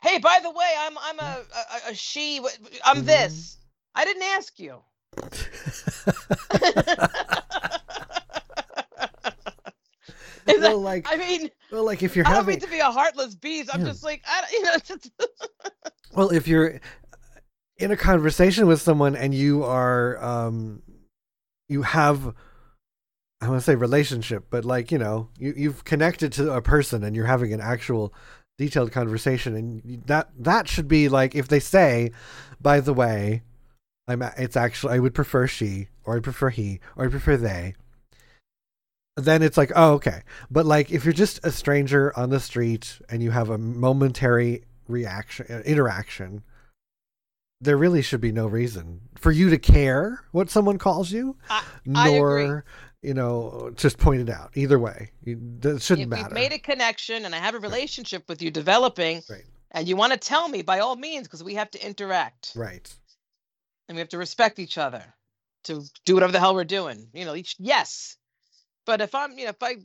Hey, 0.03 0.19
by 0.19 0.39
the 0.43 0.51
way, 0.51 0.71
I'm 0.79 0.97
I'm 0.99 1.19
a 1.19 1.43
a, 1.89 1.91
a 1.91 1.95
she. 1.95 2.41
I'm 2.85 3.03
Mhm. 3.03 3.07
this. 3.07 3.59
I 3.95 4.05
didn't 4.05 4.23
ask 4.23 4.59
you. 4.61 4.81
Is 10.47 10.61
well 10.63 10.71
that- 10.71 10.77
like 10.77 11.07
I 11.11 11.17
mean, 11.17 11.51
well 11.71 11.85
like 11.85 12.03
if 12.03 12.17
you're 12.17 12.27
I 12.27 12.35
don't 12.35 12.47
mean 12.47 12.61
to 12.61 12.69
be 12.69 12.79
a 12.79 12.91
heartless 12.91 13.35
beast. 13.35 13.71
I'm 13.73 13.81
Yeah. 13.81 13.87
just 13.89 14.03
like 14.03 14.23
I, 14.27 14.45
you 14.53 14.63
know. 14.63 14.77
Just, 14.85 15.11
Well, 16.15 16.31
if 16.31 16.49
you're 16.49 16.81
in 17.77 17.91
a 17.91 17.97
conversation 17.97 18.67
with 18.67 18.81
someone 18.81 19.15
and 19.15 19.35
you 19.35 19.63
are, 19.63 20.17
um, 20.25 20.83
you 21.69 21.83
have, 21.83 22.35
I 23.41 23.49
want 23.49 23.61
to 23.61 23.65
say 23.65 23.75
relationship, 23.77 24.47
but 24.51 24.65
like, 24.65 24.91
you 24.91 24.99
know, 24.99 25.29
you, 25.39 25.55
you've 25.57 25.85
connected 25.85 26.33
to 26.35 26.53
a 26.53 26.61
person 26.63 27.05
and 27.05 27.15
you're 27.15 27.27
having 27.27 27.53
an 27.53 27.61
actual 27.61 28.13
detailed 28.59 28.91
conversation 28.91 29.55
and 29.55 30.03
that, 30.07 30.31
that 30.37 30.69
should 30.69 30.89
be 30.89 31.09
like, 31.09 31.37
if 31.37 31.47
they 31.47 31.61
say, 31.61 32.11
by 32.61 32.81
the 32.81 32.93
way, 32.93 33.43
I'm, 34.09 34.23
it's 34.37 34.57
actually, 34.57 34.95
I 34.95 34.99
would 34.99 35.15
prefer 35.15 35.47
she 35.47 35.89
or 36.05 36.17
I 36.17 36.21
prefer 36.21 36.51
he 36.51 36.81
or 36.97 37.05
I 37.05 37.09
prefer 37.09 37.37
they. 37.37 37.75
Then 39.17 39.43
it's 39.43 39.57
like, 39.57 39.71
oh, 39.77 39.95
okay. 39.95 40.23
But 40.51 40.67
like, 40.67 40.91
if 40.91 41.05
you're 41.05 41.13
just 41.13 41.45
a 41.45 41.53
stranger 41.53 42.17
on 42.19 42.31
the 42.31 42.41
street 42.41 42.99
and 43.09 43.23
you 43.23 43.31
have 43.31 43.51
a 43.51 43.59
momentary 43.59 44.65
reaction 44.89 45.45
uh, 45.51 45.59
interaction 45.67 46.43
there 47.61 47.77
really 47.77 48.03
should 48.03 48.21
be 48.21 48.33
no 48.33 48.47
reason 48.47 49.01
for 49.17 49.33
you 49.33 49.51
to 49.51 49.59
care 49.59 50.25
what 50.31 50.49
someone 50.49 50.79
calls 50.79 51.11
you 51.13 51.37
I- 51.51 51.65
I 51.95 52.09
nor 52.11 52.39
agree. 52.39 52.63
You 53.03 53.15
know 53.15 53.71
just 53.77 53.99
point 53.99 54.21
it 54.21 54.29
out 54.29 54.51
either 54.55 54.79
way 54.79 55.11
that 55.25 55.81
shouldn't 55.81 56.05
if 56.05 56.09
matter 56.09 56.25
we've 56.25 56.33
made 56.35 56.53
a 56.53 56.59
connection 56.59 57.25
and 57.25 57.35
I 57.35 57.39
have 57.39 57.55
a 57.55 57.61
relationship 57.61 58.29
with 58.29 58.43
you 58.43 58.51
developing, 58.51 59.23
Right. 59.31 59.45
and 59.71 59.87
you 59.89 59.97
want 59.97 60.13
to 60.13 60.19
tell 60.19 60.49
me, 60.49 60.63
by 60.63 60.81
all 60.81 60.97
means, 60.97 61.27
because 61.29 61.45
we 61.45 61.55
have 61.55 61.71
to 61.73 61.87
interact 61.87 62.53
right 62.57 62.93
and 63.89 63.97
we 63.97 64.01
have 64.01 64.09
to 64.11 64.19
respect 64.19 64.59
each 64.59 64.79
other 64.79 65.03
to 65.65 65.83
do 66.05 66.15
whatever 66.15 66.33
the 66.33 66.41
hell 66.41 66.55
we're 66.55 66.65
doing. 66.65 67.09
You 67.13 67.25
know, 67.25 67.35
each 67.35 67.57
yes. 67.59 68.17
But 68.85 69.01
if 69.01 69.15
I'm, 69.15 69.39
you 69.39 69.45
know, 69.45 69.51
if 69.51 69.63
I 69.63 69.77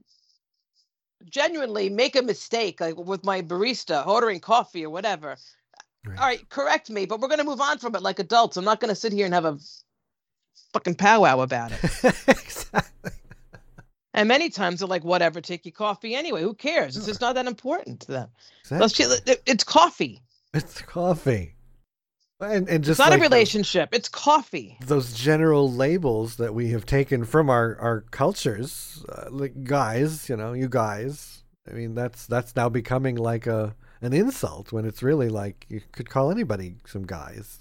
genuinely 1.29 1.89
make 1.89 2.15
a 2.15 2.21
mistake, 2.21 2.81
like 2.81 2.97
with 2.97 3.23
my 3.23 3.41
barista 3.41 4.05
ordering 4.05 4.39
coffee 4.39 4.85
or 4.85 4.89
whatever, 4.89 5.37
right 6.05 6.17
all 6.19 6.25
right, 6.25 6.49
correct 6.49 6.89
me, 6.89 7.05
but 7.05 7.19
we're 7.19 7.27
gonna 7.29 7.43
move 7.43 7.61
on 7.61 7.77
from 7.79 7.95
it 7.95 8.01
like 8.01 8.19
adults. 8.19 8.57
I'm 8.57 8.65
not 8.65 8.79
gonna 8.79 8.95
sit 8.95 9.13
here 9.13 9.25
and 9.25 9.33
have 9.33 9.45
a 9.45 9.57
fucking 10.73 10.95
powwow 10.95 11.39
about 11.41 11.71
it. 11.71 11.83
exactly 12.27 13.11
And 14.13 14.27
many 14.27 14.49
times 14.49 14.79
they're 14.79 14.87
like, 14.87 15.03
whatever, 15.03 15.41
take 15.41 15.65
your 15.65 15.71
coffee 15.73 16.13
anyway. 16.15 16.41
Who 16.41 16.53
cares? 16.53 16.95
It's 16.97 17.05
just 17.05 17.21
not 17.21 17.35
that 17.35 17.47
important 17.47 18.01
to 18.01 18.11
them. 18.11 18.29
Let's 18.69 18.99
exactly. 18.99 19.37
It's 19.45 19.63
coffee. 19.63 20.21
it's 20.53 20.81
coffee 20.81 21.55
and, 22.39 22.67
and 22.67 22.79
It's 22.79 22.87
just 22.87 22.99
not 22.99 23.09
like 23.11 23.19
a 23.19 23.21
those- 23.23 23.29
relationship. 23.31 23.89
It's 23.93 24.09
coffee. 24.09 24.77
those 24.85 25.13
general 25.13 25.71
labels 25.71 26.35
that 26.37 26.53
we 26.53 26.69
have 26.71 26.85
taken 26.85 27.23
from 27.25 27.49
our 27.49 27.77
our 27.79 28.01
cultures 28.11 29.03
uh, 29.09 29.29
like 29.31 29.63
guys 29.63 30.27
you 30.29 30.35
know 30.35 30.53
you 30.53 30.67
guys 30.67 31.43
i 31.69 31.73
mean 31.73 31.95
that's 31.95 32.27
that's 32.27 32.53
now 32.55 32.67
becoming 32.69 33.15
like 33.15 33.47
a 33.47 33.73
an 34.01 34.11
insult 34.13 34.71
when 34.73 34.83
it's 34.85 35.01
really 35.01 35.29
like 35.29 35.65
you 35.69 35.79
could 35.93 36.09
call 36.09 36.31
anybody 36.31 36.75
some 36.85 37.05
guys 37.05 37.59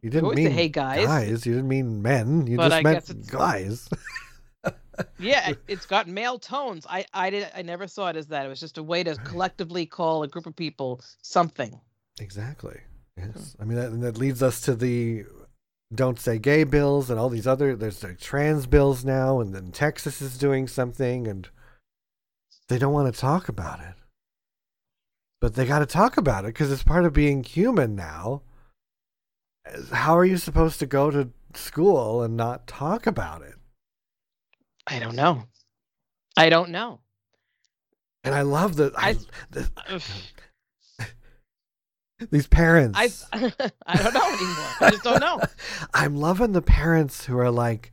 you 0.00 0.10
didn't 0.10 0.24
always 0.24 0.38
say, 0.38 0.44
mean 0.44 0.52
"Hey, 0.52 0.68
guys." 0.68 1.06
guys. 1.06 1.46
you 1.46 1.54
didn't 1.54 1.68
mean 1.68 2.02
men 2.02 2.46
you 2.46 2.56
But 2.56 2.70
just 2.70 2.74
I 2.76 2.82
meant 2.82 3.26
guys 3.30 3.88
Yeah, 5.18 5.50
it- 5.50 5.62
it's 5.68 5.86
got 5.86 6.06
male 6.06 6.38
tones. 6.38 6.86
I 6.88 7.04
I 7.14 7.30
did 7.30 7.48
I 7.54 7.62
never 7.62 7.86
saw 7.88 8.08
it 8.08 8.16
as 8.16 8.26
that. 8.28 8.44
It 8.46 8.48
was 8.48 8.60
just 8.60 8.78
a 8.78 8.82
way 8.82 9.02
to 9.02 9.14
collectively 9.16 9.86
call 9.86 10.22
a 10.22 10.28
group 10.28 10.46
of 10.46 10.54
people 10.54 11.00
something. 11.22 11.78
exactly 12.20 12.78
Hmm. 13.18 13.30
yes 13.34 13.56
i 13.60 13.64
mean 13.64 13.76
that, 13.76 13.90
and 13.90 14.02
that 14.02 14.16
leads 14.16 14.42
us 14.42 14.60
to 14.62 14.74
the 14.74 15.24
don't 15.94 16.18
say 16.18 16.38
gay 16.38 16.64
bills 16.64 17.10
and 17.10 17.18
all 17.20 17.28
these 17.28 17.46
other 17.46 17.76
there's 17.76 18.02
like 18.02 18.18
trans 18.18 18.66
bills 18.66 19.04
now 19.04 19.38
and 19.40 19.54
then 19.54 19.70
texas 19.70 20.22
is 20.22 20.38
doing 20.38 20.66
something 20.66 21.26
and 21.28 21.48
they 22.68 22.78
don't 22.78 22.94
want 22.94 23.12
to 23.12 23.20
talk 23.20 23.48
about 23.50 23.80
it 23.80 23.94
but 25.42 25.54
they 25.54 25.66
got 25.66 25.80
to 25.80 25.86
talk 25.86 26.16
about 26.16 26.44
it 26.44 26.48
because 26.54 26.72
it's 26.72 26.82
part 26.82 27.04
of 27.04 27.12
being 27.12 27.42
human 27.44 27.94
now 27.94 28.40
how 29.92 30.16
are 30.16 30.24
you 30.24 30.36
supposed 30.36 30.78
to 30.80 30.86
go 30.86 31.10
to 31.10 31.30
school 31.54 32.22
and 32.22 32.36
not 32.36 32.66
talk 32.66 33.06
about 33.06 33.42
it 33.42 33.54
I 34.86 34.98
don't 34.98 35.14
know. 35.14 35.44
I 36.36 36.48
don't 36.48 36.70
know. 36.70 36.98
And 38.24 38.34
I 38.34 38.42
love 38.42 38.74
that 38.76 38.92
I, 38.98 39.10
I- 39.10 39.16
the- 39.50 39.70
these 42.30 42.46
parents. 42.46 43.24
I 43.32 43.52
I 43.86 43.96
don't 44.02 44.14
know 44.14 44.28
anymore. 44.28 44.70
I 44.80 44.90
just 44.90 45.04
don't 45.04 45.20
know. 45.20 45.40
I'm 45.94 46.16
loving 46.16 46.52
the 46.52 46.62
parents 46.62 47.26
who 47.26 47.38
are 47.38 47.50
like, 47.50 47.92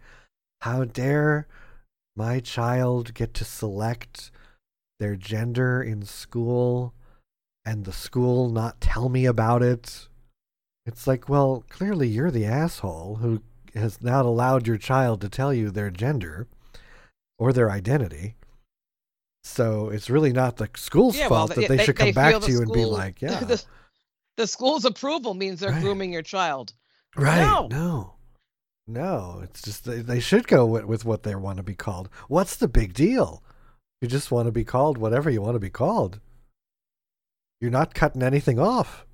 how 0.62 0.84
dare 0.84 1.48
my 2.16 2.40
child 2.40 3.14
get 3.14 3.34
to 3.36 3.46
select 3.46 4.32
their 5.00 5.16
gender 5.16 5.82
in 5.82 6.04
school 6.06 6.94
and 7.66 7.86
the 7.86 7.94
school 7.94 8.50
not 8.50 8.82
tell 8.82 9.10
me 9.10 9.26
about 9.26 9.62
it? 9.64 10.09
It's 10.86 11.06
like, 11.08 11.30
well, 11.30 11.64
clearly 11.70 12.08
you're 12.08 12.32
the 12.32 12.46
asshole 12.46 13.18
who 13.18 13.42
has 13.76 14.02
not 14.02 14.26
allowed 14.26 14.68
your 14.68 14.78
child 14.78 15.22
to 15.22 15.30
tell 15.30 15.54
you 15.54 15.70
their 15.70 15.90
gender 15.92 16.48
or 17.38 17.54
their 17.54 17.70
identity. 17.70 18.36
So 19.44 19.90
it's 19.90 20.10
really 20.10 20.34
not 20.34 20.58
the 20.58 20.70
school's 20.76 21.18
Yeah, 21.18 21.28
fault 21.28 21.50
they- 21.56 21.62
that 21.62 21.68
they, 21.70 21.78
they- 21.78 21.86
should 21.86 21.98
they 21.98 22.12
come 22.12 22.14
back 22.14 22.42
to 22.42 22.52
you 22.52 22.62
and 22.62 22.72
be 22.72 22.86
like, 22.86 23.22
yeah. 23.22 23.40
the, 23.42 23.64
the 24.38 24.48
school's 24.48 24.86
approval 24.86 25.34
means 25.34 25.60
they're 25.60 25.72
Right. 25.72 25.82
grooming 25.82 26.12
your 26.14 26.22
child. 26.24 26.74
Right. 27.16 27.40
No. 27.42 27.68
No. 27.68 28.14
No. 28.88 29.42
It's 29.44 29.62
just 29.62 29.86
they, 29.86 30.02
they 30.02 30.20
should 30.20 30.48
go 30.48 30.66
with, 30.66 30.86
with 30.86 31.06
what 31.06 31.24
they 31.24 31.36
want 31.36 31.58
to 31.58 31.64
be 31.64 31.76
called. 31.76 32.10
What's 32.28 32.56
the 32.56 32.68
big 32.68 32.94
deal? 32.94 33.44
You 34.02 34.08
just 34.08 34.32
want 34.32 34.48
to 34.48 34.52
be 34.52 34.64
called 34.64 34.98
whatever 34.98 35.30
you 35.30 35.42
want 35.42 35.56
to 35.56 35.60
be 35.60 35.70
called. 35.70 36.20
You're 37.62 37.72
not 37.72 37.94
cutting 37.94 38.24
anything 38.24 38.60
off. 38.60 39.06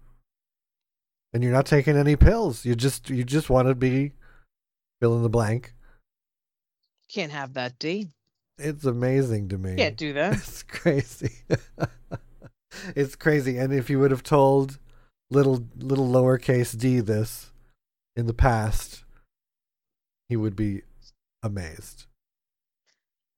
And 1.36 1.44
you're 1.44 1.52
not 1.52 1.66
taking 1.66 1.98
any 1.98 2.16
pills. 2.16 2.64
You 2.64 2.76
just 2.76 3.10
you 3.10 3.26
just 3.26 3.50
want 3.50 3.68
to 3.68 3.76
be 3.76 4.14
fill 5.02 5.18
in 5.18 5.22
the 5.22 5.28
blank. 5.28 5.74
Can't 7.12 7.34
have 7.34 7.56
that, 7.56 7.78
D. 7.78 8.08
It's 8.58 8.86
amazing 8.86 9.50
to 9.50 9.58
me. 9.58 9.76
Can't 9.76 9.98
do 9.98 10.14
that. 10.14 10.34
It's 10.38 10.64
crazy. 10.64 11.34
it's 12.96 13.18
crazy. 13.18 13.58
And 13.58 13.74
if 13.74 13.90
you 13.90 14.00
would 14.00 14.12
have 14.12 14.24
told 14.24 14.80
little 15.30 15.68
little 15.76 16.08
lowercase 16.08 16.78
d 16.78 17.02
this 17.02 17.52
in 18.16 18.28
the 18.28 18.34
past, 18.34 19.04
he 20.30 20.38
would 20.38 20.56
be 20.56 20.84
amazed. 21.44 22.06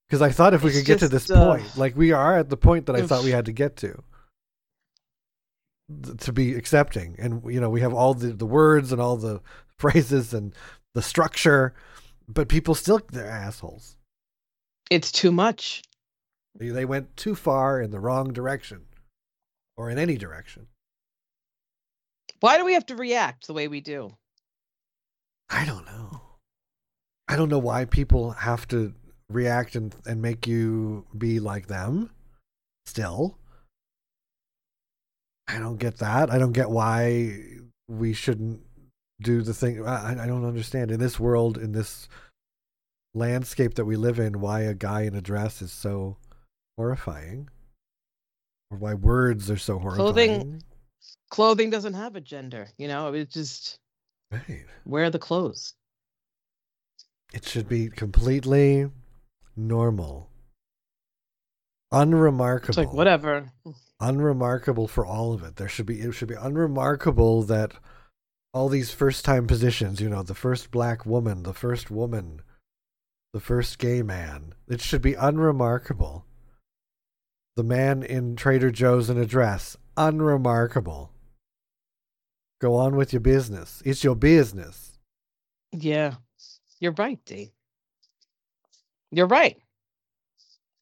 Because 0.07 0.21
I 0.21 0.29
thought 0.29 0.53
if 0.53 0.61
we 0.61 0.69
It's 0.69 0.77
could 0.77 0.85
get 0.85 0.99
to 0.99 1.07
this 1.07 1.31
uh, 1.31 1.43
point, 1.43 1.75
like 1.75 1.97
we 1.97 2.11
are 2.11 2.37
at 2.37 2.49
the 2.49 2.57
point 2.57 2.85
that 2.85 2.95
I 2.95 3.07
thought 3.07 3.23
we 3.23 3.31
had 3.31 3.45
to 3.45 3.51
get 3.51 3.75
to, 3.77 4.03
to 6.19 6.33
be 6.33 6.53
accepting, 6.53 7.15
and 7.17 7.41
you 7.51 7.59
know 7.59 7.69
we 7.69 7.81
have 7.81 7.93
all 7.93 8.13
the 8.13 8.27
the 8.33 8.45
words 8.45 8.91
and 8.91 9.01
all 9.01 9.17
the 9.17 9.41
phrases 9.79 10.33
and 10.33 10.53
the 10.93 11.01
structure, 11.01 11.73
but 12.27 12.49
people 12.49 12.75
still 12.75 12.99
they're 13.11 13.27
assholes. 13.27 13.95
It's 14.89 15.11
too 15.11 15.31
much. 15.31 15.83
They- 16.55 16.69
They 16.69 16.85
went 16.85 17.15
too 17.17 17.35
far 17.35 17.81
in 17.81 17.91
the 17.91 17.99
wrong 17.99 18.33
direction, 18.33 18.85
or 19.77 19.89
in 19.89 19.97
any 19.99 20.17
direction. 20.17 20.67
Why 22.39 22.57
do 22.57 22.65
we 22.65 22.73
have 22.73 22.85
to 22.87 22.95
react 22.95 23.47
the 23.47 23.53
way 23.53 23.67
we 23.67 23.81
do? 23.81 24.15
I 25.49 25.65
don't 25.65 25.85
know. 25.85 26.21
I 27.27 27.35
don't 27.35 27.49
know 27.49 27.59
why 27.59 27.85
people 27.85 28.31
have 28.31 28.67
to 28.69 28.93
react 29.29 29.75
and, 29.75 29.95
and 30.05 30.21
make 30.21 30.45
you 30.47 31.05
be 31.17 31.39
like 31.39 31.67
them. 31.67 32.09
Still, 32.85 33.37
I 35.47 35.59
don't 35.59 35.77
get 35.77 35.97
that. 35.99 36.29
I 36.31 36.37
don't 36.37 36.51
get 36.51 36.69
why 36.69 37.39
we 37.87 38.13
shouldn't 38.13 38.61
do 39.21 39.41
the 39.41 39.53
thing. 39.53 39.85
I, 39.85 40.23
I 40.23 40.27
don't 40.27 40.45
understand 40.45 40.91
in 40.91 40.99
this 40.99 41.19
world, 41.19 41.57
in 41.57 41.71
this 41.71 42.07
landscape 43.13 43.75
that 43.75 43.85
we 43.85 43.95
live 43.95 44.19
in, 44.19 44.39
why 44.41 44.61
a 44.61 44.73
guy 44.73 45.01
in 45.03 45.15
a 45.15 45.21
dress 45.21 45.61
is 45.61 45.71
so 45.71 46.17
horrifying, 46.77 47.49
or 48.71 48.77
why 48.77 48.93
words 48.93 49.49
are 49.49 49.57
so 49.57 49.79
horrifying. 49.79 50.05
Clothing- 50.13 50.63
Clothing 51.29 51.69
doesn't 51.69 51.93
have 51.93 52.15
a 52.15 52.21
gender, 52.21 52.67
you 52.77 52.87
know. 52.87 53.13
it 53.13 53.29
just 53.29 53.77
Right. 54.31 54.65
wear 54.85 55.09
the 55.09 55.19
clothes. 55.19 55.73
It 57.33 57.43
should 57.45 57.67
be 57.67 57.89
completely 57.89 58.89
normal. 59.55 60.29
Unremarkable. 61.91 62.69
It's 62.69 62.77
like 62.77 62.93
whatever. 62.93 63.51
Unremarkable 63.99 64.87
for 64.87 65.05
all 65.05 65.33
of 65.33 65.43
it. 65.43 65.55
There 65.55 65.67
should 65.67 65.85
be 65.85 66.01
it 66.01 66.11
should 66.13 66.27
be 66.27 66.35
unremarkable 66.35 67.41
that 67.43 67.73
all 68.53 68.69
these 68.69 68.91
first 68.91 69.25
time 69.25 69.47
positions, 69.47 69.99
you 69.99 70.09
know, 70.09 70.23
the 70.23 70.35
first 70.35 70.71
black 70.71 71.05
woman, 71.05 71.43
the 71.43 71.53
first 71.53 71.89
woman, 71.89 72.41
the 73.33 73.39
first 73.39 73.79
gay 73.79 74.01
man. 74.01 74.53
It 74.67 74.81
should 74.81 75.01
be 75.01 75.13
unremarkable. 75.13 76.25
The 77.55 77.63
man 77.63 78.03
in 78.03 78.35
Trader 78.35 78.71
Joe's 78.71 79.09
in 79.09 79.17
a 79.17 79.25
dress, 79.25 79.77
unremarkable. 79.95 81.11
Go 82.59 82.75
on 82.75 82.95
with 82.95 83.13
your 83.13 83.19
business. 83.19 83.81
It's 83.85 84.03
your 84.03 84.15
business. 84.15 84.97
Yeah, 85.71 86.15
you're 86.79 86.93
right, 86.93 87.19
D. 87.25 87.51
You're 89.11 89.27
right. 89.27 89.57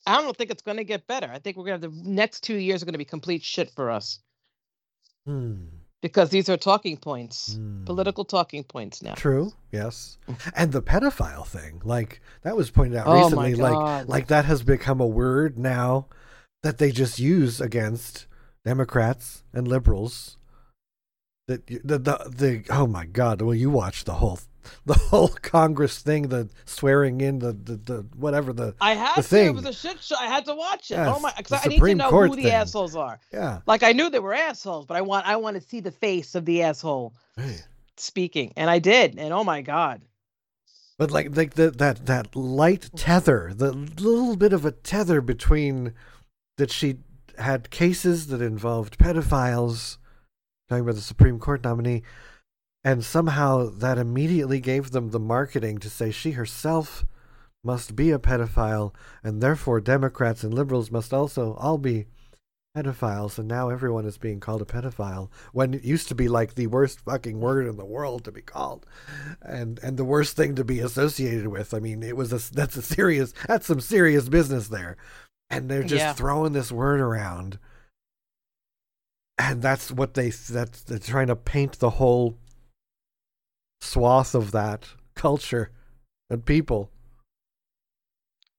I 0.07 0.21
don't 0.21 0.35
think 0.37 0.51
it's 0.51 0.61
going 0.61 0.77
to 0.77 0.83
get 0.83 1.07
better. 1.07 1.29
I 1.31 1.39
think 1.39 1.57
we're 1.57 1.65
going 1.65 1.81
to 1.81 1.87
have 1.87 2.03
the 2.03 2.09
next 2.09 2.41
two 2.41 2.55
years 2.55 2.81
are 2.81 2.85
going 2.85 2.93
to 2.93 2.99
be 2.99 3.05
complete 3.05 3.43
shit 3.43 3.71
for 3.71 3.89
us 3.89 4.19
Hmm. 5.25 5.65
because 6.01 6.29
these 6.29 6.49
are 6.49 6.57
talking 6.57 6.97
points, 6.97 7.55
Hmm. 7.55 7.83
political 7.85 8.23
talking 8.25 8.63
points 8.63 9.01
now. 9.01 9.15
True. 9.15 9.53
Yes. 9.71 10.17
And 10.55 10.71
the 10.71 10.81
pedophile 10.83 11.47
thing, 11.47 11.81
like 11.83 12.21
that 12.43 12.55
was 12.55 12.69
pointed 12.69 12.97
out 12.97 13.07
Oh 13.07 13.23
recently. 13.23 13.55
Like, 13.55 14.07
like 14.07 14.27
that 14.27 14.45
has 14.45 14.61
become 14.63 15.01
a 15.01 15.07
word 15.07 15.57
now 15.57 16.07
that 16.63 16.77
they 16.77 16.91
just 16.91 17.19
use 17.19 17.59
against 17.59 18.27
Democrats 18.63 19.43
and 19.53 19.67
liberals. 19.67 20.37
That 21.47 21.65
the 21.67 21.99
the, 21.99 22.17
the 22.29 22.63
oh 22.71 22.87
my 22.87 23.05
God! 23.05 23.41
Well, 23.41 23.53
you 23.53 23.69
watched 23.69 24.05
the 24.07 24.15
whole 24.15 24.39
the 24.85 24.93
whole 24.95 25.27
Congress 25.29 25.99
thing, 25.99 26.29
the 26.29 26.49
swearing 26.65 27.21
in, 27.21 27.39
the 27.39 27.53
the, 27.53 27.75
the 27.77 28.05
whatever 28.15 28.53
the 28.53 28.75
I 28.81 28.93
had 28.95 29.15
the 29.17 29.21
to. 29.21 29.27
thing. 29.27 29.47
It 29.47 29.55
was 29.55 29.65
a 29.65 29.73
shit 29.73 30.01
show. 30.01 30.15
I 30.19 30.27
had 30.27 30.45
to 30.45 30.55
watch 30.55 30.91
it. 30.91 30.97
Oh 30.97 31.19
my! 31.19 31.33
Because 31.37 31.61
I 31.65 31.69
need 31.69 31.79
to 31.79 31.95
know 31.95 32.09
Court 32.09 32.29
who 32.29 32.35
the 32.35 32.43
thing. 32.43 32.51
assholes 32.51 32.95
are. 32.95 33.19
yeah. 33.31 33.59
Like 33.67 33.83
I 33.83 33.91
knew 33.93 34.09
they 34.09 34.19
were 34.19 34.33
assholes, 34.33 34.85
but 34.85 34.97
I 34.97 35.01
want 35.01 35.27
I 35.27 35.35
want 35.37 35.55
to 35.55 35.61
see 35.67 35.79
the 35.79 35.91
face 35.91 36.35
of 36.35 36.45
the 36.45 36.63
asshole 36.63 37.13
Right. 37.37 37.65
speaking, 37.97 38.53
and 38.55 38.69
I 38.69 38.79
did. 38.79 39.17
And 39.19 39.33
oh 39.33 39.43
my 39.43 39.61
god, 39.61 40.01
But 40.97 41.11
like 41.11 41.35
like 41.35 41.53
the, 41.55 41.71
that 41.71 42.05
that 42.05 42.35
light 42.35 42.89
tether, 42.95 43.51
the 43.55 43.71
little 43.73 44.35
bit 44.35 44.53
of 44.53 44.65
a 44.65 44.71
tether 44.71 45.21
between 45.21 45.93
that 46.57 46.71
she 46.71 46.97
had 47.37 47.69
cases 47.69 48.27
that 48.27 48.41
involved 48.41 48.97
pedophiles, 48.97 49.97
talking 50.69 50.83
about 50.83 50.95
the 50.95 51.01
Supreme 51.01 51.37
Court 51.37 51.63
nominee, 51.65 52.01
and 52.85 53.03
somehow 53.03 53.67
that 53.67 53.97
immediately 53.97 54.59
gave 54.61 54.91
them 54.91 55.09
the 55.09 55.19
marketing 55.19 55.79
to 55.79 55.89
say 55.89 56.11
she 56.11 56.31
herself 56.31 57.03
must 57.63 57.95
be 57.95 58.11
a 58.11 58.19
pedophile, 58.19 58.93
and 59.23 59.41
therefore 59.41 59.81
Democrats 59.81 60.43
and 60.43 60.53
liberals 60.53 60.91
must 60.91 61.11
also 61.11 61.55
all 61.55 61.79
be 61.79 62.05
pedophiles, 62.77 63.39
and 63.39 63.47
now 63.47 63.69
everyone 63.69 64.05
is 64.05 64.19
being 64.19 64.39
called 64.39 64.61
a 64.61 64.65
pedophile 64.65 65.29
when 65.51 65.73
it 65.73 65.83
used 65.83 66.07
to 66.09 66.13
be 66.13 66.27
like 66.27 66.53
the 66.53 66.67
worst 66.67 66.99
fucking 66.99 67.39
word 67.39 67.65
in 67.65 67.75
the 67.77 67.85
world 67.85 68.23
to 68.23 68.31
be 68.31 68.41
called, 68.41 68.85
and 69.41 69.79
and 69.81 69.97
the 69.97 70.05
worst 70.05 70.35
thing 70.35 70.53
to 70.53 70.63
be 70.63 70.79
associated 70.79 71.47
with. 71.47 71.73
I 71.73 71.79
mean, 71.79 72.03
it 72.03 72.15
was 72.15 72.31
a 72.31 72.53
that's 72.53 72.77
a 72.77 72.83
serious 72.83 73.33
that's 73.47 73.65
some 73.65 73.79
serious 73.81 74.29
business 74.29 74.67
there, 74.67 74.95
and 75.49 75.67
they're 75.69 75.81
just 75.81 75.93
Yeah. 75.93 76.13
throwing 76.13 76.53
this 76.53 76.71
word 76.71 76.99
around, 76.99 77.57
and 79.39 79.61
that's 79.63 79.89
what 79.91 80.13
they 80.13 80.29
that's 80.29 80.83
they're 80.83 80.99
trying 80.99 81.27
to 81.27 81.35
paint 81.35 81.79
the 81.79 81.91
whole 81.91 82.37
swath 83.85 84.35
of 84.35 84.51
that 84.51 84.87
culture 85.15 85.71
and 86.29 86.45
people. 86.45 86.91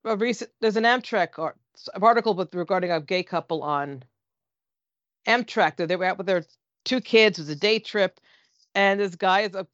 well, 0.04 0.16
recent 0.16 0.50
there's 0.60 0.76
an 0.76 0.84
Amtrak 0.84 1.38
or, 1.38 1.56
article 2.00 2.34
with 2.34 2.54
regarding 2.54 2.90
a 2.92 3.00
gay 3.00 3.22
couple 3.22 3.62
on 3.62 4.04
Amtrak. 5.26 5.76
They 5.76 5.96
were 5.96 6.04
out 6.04 6.18
with 6.18 6.26
their 6.26 6.44
two 6.84 7.00
kids. 7.00 7.38
It 7.38 7.42
was 7.42 7.48
a 7.50 7.56
day 7.56 7.78
trip, 7.78 8.20
and 8.74 9.00
this 9.00 9.16
guy 9.16 9.40
is 9.42 9.54
uh 9.54 9.64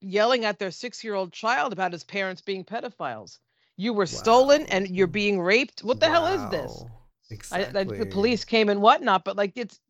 yelling 0.00 0.44
at 0.44 0.58
their 0.58 0.70
six-year-old 0.70 1.32
child 1.32 1.72
about 1.72 1.92
his 1.92 2.04
parents 2.04 2.42
being 2.42 2.64
pedophiles. 2.64 3.38
You 3.76 3.92
were 3.92 4.06
stolen, 4.06 4.66
and 4.66 4.88
you're 4.88 5.06
being 5.06 5.40
raped. 5.40 5.80
What 5.82 6.00
the 6.00 6.06
hell 6.06 6.26
is 6.26 6.50
this? 6.50 6.82
Wow. 6.82 6.90
I, 6.90 6.92
Exactly. 7.30 7.98
the 7.98 8.06
police 8.06 8.44
came 8.44 8.68
and 8.68 8.80
whatnot, 8.82 9.24
but 9.24 9.36
like 9.36 9.52
it's 9.56 9.80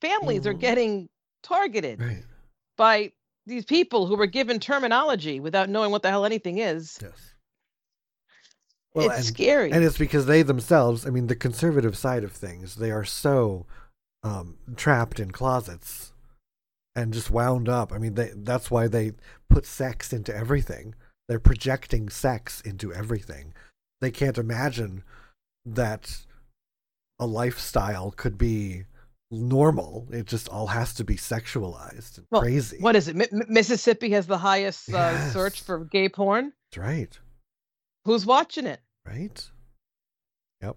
families 0.00 0.46
are 0.46 0.54
Mhm. 0.54 0.60
getting 0.60 1.08
targeted 1.42 2.00
Right. 2.00 2.24
by 2.76 3.12
these 3.46 3.64
people 3.64 4.06
who 4.06 4.16
were 4.16 4.26
given 4.26 4.58
terminology 4.58 5.40
without 5.40 5.68
knowing 5.68 5.90
what 5.90 6.02
the 6.02 6.10
hell 6.10 6.24
anything 6.24 6.58
is. 6.58 6.98
Yes. 7.00 7.34
Well, 8.94 9.10
it's 9.10 9.18
and, 9.18 9.26
scary. 9.26 9.72
and 9.72 9.84
it's 9.84 9.98
because 9.98 10.26
they 10.26 10.42
themselves, 10.42 11.06
I 11.06 11.10
mean, 11.10 11.26
the 11.26 11.36
conservative 11.36 11.96
side 11.96 12.24
of 12.24 12.32
things, 12.32 12.76
they 12.76 12.90
are 12.90 13.04
so 13.04 13.66
um, 14.22 14.56
trapped 14.74 15.20
in 15.20 15.30
closets 15.30 16.12
and 16.94 17.12
just 17.12 17.30
wound 17.30 17.68
up. 17.68 17.92
I 17.92 17.98
mean, 17.98 18.14
they, 18.14 18.32
that's 18.34 18.70
why 18.70 18.88
they 18.88 19.12
put 19.50 19.66
sex 19.66 20.12
into 20.12 20.34
everything. 20.34 20.94
They're 21.28 21.38
projecting 21.38 22.08
sex 22.08 22.62
into 22.62 22.92
everything. 22.92 23.52
They 24.00 24.10
can't 24.10 24.38
imagine 24.38 25.04
that 25.66 26.24
a 27.18 27.26
lifestyle 27.26 28.12
could 28.12 28.38
be 28.38 28.84
normal. 29.30 30.06
It 30.12 30.26
just 30.26 30.48
all 30.48 30.66
has 30.68 30.94
to 30.94 31.04
be 31.04 31.16
sexualized 31.16 32.18
and 32.18 32.26
Well, 32.30 32.42
crazy. 32.42 32.78
What 32.80 32.96
is 32.96 33.08
it? 33.08 33.16
Mi- 33.16 33.26
Mississippi 33.48 34.10
has 34.10 34.26
the 34.26 34.38
highest 34.38 34.92
uh, 34.92 35.30
search 35.30 35.62
for 35.62 35.84
gay 35.84 36.08
porn. 36.08 36.52
That's 36.70 36.78
right. 36.86 37.18
Who's 38.04 38.24
watching 38.26 38.66
it? 38.66 38.80
Right? 39.06 39.50
Yep. 40.62 40.76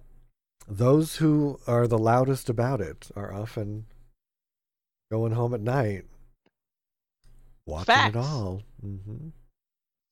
Those 0.68 1.16
who 1.18 1.60
are 1.68 1.88
the 1.88 1.98
loudest 1.98 2.50
about 2.50 2.82
it 2.82 3.10
are 3.16 3.34
often 3.34 3.86
going 5.12 5.32
home 5.34 5.54
at 5.54 5.62
night 5.62 6.06
watching 7.66 7.86
Facts. 7.86 8.16
it 8.16 8.20
all. 8.20 8.62
hmm 8.82 9.30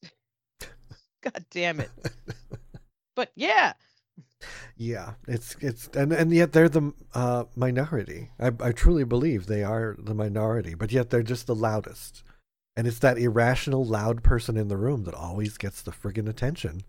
God 1.22 1.46
damn 1.52 1.80
it! 1.80 1.90
But 3.16 3.32
yeah, 3.36 3.74
Yeah, 4.76 5.14
it's 5.28 5.56
it's 5.60 5.88
and 5.96 6.14
and 6.14 6.32
yet 6.32 6.52
they're 6.54 6.70
the 6.70 6.94
uh, 7.14 7.46
minority. 7.56 8.30
I 8.40 8.52
I 8.60 8.72
truly 8.72 9.04
believe 9.04 9.48
they 9.48 9.64
are 9.64 9.96
the 9.98 10.14
minority, 10.14 10.76
but 10.76 10.92
yet 10.92 11.10
they're 11.10 11.24
just 11.24 11.48
the 11.48 11.56
loudest. 11.56 12.24
And 12.76 12.86
it's 12.86 13.00
that 13.00 13.18
irrational, 13.18 13.84
loud 13.84 14.24
person 14.24 14.56
in 14.56 14.68
the 14.68 14.78
room 14.78 15.06
that 15.06 15.16
always 15.16 15.58
gets 15.58 15.82
the 15.82 15.92
friggin' 15.92 16.30
attention. 16.30 16.84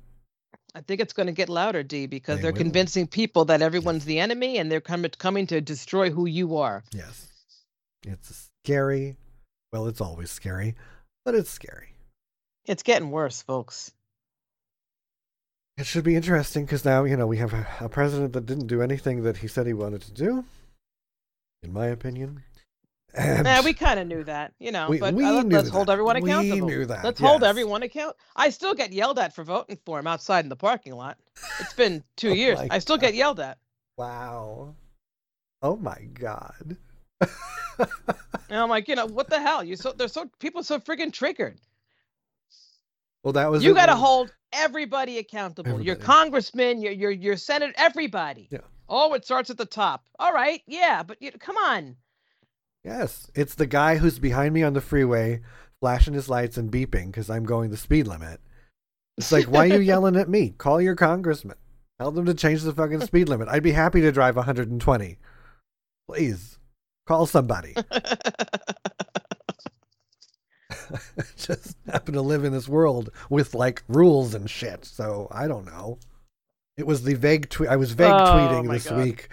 I 0.74 0.82
think 0.82 1.00
it's 1.00 1.14
going 1.14 1.28
to 1.28 1.32
get 1.32 1.48
louder, 1.48 1.82
D, 1.82 2.06
because 2.06 2.42
They 2.42 2.48
are 2.48 2.52
convincing 2.52 3.06
people 3.06 3.46
that 3.46 3.62
everyone's 3.62 4.04
the 4.04 4.18
enemy 4.20 4.58
and 4.58 4.70
they're 4.70 4.82
coming 4.82 5.10
coming 5.18 5.46
to 5.46 5.62
destroy 5.62 6.10
who 6.10 6.26
you 6.26 6.58
are. 6.58 6.84
Yes, 6.92 7.28
it's 8.06 8.50
scary. 8.62 9.16
Well, 9.72 9.86
it's 9.86 10.02
always 10.02 10.30
scary, 10.30 10.74
but 11.24 11.34
it's 11.34 11.50
scary. 11.50 11.94
It's 12.66 12.82
getting 12.82 13.10
worse, 13.10 13.40
folks. 13.40 13.90
It 15.78 15.86
should 15.86 16.02
be 16.04 16.16
interesting 16.16 16.64
because 16.64 16.84
now 16.84 17.04
you 17.04 17.16
know 17.16 17.26
we 17.26 17.36
have 17.38 17.54
a, 17.54 17.88
president 17.88 18.32
that 18.32 18.46
didn't 18.46 18.66
do 18.66 18.82
anything 18.82 19.22
that 19.22 19.36
he 19.38 19.46
said 19.48 19.66
he 19.66 19.72
wanted 19.72 20.02
to 20.02 20.12
do, 20.12 20.44
in 21.62 21.72
my 21.72 21.86
opinion. 21.86 22.42
And 23.14 23.46
Yeah, 23.46 23.62
we 23.62 23.72
kind 23.74 23.98
of 24.00 24.06
knew 24.06 24.22
that, 24.24 24.52
you 24.58 24.70
know. 24.72 24.88
We- 24.90 24.98
but 24.98 25.14
we 25.14 25.24
uh, 25.24 25.32
let- 25.34 25.46
knew 25.46 25.56
let's 25.56 25.68
hold 25.70 25.86
that. 25.88 25.92
everyone 25.92 26.20
We 26.20 26.30
accountable. 26.30 26.68
knew 26.68 26.84
that, 26.86 27.04
Let's 27.04 27.20
hold 27.20 27.42
everyone 27.44 27.82
account. 27.84 28.16
I 28.36 28.50
still 28.50 28.74
get 28.74 28.92
yelled 28.92 29.18
at 29.18 29.34
for 29.34 29.44
voting 29.44 29.78
for 29.86 29.98
him 29.98 30.06
outside 30.06 30.44
in 30.44 30.48
the 30.50 30.56
parking 30.56 30.94
lot. 30.94 31.16
It's 31.60 31.72
been 31.74 32.02
two 32.16 32.30
Oh 32.30 32.34
years. 32.34 32.58
I 32.70 32.80
still 32.80 32.98
get 32.98 33.14
yelled 33.14 33.40
at. 33.40 33.58
wow, 33.96 34.74
oh 35.62 35.76
my 35.76 36.00
god. 36.12 36.76
And 38.50 38.58
I'm 38.58 38.68
like, 38.70 38.88
you 38.88 38.96
know, 38.96 39.06
what 39.06 39.28
the 39.30 39.38
hell? 39.38 39.62
You 39.62 39.76
so 39.76 39.92
they're 39.92 40.08
so 40.08 40.28
people 40.40 40.62
are 40.62 40.64
so 40.64 40.80
friggin' 40.80 41.12
triggered. 41.12 41.60
Well, 43.22 43.32
that 43.32 43.50
was 43.50 43.64
You 43.64 43.74
got 43.74 43.86
to 43.86 43.96
hold 43.96 44.32
everybody 44.52 45.18
accountable. 45.18 45.80
Your 45.80 45.96
congressman, 45.96 46.80
your 46.80 46.92
your 46.92 47.10
your 47.10 47.36
senator, 47.36 47.74
everybody. 47.76 48.48
Yeah. 48.50 48.60
Oh, 48.88 49.14
it 49.14 49.24
starts 49.24 49.50
at 49.50 49.58
the 49.58 49.66
top. 49.66 50.04
All 50.18 50.32
right, 50.32 50.62
yeah, 50.66 51.02
but 51.02 51.20
you, 51.20 51.30
come 51.32 51.56
on. 51.56 51.96
Yes, 52.84 53.30
it's 53.34 53.54
the 53.54 53.66
guy 53.66 53.96
who's 53.96 54.18
behind 54.18 54.54
me 54.54 54.62
on 54.62 54.72
the 54.72 54.80
freeway, 54.80 55.42
flashing 55.80 56.14
his 56.14 56.28
lights 56.28 56.56
and 56.56 56.70
beeping 56.70 57.06
because 57.06 57.28
I'm 57.28 57.44
going 57.44 57.70
the 57.70 57.76
speed 57.76 58.06
limit. 58.06 58.40
It's 59.18 59.32
like, 59.32 59.46
why 59.46 59.64
are 59.64 59.74
you 59.74 59.80
yelling 59.80 60.16
at 60.16 60.28
me? 60.28 60.54
Call 60.56 60.80
your 60.80 60.94
congressman. 60.94 61.56
Tell 61.98 62.12
them 62.12 62.26
to 62.26 62.34
change 62.34 62.62
the 62.62 62.72
fucking 62.72 63.00
speed 63.00 63.28
limit. 63.28 63.48
I'd 63.48 63.62
be 63.64 63.72
happy 63.72 64.00
to 64.00 64.12
drive 64.12 64.36
120. 64.36 65.18
Please, 66.08 66.58
call 67.06 67.26
somebody. 67.26 67.74
Just 71.36 71.76
happen 71.86 72.14
to 72.14 72.22
live 72.22 72.44
in 72.44 72.52
this 72.52 72.68
world 72.68 73.10
with 73.30 73.54
like 73.54 73.82
rules 73.88 74.34
and 74.34 74.48
shit. 74.48 74.84
So 74.84 75.28
I 75.30 75.46
don't 75.48 75.66
know. 75.66 75.98
It 76.76 76.86
was 76.86 77.02
the 77.02 77.14
vague 77.14 77.48
tweet. 77.50 77.68
I 77.70 77.76
was 77.76 77.92
vague 77.92 78.12
Oh, 78.12 78.14
tweeting 78.14 78.70
this 78.70 78.88
God. 78.88 79.04
week. 79.04 79.28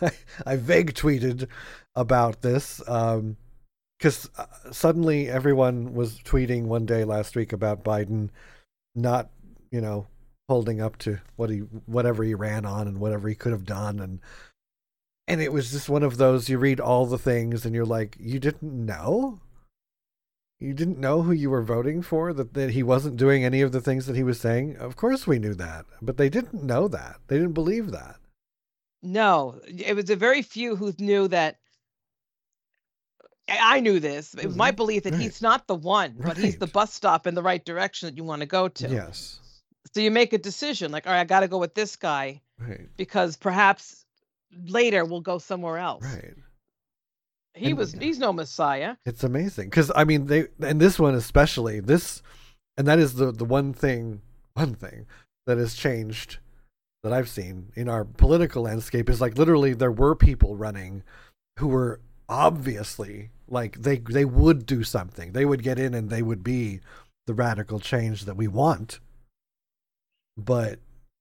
I 0.46 0.56
vague 0.56 0.94
tweeted 0.94 1.48
about 1.94 2.42
this 2.42 2.78
because 2.78 4.30
uh, 4.36 4.46
suddenly 4.70 5.28
everyone 5.28 5.94
was 5.94 6.18
tweeting 6.18 6.64
one 6.64 6.84
day 6.84 7.04
last 7.04 7.34
week 7.34 7.52
about 7.52 7.82
Biden 7.84 8.28
not, 8.94 9.30
you 9.70 9.80
know, 9.80 10.06
holding 10.48 10.82
up 10.82 10.98
to 10.98 11.18
what 11.36 11.48
he 11.48 11.58
whatever 11.86 12.22
he 12.22 12.34
ran 12.34 12.66
on 12.66 12.86
and 12.86 12.98
whatever 12.98 13.26
he 13.28 13.34
could 13.34 13.52
have 13.52 13.64
done 13.64 14.00
and 14.00 14.20
and 15.28 15.40
it 15.40 15.52
was 15.52 15.70
just 15.70 15.88
one 15.88 16.02
of 16.02 16.18
those 16.18 16.48
you 16.48 16.58
read 16.58 16.78
all 16.80 17.06
the 17.06 17.16
things 17.16 17.64
and 17.64 17.74
you're 17.74 17.86
like 17.86 18.16
you 18.20 18.38
didn't 18.38 18.84
know 18.84 19.40
you 20.62 20.72
didn't 20.74 20.98
know 20.98 21.22
who 21.22 21.32
you 21.32 21.50
were 21.50 21.62
voting 21.62 22.02
for 22.02 22.32
that, 22.32 22.54
that 22.54 22.70
he 22.70 22.82
wasn't 22.82 23.16
doing 23.16 23.44
any 23.44 23.60
of 23.60 23.72
the 23.72 23.80
things 23.80 24.06
that 24.06 24.16
he 24.16 24.22
was 24.22 24.40
saying 24.40 24.76
of 24.76 24.96
course 24.96 25.26
we 25.26 25.38
knew 25.38 25.54
that 25.54 25.84
but 26.00 26.16
they 26.16 26.28
didn't 26.28 26.62
know 26.62 26.88
that 26.88 27.16
they 27.28 27.36
didn't 27.36 27.52
believe 27.62 27.90
that 27.90 28.16
no, 29.04 29.60
it 29.66 29.96
was 29.96 30.08
a 30.10 30.16
very 30.16 30.42
few 30.42 30.76
who 30.76 30.92
knew 30.98 31.26
that. 31.28 31.58
I 33.48 33.80
knew 33.80 33.98
this. 33.98 34.32
It 34.34 34.46
was 34.46 34.56
my 34.56 34.70
Mhm, 34.70 34.76
belief 34.76 35.02
that 35.02 35.12
right. 35.14 35.20
he's 35.22 35.42
not 35.42 35.66
the 35.66 35.74
one, 35.74 36.14
but 36.20 36.36
he's 36.36 36.56
the 36.56 36.68
bus 36.68 36.94
stop 36.94 37.26
in 37.26 37.34
the 37.34 37.42
right 37.42 37.64
direction 37.64 38.06
that 38.08 38.16
you 38.16 38.22
want 38.24 38.40
to 38.40 38.46
go 38.46 38.68
to. 38.68 38.88
yes 38.88 39.40
So 39.92 40.00
you 40.00 40.10
make 40.12 40.32
a 40.32 40.38
decision, 40.38 40.92
like, 40.92 41.06
all 41.08 41.12
right, 41.12 41.20
I 41.20 41.24
got 41.24 41.40
to 41.40 41.48
go 41.48 41.58
with 41.58 41.74
this 41.74 41.96
guy 41.96 42.40
right 42.58 42.88
because 42.96 43.36
perhaps 43.36 44.06
later 44.66 45.04
we'll 45.04 45.20
go 45.20 45.38
somewhere 45.38 45.78
else. 45.78 46.04
right 46.04 46.34
He 47.54 47.70
And- 47.70 47.78
was. 47.78 47.92
He's 47.92 48.18
no 48.18 48.32
messiah. 48.32 48.96
It's 49.04 49.24
amazing 49.24 49.68
because 49.70 49.90
I 49.94 50.04
mean 50.04 50.26
they 50.26 50.46
and 50.60 50.80
this 50.80 50.98
one 50.98 51.14
especially 51.14 51.80
this, 51.80 52.22
and 52.76 52.86
that 52.88 52.98
is 52.98 53.14
the 53.14 53.30
the 53.32 53.44
one 53.44 53.72
thing 53.72 54.22
one 54.54 54.74
thing 54.74 55.06
that 55.46 55.58
has 55.58 55.74
changed 55.74 56.38
that 57.02 57.12
I've 57.12 57.28
seen 57.28 57.72
in 57.74 57.88
our 57.88 58.04
political 58.04 58.62
landscape 58.62 59.08
is 59.10 59.20
like 59.20 59.36
literally 59.36 59.74
there 59.74 59.90
were 59.92 60.14
people 60.14 60.56
running 60.56 61.02
who 61.58 61.68
were 61.68 62.00
obviously 62.28 63.30
like 63.48 63.82
they 63.82 63.98
they 63.98 64.24
would 64.24 64.64
do 64.64 64.82
something 64.84 65.32
they 65.32 65.44
would 65.44 65.62
get 65.62 65.78
in 65.78 65.92
and 65.94 66.08
they 66.08 66.22
would 66.22 66.42
be 66.44 66.80
the 67.26 67.34
radical 67.34 67.78
change 67.80 68.24
that 68.24 68.36
we 68.36 68.46
want 68.48 69.00
but 70.36 70.78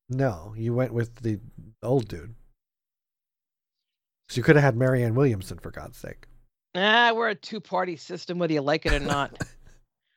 no 0.08 0.54
you 0.56 0.74
went 0.74 0.94
with 0.94 1.16
the 1.18 1.40
old 1.84 2.08
dude 2.08 2.36
so 4.32 4.38
you 4.38 4.44
could 4.44 4.56
have 4.56 4.64
had 4.64 4.76
Marianne 4.78 5.14
Williamson 5.16 5.58
for 5.60 5.72
God's 5.72 5.98
sake 5.98 6.28
Ah, 6.74 7.12
we're 7.14 7.28
a 7.30 7.36
two-party 7.36 7.98
system, 7.98 8.40
whether 8.40 8.54
you 8.54 8.62
like 8.62 8.86
it 8.86 8.94
or 8.94 9.00
not. 9.18 9.38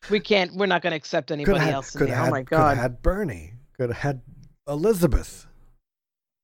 we 0.09 0.21
can't. 0.21 0.55
We're 0.55 0.67
not 0.67 0.83
going 0.83 0.93
to 0.93 0.97
accept 0.97 1.33
anybody 1.33 1.59
had, 1.59 1.75
else. 1.75 1.91
Could 1.91 2.09
have 2.11 2.29
oh 2.29 2.31
my 2.31 2.45
could 2.45 2.59
have 2.59 2.77
had 2.79 3.03
Bernie. 3.03 3.55
Could 3.77 3.91
have 3.91 3.99
had 3.99 4.23
Elizabeth. 4.69 5.49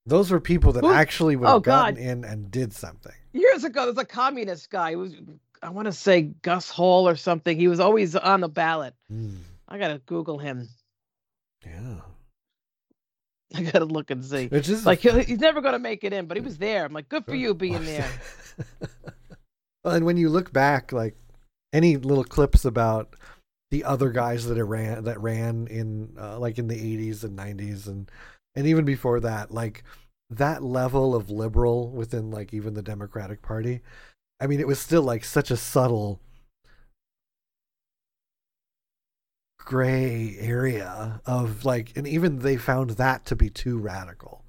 Those 0.06 0.32
were 0.32 0.40
people 0.40 0.72
that 0.72 0.82
Who- 0.82 0.92
actually 0.92 1.36
would 1.36 1.46
have 1.46 1.56
oh, 1.56 1.60
gotten 1.60 1.94
God. 1.94 2.02
in 2.02 2.24
and 2.24 2.50
did 2.50 2.72
something. 2.72 3.12
Years 3.32 3.62
ago, 3.62 3.84
there's 3.84 3.98
a 3.98 4.04
communist 4.04 4.68
guy. 4.70 4.94
Who 4.94 4.98
was 4.98 5.14
I 5.62 5.70
want 5.70 5.86
to 5.86 5.92
say 5.92 6.22
Gus 6.22 6.68
Hall 6.70 7.06
or 7.08 7.14
something. 7.14 7.56
He 7.56 7.68
was 7.68 7.78
always 7.78 8.16
on 8.16 8.40
the 8.40 8.48
ballot. 8.48 8.94
Mm, 9.12 9.36
I 9.68 9.78
gotta 9.78 10.00
Google 10.06 10.38
him. 10.38 10.68
yeah, 11.64 12.00
I 13.54 13.62
gotta 13.62 13.84
look 13.84 14.10
and 14.10 14.24
see. 14.24 14.46
which 14.48 14.68
is 14.68 14.86
Like 14.86 15.00
he's 15.00 15.40
never 15.40 15.60
gonna 15.60 15.78
make 15.78 16.04
it 16.04 16.12
in, 16.12 16.26
but 16.26 16.36
he 16.36 16.42
was 16.42 16.58
there. 16.58 16.84
I'm 16.84 16.92
like, 16.92 17.08
good 17.08 17.24
for 17.24 17.34
you 17.34 17.54
being 17.54 17.84
there. 17.84 18.10
well, 19.84 19.94
and 19.94 20.06
when 20.06 20.16
you 20.16 20.28
look 20.28 20.52
back, 20.52 20.92
like 20.92 21.16
any 21.72 21.96
little 21.96 22.24
clips 22.24 22.64
about 22.64 23.16
the 23.70 23.84
other 23.84 24.10
guys 24.10 24.46
that 24.46 24.64
ran 24.64 25.04
that 25.04 25.20
ran 25.20 25.66
in 25.68 26.14
uh, 26.18 26.38
like 26.38 26.58
in 26.58 26.68
the 26.68 26.74
80s 26.74 27.24
and 27.24 27.38
90s 27.38 27.86
and 27.86 28.10
and 28.56 28.66
even 28.66 28.84
before 28.84 29.20
that, 29.20 29.52
like 29.52 29.84
that 30.28 30.62
level 30.62 31.14
of 31.14 31.30
liberal 31.30 31.90
within 31.90 32.30
like 32.30 32.52
even 32.52 32.74
the 32.74 32.82
Democratic 32.82 33.42
Party. 33.42 33.80
I 34.40 34.46
mean, 34.46 34.60
it 34.60 34.66
was 34.66 34.78
still 34.78 35.02
like 35.02 35.24
such 35.24 35.50
a 35.50 35.56
subtle 35.56 36.20
gray 39.70 40.36
area 40.40 41.20
of 41.26 41.64
like 41.64 41.96
and 41.96 42.04
even 42.04 42.40
they 42.40 42.56
found 42.56 42.90
that 42.90 43.24
to 43.24 43.36
be 43.36 43.48
too 43.48 43.78
radical. 43.78 44.42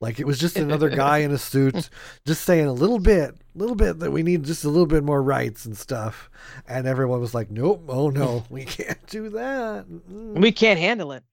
Like 0.00 0.20
it 0.20 0.26
was 0.26 0.38
just 0.38 0.56
another 0.56 0.88
guy 0.88 1.18
in 1.18 1.32
a 1.32 1.38
suit 1.38 1.90
just 2.26 2.44
saying 2.44 2.66
a 2.66 2.72
little 2.72 3.00
bit 3.00 3.34
little 3.56 3.74
bit 3.74 3.98
that 3.98 4.12
we 4.12 4.22
need 4.22 4.44
just 4.44 4.62
a 4.62 4.68
little 4.68 4.86
bit 4.86 5.02
more 5.02 5.20
rights 5.20 5.66
and 5.66 5.76
stuff. 5.76 6.30
And 6.68 6.86
everyone 6.86 7.20
was 7.20 7.34
like 7.34 7.50
nope. 7.50 7.86
Oh 7.88 8.08
no. 8.08 8.44
We 8.50 8.64
can't 8.64 9.04
do 9.08 9.30
that. 9.30 9.86
We 10.08 10.52
can't 10.52 10.78
handle 10.78 11.10
it. 11.10 11.24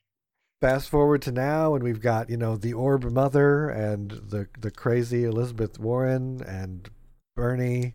fast 0.60 0.90
forward 0.90 1.22
to 1.24 1.32
now 1.32 1.76
and 1.76 1.84
we've 1.84 2.02
got 2.02 2.32
you 2.32 2.38
know 2.38 2.58
the 2.58 2.74
orb 2.74 3.04
mother 3.04 3.70
and 3.70 4.10
the 4.10 4.48
the 4.60 4.72
crazy 4.72 5.24
elizabeth 5.24 5.78
warren 5.78 6.42
and 6.42 6.90
bernie. 7.36 7.94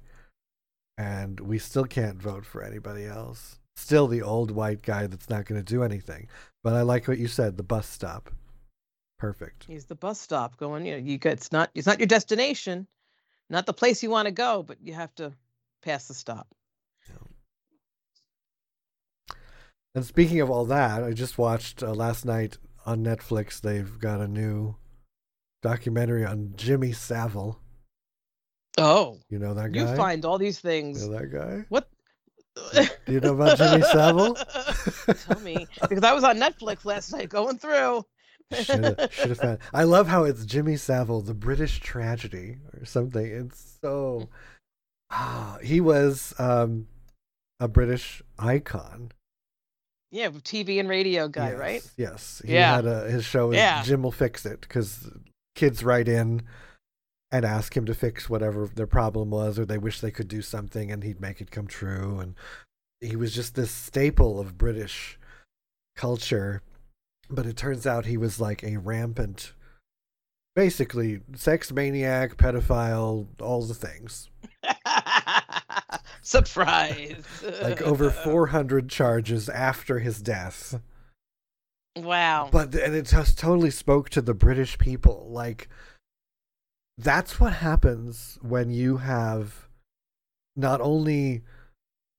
And 0.96 1.40
we 1.40 1.58
still 1.58 1.86
can't 1.86 2.22
vote 2.22 2.46
for 2.46 2.62
anybody 2.62 3.04
else 3.04 3.58
still 3.78 4.06
the 4.08 4.22
old 4.22 4.50
white 4.50 4.82
guy 4.82 5.06
that's 5.06 5.30
not 5.30 5.44
going 5.46 5.60
to 5.60 5.64
do 5.64 5.82
anything 5.82 6.26
but 6.64 6.74
i 6.74 6.82
like 6.82 7.06
what 7.08 7.18
you 7.18 7.28
said 7.28 7.56
the 7.56 7.62
bus 7.62 7.86
stop 7.88 8.30
perfect 9.18 9.64
He's 9.66 9.84
the 9.86 9.94
bus 9.96 10.20
stop 10.20 10.56
going. 10.58 10.86
You 10.86 10.92
know, 10.92 10.98
you 10.98 11.18
it's 11.24 11.50
not 11.50 11.70
it's 11.74 11.86
not 11.88 11.98
your 11.98 12.06
destination, 12.06 12.86
not 13.50 13.66
the 13.66 13.72
place 13.72 14.00
you 14.02 14.10
want 14.10 14.26
to 14.26 14.32
go, 14.32 14.62
but 14.62 14.76
you 14.80 14.92
have 14.94 15.12
to 15.16 15.32
pass 15.82 16.06
the 16.06 16.14
stop. 16.14 16.46
And 19.94 20.04
speaking 20.04 20.40
of 20.40 20.50
all 20.50 20.64
that, 20.66 21.02
I 21.02 21.12
just 21.12 21.38
watched 21.38 21.82
uh, 21.82 21.92
last 21.92 22.24
night 22.24 22.58
on 22.86 23.02
Netflix. 23.02 23.60
They've 23.60 23.98
got 23.98 24.20
a 24.20 24.28
new 24.28 24.76
documentary 25.62 26.24
on 26.24 26.52
Jimmy 26.56 26.92
Savile. 26.92 27.58
Oh, 28.76 29.18
You 29.28 29.40
know 29.40 29.54
that 29.54 29.72
guy. 29.72 29.80
you 29.80 29.96
find 29.96 30.24
all 30.24 30.38
these 30.38 30.62
You 30.62 30.70
things. 30.70 31.06
know 31.08 31.18
that 31.18 31.32
guy? 31.32 31.64
What? 31.68 31.88
Do 33.06 33.12
you 33.12 33.20
know 33.20 33.34
about 33.34 33.58
Jimmy 33.58 33.82
Savile? 33.82 34.34
Tell 35.26 35.40
me, 35.40 35.66
because 35.82 36.04
I 36.04 36.12
was 36.12 36.24
on 36.24 36.38
Netflix 36.38 36.84
last 36.84 37.12
night 37.12 37.28
going 37.28 37.58
through. 37.58 38.04
Should 38.52 38.84
have 38.84 39.38
found. 39.38 39.58
I 39.74 39.84
love 39.84 40.06
how 40.08 40.24
it's 40.24 40.44
Jimmy 40.46 40.76
Savile, 40.76 41.20
the 41.20 41.34
British 41.34 41.80
tragedy, 41.80 42.58
or 42.78 42.84
something. 42.84 43.24
It's 43.26 43.78
so. 43.82 44.28
Ah, 45.10 45.58
he 45.62 45.80
was 45.80 46.34
um, 46.38 46.86
a 47.60 47.68
British 47.68 48.22
icon. 48.38 49.12
yeah, 50.10 50.28
TV 50.28 50.80
and 50.80 50.88
radio 50.88 51.28
guy, 51.28 51.50
yes, 51.50 51.58
right? 51.58 51.90
Yes. 51.96 52.42
He 52.44 52.54
Yeah. 52.54 52.76
had 52.76 52.86
a, 52.86 53.10
his 53.10 53.24
show. 53.24 53.48
Was 53.48 53.56
Yeah. 53.56 53.82
Jim 53.82 54.02
will 54.02 54.12
fix 54.12 54.44
it 54.46 54.60
because 54.62 55.08
kids 55.54 55.82
write 55.84 56.08
in 56.08 56.42
and 57.30 57.44
ask 57.44 57.76
him 57.76 57.84
to 57.86 57.94
fix 57.94 58.28
whatever 58.30 58.66
their 58.66 58.86
problem 58.86 59.30
was, 59.30 59.58
or 59.58 59.66
they 59.66 59.78
wish 59.78 60.00
they 60.00 60.10
could 60.10 60.28
do 60.28 60.42
something, 60.42 60.90
and 60.90 61.04
he'd 61.04 61.20
make 61.20 61.40
it 61.40 61.50
come 61.50 61.66
true. 61.66 62.18
And 62.20 62.34
he 63.00 63.16
was 63.16 63.34
just 63.34 63.54
this 63.54 63.70
staple 63.70 64.40
of 64.40 64.58
British 64.58 65.18
culture. 65.96 66.62
But 67.30 67.44
it 67.44 67.56
turns 67.56 67.86
out 67.86 68.06
he 68.06 68.16
was 68.16 68.40
like 68.40 68.62
a 68.64 68.78
rampant, 68.78 69.52
basically 70.56 71.20
sex 71.34 71.70
maniac, 71.70 72.38
pedophile, 72.38 73.26
all 73.40 73.62
the 73.62 73.74
things. 73.74 74.30
Surprise! 76.22 77.22
Like 77.60 77.82
over 77.82 78.10
400 78.10 78.88
charges 78.88 79.50
after 79.50 79.98
his 79.98 80.22
death. 80.22 80.80
Wow. 81.96 82.48
but 82.52 82.74
and 82.74 82.94
it 82.94 83.06
just 83.06 83.38
totally 83.38 83.72
spoke 83.72 84.08
to 84.10 84.22
the 84.22 84.34
british 84.34 84.78
people 84.78 85.26
like 85.30 85.68
that's 86.98 87.38
what 87.38 87.54
happens 87.54 88.38
when 88.42 88.70
you 88.70 88.98
have 88.98 89.68
not 90.56 90.80
only 90.80 91.42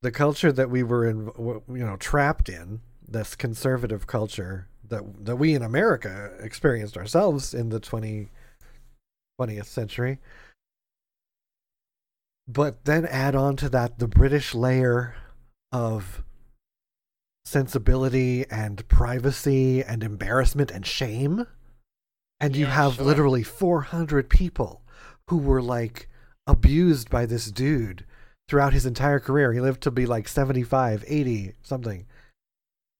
the 0.01 0.11
culture 0.11 0.51
that 0.51 0.69
we 0.69 0.81
were 0.81 1.05
in 1.05 1.29
you 1.37 1.85
know 1.85 1.97
trapped 1.97 2.47
in 2.49 2.79
this 3.05 3.35
conservative 3.35 4.07
culture 4.07 4.67
that 4.87 5.03
that 5.25 5.35
we 5.35 5.53
in 5.53 5.61
america 5.61 6.31
experienced 6.39 6.97
ourselves 6.97 7.53
in 7.53 7.69
the 7.69 7.79
20 7.79 8.29
20th 9.39 9.65
century 9.65 10.19
but 12.47 12.85
then 12.85 13.05
add 13.05 13.35
on 13.35 13.55
to 13.57 13.67
that 13.67 13.99
the 13.99 14.07
british 14.07 14.55
layer 14.55 15.15
of 15.71 16.23
sensibility 17.49 18.45
and 18.51 18.87
privacy 18.87 19.83
and 19.83 20.03
embarrassment 20.03 20.69
and 20.69 20.85
shame. 20.85 21.47
And 22.39 22.55
you 22.55 22.67
have 22.67 22.95
sure. 22.95 23.05
literally 23.05 23.43
400 23.43 24.29
people 24.29 24.81
who 25.27 25.37
were 25.37 25.61
like 25.61 26.07
abused 26.47 27.09
by 27.09 27.25
this 27.25 27.51
dude 27.51 28.05
throughout 28.47 28.73
his 28.73 28.85
entire 28.85 29.19
career. 29.19 29.53
He 29.53 29.59
lived 29.59 29.81
to 29.83 29.91
be 29.91 30.05
like 30.05 30.27
75, 30.27 31.03
80, 31.07 31.53
something. 31.61 32.05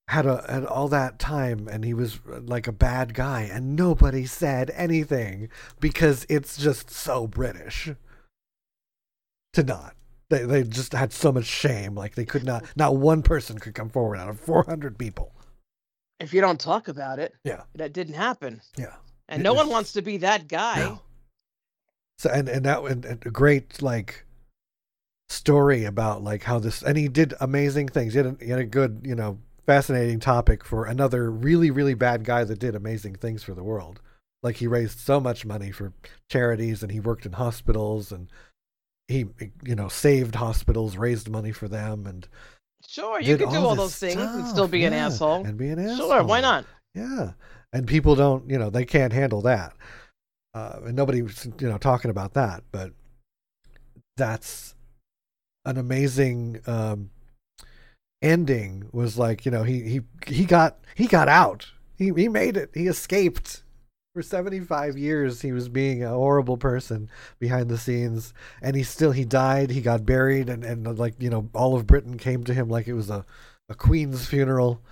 Had 0.08 0.26
a 0.26 0.44
had 0.50 0.64
all 0.66 0.88
that 0.88 1.18
time 1.20 1.68
and 1.70 1.84
he 1.84 1.94
was 1.94 2.18
uh, 2.30 2.40
like 2.40 2.66
a 2.66 2.72
bad 2.72 3.14
guy 3.14 3.42
and 3.42 3.76
nobody 3.76 4.26
said 4.26 4.70
anything 4.74 5.48
because 5.78 6.26
it's 6.28 6.56
just 6.56 6.90
so 6.90 7.26
British 7.28 7.90
to 9.52 9.62
not. 9.62 9.94
They 10.30 10.44
they 10.44 10.62
just 10.64 10.92
had 10.92 11.12
so 11.12 11.30
much 11.32 11.44
shame 11.46 11.94
like 11.94 12.14
they 12.16 12.24
could 12.24 12.44
not 12.44 12.64
not 12.76 12.96
one 12.96 13.22
person 13.22 13.58
could 13.58 13.74
come 13.74 13.88
forward 13.88 14.16
out 14.18 14.28
of 14.28 14.38
400 14.40 14.98
people. 14.98 15.32
if 16.18 16.34
you 16.34 16.40
don't 16.40 16.60
talk 16.60 16.88
about 16.88 17.18
it, 17.18 17.32
Yeah. 17.44 17.62
that 17.76 17.92
didn't 17.92 18.14
happen, 18.14 18.60
Yeah. 18.76 18.96
And 19.30 19.40
It 19.40 19.44
no 19.44 19.54
one 19.54 19.68
wants 19.68 19.92
to 19.94 20.02
be 20.02 20.18
that 20.18 20.48
guy. 20.48 20.80
No. 20.80 21.00
So 22.18 22.30
and 22.30 22.48
and 22.48 22.66
that 22.66 22.82
and, 22.82 23.04
and 23.04 23.24
a 23.24 23.30
great 23.30 23.80
like 23.80 24.26
story 25.30 25.84
about 25.84 26.22
like 26.22 26.42
how 26.42 26.58
this 26.58 26.82
and 26.82 26.98
he 26.98 27.08
did 27.08 27.32
amazing 27.40 27.88
things. 27.88 28.12
He 28.12 28.18
had 28.18 28.26
a, 28.26 28.36
he 28.44 28.50
had 28.50 28.58
a 28.58 28.64
good 28.66 29.02
you 29.04 29.14
know 29.14 29.38
fascinating 29.66 30.20
topic 30.20 30.64
for 30.64 30.84
another 30.84 31.30
really 31.30 31.70
really 31.70 31.94
bad 31.94 32.24
guy 32.24 32.44
that 32.44 32.58
did 32.58 32.74
amazing 32.74 33.14
things 33.14 33.42
for 33.42 33.54
the 33.54 33.62
world. 33.62 34.00
Like 34.42 34.56
he 34.56 34.66
raised 34.66 34.98
so 34.98 35.20
much 35.20 35.46
money 35.46 35.70
for 35.70 35.92
charities 36.28 36.82
and 36.82 36.90
he 36.92 37.00
worked 37.00 37.24
in 37.24 37.32
hospitals 37.32 38.12
and 38.12 38.28
he 39.08 39.26
you 39.64 39.74
know 39.74 39.88
saved 39.88 40.34
hospitals, 40.34 40.96
raised 40.96 41.30
money 41.30 41.52
for 41.52 41.68
them 41.68 42.06
and 42.06 42.28
Sure, 42.86 43.20
you 43.20 43.36
could 43.36 43.50
do 43.50 43.56
all 43.58 43.74
those 43.76 43.98
this 43.98 44.14
things 44.14 44.20
and 44.34 44.46
still 44.46 44.64
stuff, 44.64 44.70
be 44.70 44.84
an 44.84 44.92
asshole. 44.92 45.44
and 45.44 45.56
be 45.56 45.68
an 45.68 45.78
asshole. 45.78 46.08
Sure, 46.08 46.24
why 46.24 46.40
not? 46.40 46.64
Yeah, 46.94 47.32
and 47.72 47.86
people 47.86 48.14
don't, 48.14 48.48
you 48.50 48.58
know, 48.58 48.70
they 48.70 48.84
can't 48.84 49.12
handle 49.12 49.42
that, 49.42 49.72
uh, 50.54 50.80
and 50.84 50.96
nobody's, 50.96 51.48
you 51.60 51.68
know, 51.68 51.78
talking 51.78 52.10
about 52.10 52.34
that. 52.34 52.62
But 52.72 52.92
that's 54.16 54.74
an 55.64 55.78
amazing 55.78 56.60
um, 56.66 57.10
ending. 58.22 58.88
Was 58.92 59.18
like, 59.18 59.44
you 59.44 59.50
know, 59.50 59.62
he 59.62 59.82
he 59.82 60.00
he 60.26 60.44
got 60.44 60.78
he 60.94 61.06
got 61.06 61.28
out. 61.28 61.70
He 61.96 62.12
he 62.14 62.28
made 62.28 62.56
it. 62.56 62.70
He 62.74 62.86
escaped. 62.86 63.62
For 64.12 64.22
75 64.22 64.98
years, 64.98 65.40
he 65.40 65.52
was 65.52 65.68
being 65.68 66.02
a 66.02 66.08
horrible 66.08 66.56
person 66.56 67.08
behind 67.38 67.68
the 67.68 67.78
scenes, 67.78 68.34
and 68.60 68.74
he 68.74 68.82
still 68.82 69.12
he 69.12 69.24
died. 69.24 69.70
He 69.70 69.80
got 69.80 70.04
buried, 70.04 70.48
and 70.48 70.64
and 70.64 70.98
like 70.98 71.14
you 71.20 71.30
know, 71.30 71.48
all 71.54 71.76
of 71.76 71.86
Britain 71.86 72.18
came 72.18 72.42
to 72.42 72.52
him 72.52 72.68
like 72.68 72.88
it 72.88 72.94
was 72.94 73.08
a 73.08 73.24
a 73.68 73.74
queen's 73.76 74.26
funeral, 74.26 74.82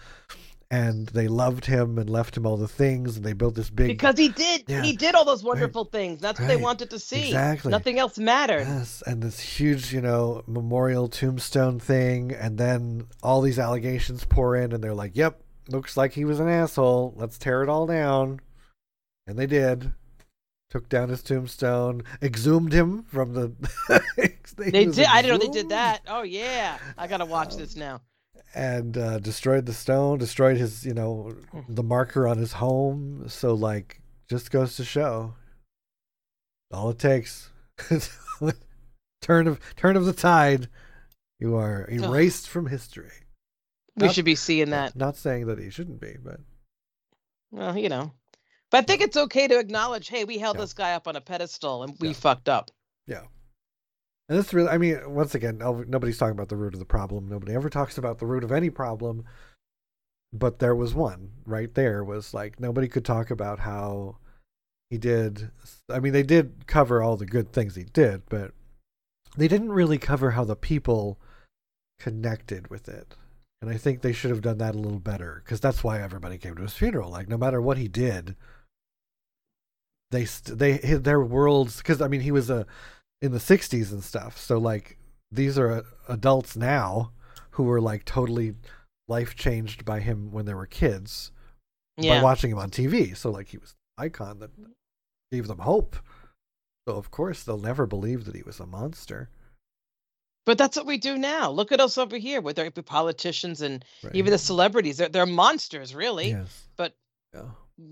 and 0.71 1.07
they 1.09 1.29
loved 1.29 1.65
him 1.65 1.99
and 1.99 2.11
left 2.11 2.37
him 2.37 2.45
all 2.45 2.57
the 2.57 2.69
things, 2.69 3.17
and 3.17 3.25
they 3.25 3.33
built 3.33 3.55
this 3.55 3.71
big 3.71 3.89
Because 3.89 4.19
he 4.19 4.29
did, 4.29 4.65
Yeah. 4.69 4.83
he 4.83 4.95
did 4.95 5.15
all 5.15 5.25
those 5.25 5.43
wonderful 5.43 5.87
things. 5.87 6.21
That's 6.21 6.39
what 6.39 6.47
they 6.49 6.57
wanted 6.57 6.91
to 6.91 6.99
see. 6.99 7.27
Exactly. 7.29 7.71
Nothing 7.71 7.99
else 7.99 8.19
mattered. 8.19 8.67
Yes, 8.67 9.03
and 9.07 9.23
this 9.23 9.41
huge, 9.41 9.93
you 9.95 10.03
know, 10.03 10.43
memorial 10.47 11.09
tombstone 11.09 11.79
thing, 11.79 12.33
and 12.33 12.59
then 12.59 13.07
all 13.23 13.41
these 13.41 13.59
allegations 13.59 14.25
pour 14.25 14.57
in, 14.57 14.73
and 14.73 14.85
they're 14.85 14.95
like, 14.95 15.17
"Yep, 15.17 15.41
looks 15.69 15.97
like 15.97 16.13
he 16.13 16.25
was 16.27 16.39
an 16.39 16.49
asshole. 16.49 17.15
Let's 17.17 17.39
tear 17.39 17.63
it 17.63 17.69
all 17.71 17.87
down," 17.87 18.41
and 19.27 19.39
they 19.39 19.47
did. 19.47 19.93
Took 20.71 20.91
down 20.91 21.09
his 21.09 21.23
tombstone, 21.23 22.03
exhumed 22.21 22.75
him 22.75 23.05
from 23.05 23.33
the. 23.33 23.53
he 24.17 24.71
They 24.71 24.85
did. 24.85 25.07
I 25.07 25.23
didn't 25.23 25.41
know 25.41 25.47
they 25.47 25.61
did 25.61 25.71
that. 25.71 26.03
Oh 26.07 26.23
yeah, 26.25 26.77
I 26.99 27.07
gotta 27.07 27.25
watch 27.25 27.57
this 27.57 27.75
now. 27.75 28.03
And 28.55 28.97
uh, 28.97 29.19
destroyed 29.19 29.67
the 29.67 29.75
stone, 29.75 30.19
destroyed 30.19 30.57
his, 30.57 30.85
you 30.85 30.95
know, 30.95 31.35
the 31.69 31.83
marker 31.83 32.27
on 32.27 32.39
his 32.39 32.53
home. 32.55 33.25
So, 33.29 33.55
like, 33.55 34.01
just 34.29 34.51
goes 34.51 34.77
to 34.77 34.85
show, 34.85 35.35
all 36.73 36.91
it 36.91 36.99
takes, 36.99 37.51
turn 39.23 39.47
of 39.47 39.61
turn 39.77 39.97
of 39.97 40.07
the 40.07 40.13
tide, 40.13 40.69
you 41.39 41.57
are 41.57 41.89
erased 41.91 42.49
from 42.49 42.67
history. 42.67 43.11
We 43.97 44.07
not- 44.07 44.15
should 44.15 44.25
be 44.25 44.35
seeing 44.35 44.71
that. 44.71 44.97
Not 44.97 45.17
saying 45.17 45.47
that 45.47 45.59
he 45.59 45.71
shouldn't 45.71 46.01
be, 46.01 46.17
but 46.23 46.41
Well, 47.51 47.77
you 47.77 47.89
know, 47.89 48.13
but 48.71 48.79
I 48.79 48.83
think 48.83 49.03
it's 49.03 49.17
okay 49.17 49.49
to 49.49 49.59
acknowledge, 49.59 50.09
hey, 50.09 50.25
we 50.25 50.39
held 50.39 50.57
Yeah. 50.57 50.63
this 50.63 50.73
guy 50.75 50.93
up 50.95 51.09
on 51.09 51.17
a 51.17 51.21
pedestal 51.21 51.83
and 51.83 51.95
we 52.01 52.09
Yeah. 52.09 52.15
fucked 52.15 52.49
up. 52.49 52.71
And 54.29 54.39
this 54.39 54.53
really, 54.53 54.69
I 54.69 54.79
mean, 54.79 54.99
once 55.07 55.35
again, 55.35 55.59
nobody's 55.59 56.19
talking 56.19 56.33
about 56.33 56.49
the 56.49 56.57
root 56.57 56.75
of 56.75 56.81
the 56.81 56.87
problem. 56.87 57.29
Nobody 57.29 57.55
ever 57.55 57.71
talks 57.71 57.97
about 57.97 58.19
the 58.19 58.27
root 58.27 58.45
of 58.45 58.53
any 58.53 58.69
problem, 58.69 59.25
but 60.33 60.59
there 60.59 60.75
was 60.75 60.95
one 60.95 61.31
right 61.47 61.73
there. 61.75 62.05
Was 62.05 62.35
like 62.35 62.61
nobody 62.61 62.89
could 62.89 63.05
talk 63.05 63.31
about 63.31 63.61
how 63.61 64.19
he 64.91 64.99
did. 64.99 65.51
I 65.89 66.01
mean, 66.01 66.13
they 66.13 66.23
did 66.23 66.67
cover 66.67 67.03
all 67.03 67.17
the 67.17 67.27
good 67.27 67.53
things 67.53 67.75
he 67.75 67.85
did, 67.85 68.23
but 68.29 68.53
they 69.37 69.49
didn't 69.49 69.73
really 69.73 69.99
cover 69.99 70.33
how 70.33 70.45
the 70.45 70.57
people 70.57 71.19
connected 71.99 72.69
with 72.69 72.89
it. 72.89 73.15
And 73.61 73.71
I 73.71 73.77
think 73.77 74.03
they 74.03 74.13
should 74.13 74.31
have 74.31 74.43
done 74.43 74.59
that 74.59 74.75
a 74.75 74.79
little 74.79 75.01
better 75.01 75.43
because 75.45 75.61
that's 75.61 75.83
why 75.83 76.01
everybody 76.01 76.39
came 76.39 76.55
to 76.57 76.63
his 76.63 76.75
funeral. 76.75 77.11
Like, 77.11 77.29
no 77.29 77.39
matter 77.39 77.61
what 77.61 77.79
he 77.79 77.89
did, 77.89 78.37
they 80.11 80.25
they 80.25 80.79
their 80.79 81.21
worlds 81.21 81.79
because 81.79 82.01
I 82.01 82.09
mean 82.09 82.21
he 82.21 82.31
was 82.31 82.51
a 82.51 82.67
in 83.23 83.33
the 83.33 83.39
'60s 83.39 83.93
and 83.93 84.03
stuff. 84.05 84.39
So 84.39 84.59
like 84.59 84.99
these 85.31 85.59
are 85.59 85.71
uh, 85.71 85.83
adults 86.09 86.57
now 86.57 87.13
who 87.51 87.65
were 87.65 87.81
like 87.81 88.05
totally 88.05 88.55
life 89.09 89.35
changed 89.35 89.85
by 89.85 90.01
him 90.01 90.31
when 90.31 90.45
they 90.47 90.55
were 90.55 90.67
kids 90.67 91.33
by 92.17 92.23
watching 92.23 92.51
him 92.51 92.59
on 92.59 92.71
TV. 92.71 93.17
So 93.17 93.31
like 93.31 93.49
he 93.49 93.59
was 93.59 93.75
an 93.99 94.05
icon 94.05 94.39
that 94.41 94.51
gave 95.33 95.47
them 95.49 95.59
hope. 95.59 95.97
So 96.87 96.95
of 96.97 97.11
course 97.11 97.43
they'll 97.43 97.59
never 97.59 97.87
believe 97.87 98.25
that 98.27 98.35
he 98.37 98.43
was 98.43 98.61
a 98.61 98.67
monster. 98.67 99.29
But 100.47 100.57
that's 100.57 100.77
what 100.79 100.87
we 100.87 100.97
do 100.97 101.19
now. 101.19 101.51
Look 101.51 101.73
at 101.73 101.81
us 101.81 101.99
over 101.99 102.17
here 102.17 102.41
with 102.41 102.59
our 102.59 102.71
politicians 102.71 103.61
and 103.61 103.85
Right? 104.03 104.15
even 104.15 104.31
the 104.31 104.39
celebrities. 104.39 104.97
They're, 104.97 105.11
they're 105.11 105.27
monsters, 105.27 105.95
really. 105.95 106.31
yes, 106.31 106.69
But 106.77 106.95
yeah. 107.35 107.43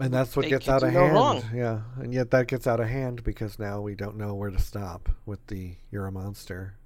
And 0.01 0.13
that's 0.13 0.37
what 0.37 0.49
gets 0.49 0.69
out 0.69 0.83
of 0.83 0.93
no 0.93 1.01
hand. 1.01 1.15
wrong. 1.15 1.45
Yeah, 1.55 1.83
and 1.97 2.13
yet 2.13 2.31
that 2.33 2.49
gets 2.49 2.67
out 2.67 2.81
of 2.81 2.89
hand 2.89 3.23
because 3.25 3.59
now 3.59 3.81
we 3.81 3.95
don't 3.95 4.17
know 4.17 4.35
where 4.35 4.51
to 4.51 4.59
stop 4.59 5.09
with 5.25 5.47
the 5.47 5.77
"you're 5.91 6.07
a 6.07 6.13
monster," 6.13 6.77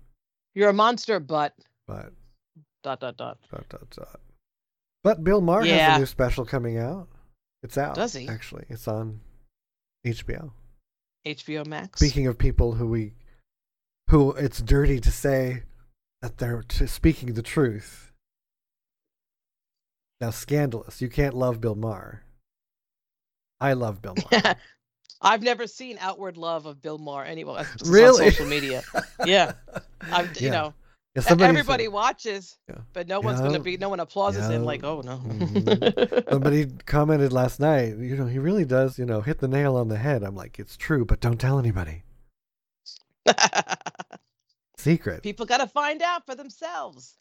You're 0.55 0.70
a 0.70 0.74
monster, 0.74 1.20
but 1.20 1.55
but 1.86 2.12
dot 2.82 3.01
dot 3.01 3.16
dot. 3.16 3.38
dot 3.51 3.68
dot 3.68 3.90
dot. 3.90 4.20
But 5.03 5.24
Bill 5.24 5.40
Maher 5.40 5.64
has 5.64 5.96
a 5.96 5.98
new 6.01 6.07
special 6.07 6.44
coming 6.44 6.76
out. 6.78 7.09
It's 7.62 7.78
out. 7.78 7.94
Does 7.94 8.12
he? 8.12 8.28
Actually, 8.28 8.66
it's 8.68 8.86
on 8.88 9.20
HBO. 10.07 10.53
HBO 11.26 11.66
Max. 11.66 12.01
Speaking 12.01 12.26
of 12.26 12.38
people 12.38 12.74
who 12.74 12.86
we, 12.86 13.12
who 14.09 14.32
it's 14.32 14.61
dirty 14.61 15.01
to 15.01 15.11
say 15.11 15.62
that 16.22 16.38
they're 16.38 16.62
t- 16.62 16.86
speaking 16.86 17.34
the 17.34 17.42
truth. 17.42 18.12
Now, 20.20 20.30
scandalous. 20.30 21.01
You 21.01 21.09
can't 21.09 21.34
love 21.34 21.61
Bill 21.61 21.74
Maher. 21.74 22.22
I 23.61 23.74
love 23.74 24.00
Bill 24.02 24.14
Maher. 24.30 24.56
I've 25.22 25.42
never 25.42 25.66
seen 25.66 25.98
outward 26.00 26.36
love 26.38 26.64
of 26.66 26.80
Bill 26.80 26.96
Maher 26.98 27.24
anywhere. 27.24 27.64
just 27.76 27.86
on 27.86 27.92
Really? 27.92 28.30
social 28.30 28.46
media. 28.46 28.82
Yeah. 29.26 29.52
I've, 30.00 30.40
you 30.40 30.48
know, 30.50 30.72
Yeah, 31.14 31.22
everybody 31.40 31.84
said- 31.84 31.92
watches, 31.92 32.56
Yeah. 32.68 32.76
but 32.94 33.06
no 33.06 33.20
one's 33.20 33.40
going 33.40 33.52
to 33.52 33.61
be, 33.61 33.76
no 33.76 33.90
one 33.90 34.00
applauds 34.00 34.38
him 34.38 34.50
Yeah. 34.50 34.58
like, 34.61 34.82
oh 34.82 35.02
no. 35.02 35.18
Mhm. 35.18 36.30
Somebody 36.30 36.66
commented 36.86 37.32
last 37.34 37.61
night, 37.61 37.98
you 37.98 38.16
know, 38.16 38.26
he 38.26 38.38
really 38.38 38.64
does, 38.64 38.98
you 38.98 39.04
know, 39.04 39.20
hit 39.20 39.40
the 39.40 39.48
nail 39.48 39.76
on 39.76 39.88
the 39.88 39.98
head. 39.98 40.22
I'm 40.22 40.34
like, 40.36 40.58
it's 40.58 40.76
true, 40.78 41.04
but 41.04 41.20
don't 41.20 41.38
tell 41.38 41.58
anybody. 41.58 42.02
Secret. 44.78 45.22
People 45.22 45.44
got 45.44 45.58
to 45.58 45.66
find 45.66 46.00
out 46.00 46.24
for 46.24 46.34
themselves. 46.34 47.16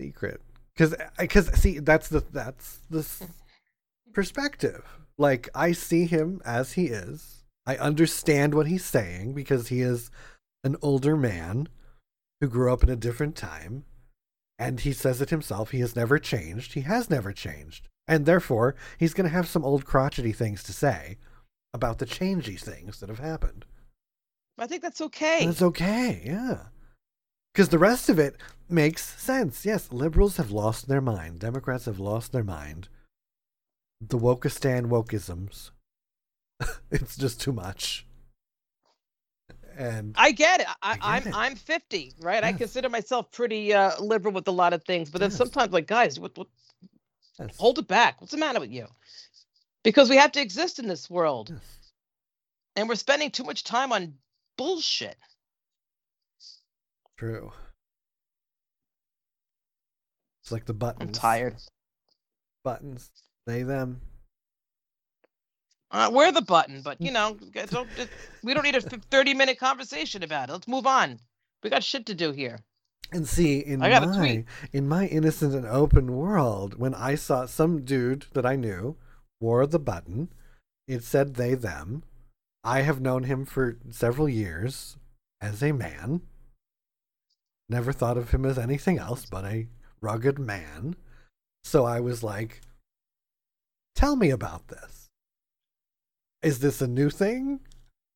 secret 0.00 0.40
because 0.74 0.94
because 1.18 1.48
see 1.60 1.80
that's 1.80 2.08
the 2.08 2.20
that's 2.32 2.78
the 2.90 3.04
perspective 4.14 4.84
like 5.18 5.48
i 5.54 5.72
see 5.72 6.06
him 6.06 6.40
as 6.44 6.72
he 6.72 6.86
is 6.86 7.44
i 7.66 7.76
understand 7.76 8.54
what 8.54 8.66
he's 8.66 8.84
saying 8.84 9.32
because 9.32 9.68
he 9.68 9.80
is 9.80 10.10
an 10.64 10.76
older 10.82 11.16
man 11.16 11.68
who 12.40 12.48
grew 12.48 12.72
up 12.72 12.82
in 12.82 12.88
a 12.88 12.96
different 12.96 13.36
time 13.36 13.84
and 14.58 14.80
he 14.80 14.92
says 14.92 15.20
it 15.20 15.30
himself 15.30 15.70
he 15.70 15.80
has 15.80 15.96
never 15.96 16.18
changed 16.18 16.74
he 16.74 16.82
has 16.82 17.10
never 17.10 17.32
changed 17.32 17.88
and 18.08 18.26
therefore 18.26 18.74
he's 18.98 19.14
going 19.14 19.28
to 19.28 19.34
have 19.34 19.48
some 19.48 19.64
old 19.64 19.84
crotchety 19.84 20.32
things 20.32 20.62
to 20.62 20.72
say 20.72 21.16
about 21.72 21.98
the 21.98 22.06
changey 22.06 22.58
things 22.60 23.00
that 23.00 23.08
have 23.08 23.20
happened 23.20 23.64
I 24.60 24.66
think 24.66 24.82
that's 24.82 25.00
okay. 25.00 25.46
it's 25.46 25.62
okay, 25.62 26.20
yeah. 26.24 26.64
Because 27.52 27.70
the 27.70 27.78
rest 27.78 28.10
of 28.10 28.18
it 28.18 28.36
makes 28.68 29.20
sense. 29.20 29.64
Yes, 29.64 29.90
liberals 29.90 30.36
have 30.36 30.50
lost 30.50 30.86
their 30.86 31.00
mind. 31.00 31.40
Democrats 31.40 31.86
have 31.86 31.98
lost 31.98 32.32
their 32.32 32.44
mind. 32.44 32.88
The 34.00 34.18
wokistan 34.18 34.86
wokeisms. 34.86 35.70
it's 36.90 37.16
just 37.16 37.40
too 37.40 37.52
much. 37.52 38.06
And 39.76 40.14
I 40.18 40.32
get 40.32 40.60
it. 40.60 40.66
I, 40.82 40.98
I 41.00 41.16
I'm. 41.16 41.34
I'm 41.34 41.54
50, 41.56 42.14
right? 42.20 42.42
I 42.42 42.52
consider 42.52 42.88
myself 42.88 43.30
pretty 43.30 43.72
uh, 43.72 43.98
liberal 44.00 44.34
with 44.34 44.48
a 44.48 44.52
lot 44.52 44.72
of 44.72 44.84
things, 44.84 45.10
but 45.10 45.20
then 45.20 45.30
Yes. 45.30 45.38
sometimes, 45.38 45.72
like, 45.72 45.86
guys, 45.86 46.18
what, 46.20 46.36
what, 46.36 46.48
yes, 47.38 47.56
hold 47.56 47.78
it 47.78 47.88
back. 47.88 48.20
What's 48.20 48.32
the 48.32 48.38
matter 48.38 48.60
with 48.60 48.70
you? 48.72 48.86
Because 49.82 50.10
we 50.10 50.16
have 50.16 50.32
to 50.32 50.40
exist 50.40 50.78
in 50.78 50.86
this 50.88 51.08
world, 51.08 51.50
yes. 51.50 51.92
and 52.76 52.88
we're 52.88 52.94
spending 52.96 53.30
too 53.30 53.44
much 53.44 53.64
time 53.64 53.92
on 53.92 54.14
bullshit. 54.58 55.16
true. 57.16 57.52
It's 60.42 60.52
like 60.52 60.66
the 60.66 60.74
buttons. 60.74 61.08
I'm 61.08 61.12
tired. 61.12 61.56
Buttons. 62.64 63.10
They 63.50 63.64
them. 63.64 64.00
Uh, 65.90 66.08
we're 66.12 66.30
the 66.30 66.40
button, 66.40 66.82
but 66.82 67.00
you 67.00 67.10
know, 67.10 67.36
don't 67.68 67.88
we 68.44 68.54
don't 68.54 68.62
need 68.62 68.76
a 68.76 68.80
30 68.80 69.34
minute 69.34 69.58
conversation 69.58 70.22
about 70.22 70.48
it. 70.48 70.52
Let's 70.52 70.68
move 70.68 70.86
on. 70.86 71.18
We 71.64 71.70
got 71.70 71.82
shit 71.82 72.06
to 72.06 72.14
do 72.14 72.30
here. 72.30 72.60
And 73.12 73.26
see, 73.26 73.58
in 73.58 73.82
I 73.82 73.90
got 73.90 74.04
a 74.04 74.06
my 74.06 74.16
tweet. 74.18 74.44
in 74.72 74.88
my 74.88 75.06
innocent 75.06 75.52
and 75.52 75.66
open 75.66 76.14
world, 76.14 76.78
when 76.78 76.94
I 76.94 77.16
saw 77.16 77.46
some 77.46 77.84
dude 77.84 78.26
that 78.34 78.46
I 78.46 78.54
knew 78.54 78.96
wore 79.40 79.66
the 79.66 79.80
button, 79.80 80.28
it 80.86 81.02
said 81.02 81.34
they 81.34 81.54
them. 81.54 82.04
I 82.62 82.82
have 82.82 83.00
known 83.00 83.24
him 83.24 83.44
for 83.44 83.78
several 83.90 84.28
years 84.28 84.96
as 85.40 85.60
a 85.60 85.72
man. 85.72 86.20
Never 87.68 87.92
thought 87.92 88.16
of 88.16 88.30
him 88.30 88.44
as 88.44 88.58
anything 88.58 88.98
else 88.98 89.26
but 89.26 89.44
a 89.44 89.66
rugged 90.00 90.38
man. 90.38 90.94
So 91.64 91.84
I 91.84 91.98
was 91.98 92.22
like, 92.22 92.60
"Tell 94.00 94.16
me 94.16 94.30
about 94.30 94.68
this. 94.68 95.10
Is 96.42 96.60
this 96.60 96.80
a 96.80 96.86
new 96.86 97.10
thing? 97.10 97.60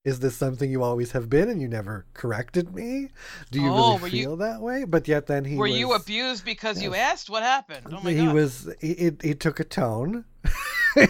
Is 0.04 0.20
this 0.20 0.34
something 0.34 0.70
you 0.70 0.82
always 0.82 1.12
have 1.12 1.28
been 1.28 1.48
and 1.50 1.60
you 1.60 1.68
never 1.68 2.06
corrected 2.14 2.74
me? 2.74 3.10
Do 3.50 3.60
you 3.60 3.70
Oh, 3.70 3.98
really 3.98 4.18
you- 4.18 4.24
feel 4.24 4.36
that 4.38 4.60
way?" 4.62 4.84
But 4.84 5.06
yet 5.08 5.26
then 5.26 5.44
he 5.44 5.56
Were 5.56 5.68
was, 5.68 5.78
you 5.78 5.92
abused 5.92 6.44
because 6.44 6.82
you 6.82 6.94
asked? 6.94 7.28
What 7.28 7.42
happened? 7.42 7.86
Oh 7.92 8.00
my 8.02 8.12
he 8.12 8.24
god. 8.24 8.34
was 8.34 8.74
he, 8.80 8.92
it, 8.92 9.22
it 9.22 9.40
took 9.40 9.60
a 9.60 9.64
tone 9.64 10.24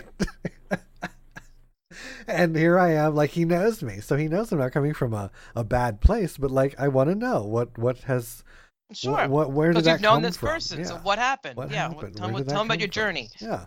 and 2.27 2.57
here 2.57 2.79
i 2.79 2.91
am 2.91 3.15
like 3.15 3.31
he 3.31 3.45
knows 3.45 3.83
me 3.83 4.01
so 4.01 4.17
he 4.17 4.27
knows 4.29 4.51
i'm 4.51 4.59
not 4.59 4.73
coming 4.73 4.95
from 4.95 5.13
a, 5.13 5.31
a 5.55 5.63
bad 5.63 6.01
place 6.01 6.37
but 6.39 6.51
like 6.51 6.75
i 6.79 6.89
want 6.89 7.09
to 7.11 7.15
know 7.15 7.43
what 7.45 7.77
what 7.79 7.99
has 7.99 8.43
sure. 8.93 9.13
what, 9.13 9.31
what 9.31 9.53
where 9.53 9.69
did 9.69 9.75
because 9.75 9.85
that 9.85 9.93
you've 9.93 10.01
known 10.01 10.23
this 10.23 10.37
from 10.37 10.49
person. 10.49 10.85
So 10.85 10.97
what 10.99 11.19
happened? 11.19 11.57
What 11.57 11.71
yeah. 11.71 11.89
happened? 11.89 12.17
Tell, 12.17 12.27
Where 12.27 12.33
me- 12.35 12.39
did 12.41 12.49
that 12.49 12.53
tell 12.53 12.65
me 12.65 12.69
about 12.69 12.81
your 12.81 12.89
from? 12.89 12.93
journey. 12.93 13.31
yeah 13.41 13.67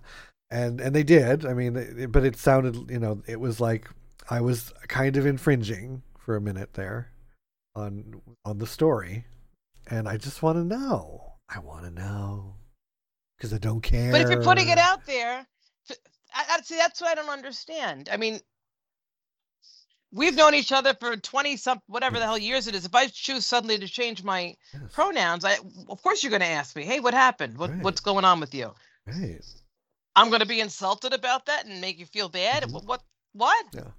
and 0.49 0.79
and 0.79 0.95
they 0.95 1.03
did 1.03 1.45
i 1.45 1.53
mean 1.53 1.75
it, 1.75 2.11
but 2.11 2.23
it 2.23 2.35
sounded 2.35 2.89
you 2.89 2.99
know 2.99 3.21
it 3.27 3.39
was 3.39 3.59
like 3.59 3.89
i 4.29 4.39
was 4.39 4.73
kind 4.87 5.17
of 5.17 5.25
infringing 5.25 6.01
for 6.17 6.35
a 6.35 6.41
minute 6.41 6.73
there 6.73 7.11
on 7.75 8.21
on 8.45 8.57
the 8.57 8.67
story 8.67 9.25
and 9.89 10.07
i 10.07 10.17
just 10.17 10.41
want 10.41 10.57
to 10.57 10.63
know 10.63 11.33
i 11.49 11.59
want 11.59 11.83
to 11.83 11.91
know 11.91 12.55
because 13.37 13.53
i 13.53 13.57
don't 13.57 13.81
care 13.81 14.11
But 14.11 14.21
if 14.21 14.29
you're 14.29 14.39
putting 14.39 14.69
it 14.69 14.77
out 14.77 15.05
there, 15.05 15.45
I, 16.33 16.45
I 16.49 16.61
see 16.61 16.77
that's 16.77 17.01
what 17.01 17.11
I 17.11 17.15
don't 17.15 17.29
understand. 17.29 18.09
I 18.11 18.17
mean, 18.17 18.39
we've 20.11 20.35
known 20.35 20.53
each 20.55 20.71
other 20.71 20.93
for 20.93 21.15
20 21.15 21.57
some 21.57 21.81
whatever 21.87 22.19
the 22.19 22.25
hell 22.25 22.37
years 22.37 22.67
it 22.67 22.75
is. 22.75 22.85
If 22.85 22.95
I 22.95 23.07
choose 23.07 23.45
suddenly 23.45 23.77
to 23.79 23.87
change 23.87 24.23
my 24.23 24.55
Yes, 24.73 24.93
pronouns, 24.93 25.45
I 25.45 25.57
of 25.89 26.01
course 26.01 26.23
you're 26.23 26.29
going 26.29 26.41
to 26.41 26.47
ask 26.47 26.75
me, 26.75 26.83
"Hey, 26.83 26.99
what 26.99 27.13
happened? 27.13 27.57
What 27.57 27.71
Right. 27.71 27.83
what's 27.83 28.01
going 28.01 28.25
on 28.25 28.39
with 28.39 28.53
you?" 28.53 28.73
right. 29.05 29.41
I'm 30.17 30.29
going 30.29 30.41
to 30.41 30.47
be 30.47 30.59
insulted 30.59 31.13
about 31.13 31.45
that 31.45 31.65
and 31.65 31.79
make 31.79 31.99
you 31.99 32.05
feel 32.05 32.27
bad. 32.29 32.63
Mhm. 32.63 32.85
What 32.85 33.03
what? 33.33 33.65
Yeah. 33.73 33.91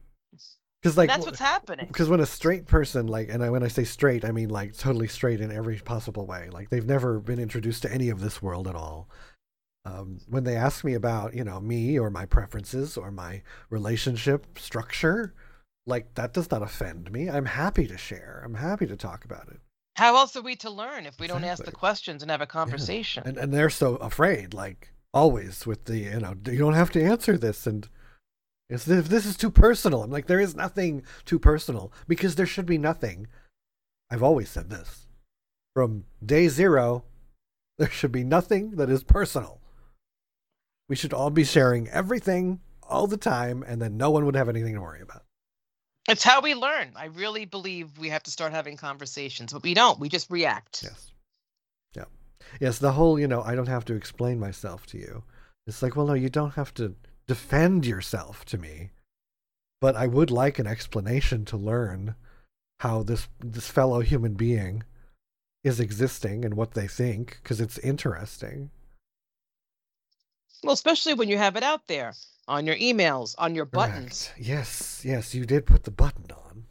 Because 0.82 0.96
like 0.96 1.08
that's 1.08 1.26
what's 1.26 1.38
happening. 1.40 1.86
because 1.88 2.08
when 2.08 2.20
a 2.20 2.26
straight 2.26 2.66
person 2.66 3.06
like 3.08 3.28
and 3.30 3.42
I, 3.42 3.50
when 3.50 3.62
I 3.64 3.68
say 3.68 3.84
straight 3.84 4.24
I 4.24 4.30
mean 4.30 4.48
like 4.48 4.76
totally 4.76 5.08
straight 5.08 5.40
in 5.40 5.50
every 5.50 5.78
possible 5.78 6.24
way 6.26 6.50
like 6.52 6.70
they've 6.70 6.86
never 6.86 7.18
been 7.18 7.40
introduced 7.40 7.82
to 7.82 7.92
any 7.92 8.10
of 8.10 8.20
this 8.20 8.40
world 8.40 8.68
at 8.68 8.76
all 8.76 9.08
um, 9.84 10.18
when 10.28 10.44
they 10.44 10.54
ask 10.54 10.84
me 10.84 10.94
about 10.94 11.34
you 11.34 11.42
know 11.42 11.58
me 11.60 11.98
or 11.98 12.10
my 12.10 12.26
preferences 12.26 12.96
or 12.96 13.10
my 13.10 13.42
relationship 13.70 14.56
structure 14.58 15.34
like 15.86 16.14
that 16.14 16.32
does 16.32 16.48
not 16.50 16.62
offend 16.62 17.10
me 17.10 17.28
I'm 17.28 17.46
happy 17.46 17.88
to 17.88 17.98
share 17.98 18.40
I'm 18.44 18.54
happy 18.54 18.86
to 18.86 18.96
talk 18.96 19.24
about 19.24 19.48
it 19.48 19.58
How 19.96 20.14
else 20.16 20.36
are 20.36 20.42
we 20.42 20.54
to 20.56 20.70
learn 20.70 21.06
if 21.06 21.18
we 21.18 21.26
don't 21.26 21.42
ask 21.44 21.64
the 21.64 21.72
questions 21.72 22.22
and 22.22 22.30
have 22.30 22.40
a 22.40 22.46
conversation? 22.46 23.24
and 23.26 23.36
and 23.36 23.52
they're 23.52 23.68
so 23.70 23.96
afraid 23.96 24.54
like 24.54 24.92
always 25.14 25.66
with 25.66 25.84
the 25.86 25.98
you 25.98 26.20
know 26.20 26.34
you 26.46 26.58
don't 26.58 26.74
have 26.74 26.90
to 26.90 27.02
answer 27.02 27.36
this 27.38 27.66
and 27.66 27.88
if 28.68 28.84
this 28.84 29.24
is 29.24 29.36
too 29.36 29.50
personal 29.50 30.02
i'm 30.02 30.10
like 30.10 30.26
there 30.26 30.40
is 30.40 30.54
nothing 30.54 31.02
too 31.24 31.38
personal 31.38 31.92
because 32.06 32.34
there 32.34 32.46
should 32.46 32.66
be 32.66 32.78
nothing 32.78 33.26
i've 34.10 34.22
always 34.22 34.50
said 34.50 34.68
this 34.68 35.06
from 35.74 36.04
day 36.24 36.48
zero 36.48 37.04
there 37.78 37.90
should 37.90 38.12
be 38.12 38.24
nothing 38.24 38.72
that 38.72 38.90
is 38.90 39.02
personal 39.02 39.60
we 40.88 40.96
should 40.96 41.12
all 41.14 41.30
be 41.30 41.44
sharing 41.44 41.88
everything 41.88 42.60
all 42.82 43.06
the 43.06 43.16
time 43.16 43.64
and 43.66 43.80
then 43.80 43.96
no 43.96 44.10
one 44.10 44.24
would 44.26 44.36
have 44.36 44.48
anything 44.48 44.74
to 44.74 44.80
worry 44.80 45.00
about 45.00 45.22
It's 46.08 46.24
how 46.24 46.40
we 46.40 46.54
learn. 46.54 46.92
I 46.96 47.06
really 47.06 47.44
believe 47.44 47.98
we 47.98 48.08
have 48.08 48.22
to 48.22 48.30
start 48.30 48.52
having 48.52 48.78
conversations, 48.78 49.52
but 49.52 49.62
we 49.62 49.74
don't. 49.74 50.00
We 50.00 50.08
just 50.08 50.30
react. 50.30 50.82
yes 50.82 51.12
yeah 51.94 52.04
yes 52.60 52.78
the 52.78 52.92
whole 52.92 53.18
you 53.18 53.26
know 53.28 53.42
i 53.42 53.54
don't 53.54 53.68
have 53.68 53.84
to 53.84 53.94
explain 53.94 54.38
myself 54.38 54.86
to 54.86 54.98
you 54.98 55.22
it's 55.66 55.82
like 55.82 55.96
well 55.96 56.06
no 56.06 56.14
you 56.14 56.28
don't 56.28 56.54
have 56.54 56.72
to 56.74 56.94
defend 57.26 57.84
yourself 57.86 58.44
to 58.44 58.56
me 58.58 58.90
but 59.80 59.96
i 59.96 60.06
would 60.06 60.30
like 60.30 60.58
an 60.58 60.66
explanation 60.66 61.44
to 61.44 61.56
learn 61.56 62.14
how 62.80 63.02
this 63.02 63.28
this 63.40 63.68
fellow 63.68 64.00
human 64.00 64.34
being 64.34 64.82
is 65.64 65.80
existing 65.80 66.44
and 66.44 66.54
what 66.54 66.72
they 66.72 66.86
think 66.86 67.38
because 67.42 67.60
it's 67.60 67.78
interesting 67.78 68.70
Well, 70.62 70.72
especially 70.74 71.14
when 71.14 71.28
you 71.28 71.38
have 71.38 71.56
it 71.56 71.62
out 71.62 71.86
there 71.86 72.14
on 72.46 72.66
your 72.66 72.76
emails, 72.76 73.34
on 73.38 73.54
your 73.54 73.64
buttons. 73.66 74.30
Correct. 74.34 74.48
yes 74.48 75.02
yes 75.04 75.34
you 75.34 75.44
did 75.44 75.66
put 75.66 75.84
the 75.84 75.90
button 75.90 76.26
on 76.30 76.64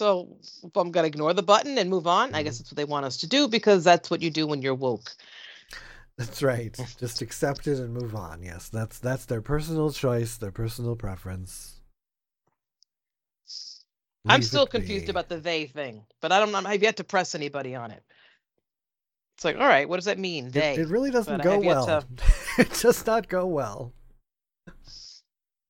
So 0.00 0.28
if 0.62 0.74
I'm 0.78 0.90
going 0.92 1.04
to 1.04 1.08
ignore 1.08 1.34
the 1.34 1.42
button 1.42 1.76
and 1.76 1.90
move 1.90 2.06
on, 2.06 2.34
I 2.34 2.42
guess 2.42 2.54
Mhm. 2.54 2.58
that's 2.60 2.72
what 2.72 2.76
they 2.78 2.86
want 2.86 3.04
us 3.04 3.18
to 3.18 3.26
do 3.26 3.46
because 3.48 3.84
that's 3.84 4.08
what 4.10 4.22
you 4.22 4.30
do 4.30 4.46
when 4.46 4.62
you're 4.62 4.74
woke. 4.74 5.12
that's 6.16 6.42
right 6.42 6.74
just 6.98 7.20
accept 7.20 7.66
it 7.66 7.78
and 7.78 7.92
move 7.94 8.14
on 8.14 8.42
yes 8.42 8.68
that's 8.68 8.98
that's 8.98 9.24
their 9.26 9.40
personal 9.40 9.90
choice 9.90 10.36
their 10.38 10.50
personal 10.50 10.94
preference 10.96 11.80
I'm 14.26 14.42
still 14.42 14.66
confused 14.66 15.06
be. 15.06 15.10
about 15.10 15.28
the 15.30 15.38
they 15.38 15.66
thing, 15.66 16.04
but 16.22 16.30
I 16.32 16.38
don't 16.40 16.52
know. 16.52 16.62
I've 16.66 16.82
yet 16.82 16.96
to 16.98 17.04
press 17.04 17.34
anybody 17.34 17.74
on 17.74 17.90
it. 17.90 18.02
It's 19.36 19.44
like, 19.46 19.56
all 19.56 19.66
right, 19.66 19.88
what 19.88 19.96
does 19.96 20.04
that 20.06 20.18
mean? 20.18 20.46
It- 20.48 20.52
They. 20.52 20.74
It, 20.76 20.88
really 20.88 21.10
doesn't 21.10 21.38
but 21.38 21.42
go 21.44 21.58
well. 21.58 22.04
it 22.58 22.70
does 22.82 23.06
not 23.06 23.28
go 23.28 23.46
well. 23.46 23.92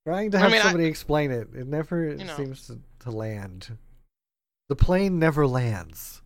Trying 0.05 0.33
to 0.33 0.39
I 0.39 0.41
have 0.41 0.51
mean, 0.53 0.61
I- 0.61 0.65
somebody 0.65 0.87
explain 0.87 1.31
it, 1.31 1.49
it 1.55 1.67
never 1.69 2.15
know. 2.17 2.37
seems 2.37 2.67
to, 2.67 2.81
to 3.05 3.11
land. 3.13 3.77
The 4.71 4.77
plane 4.77 5.19
never 5.19 5.49
lands. 5.49 6.23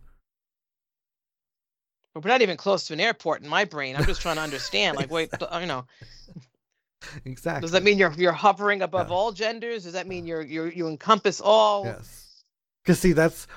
We're 2.13 2.29
not 2.29 2.43
even 2.43 2.57
close 2.57 2.85
to 2.87 2.93
an 2.93 2.99
airport 2.99 3.41
in 3.41 3.49
my 3.49 3.65
brain. 3.65 3.95
I'm 3.95 4.05
just 4.05 4.21
trying 4.21 4.35
to 4.35 4.41
understand. 4.43 4.95
Like, 4.97 5.09
wait, 5.09 5.31
th- 5.37 5.49
you 5.59 5.65
know, 5.65 5.85
Exactly. 7.25 7.61
does 7.61 7.71
that 7.71 7.81
mean 7.81 7.97
you're 7.97 8.13
you're 8.13 8.31
hovering 8.31 8.83
above 8.83 9.09
Yeah. 9.09 9.15
all 9.15 9.31
genders? 9.31 9.83
Does 9.85 9.93
that 9.93 10.05
mean 10.07 10.27
you're 10.27 10.43
you're 10.43 10.69
you 10.71 10.87
encompass 10.87 11.41
all? 11.41 11.85
Yes. 11.85 12.43
Because 12.83 12.99
see, 12.99 13.13
that's 13.13 13.47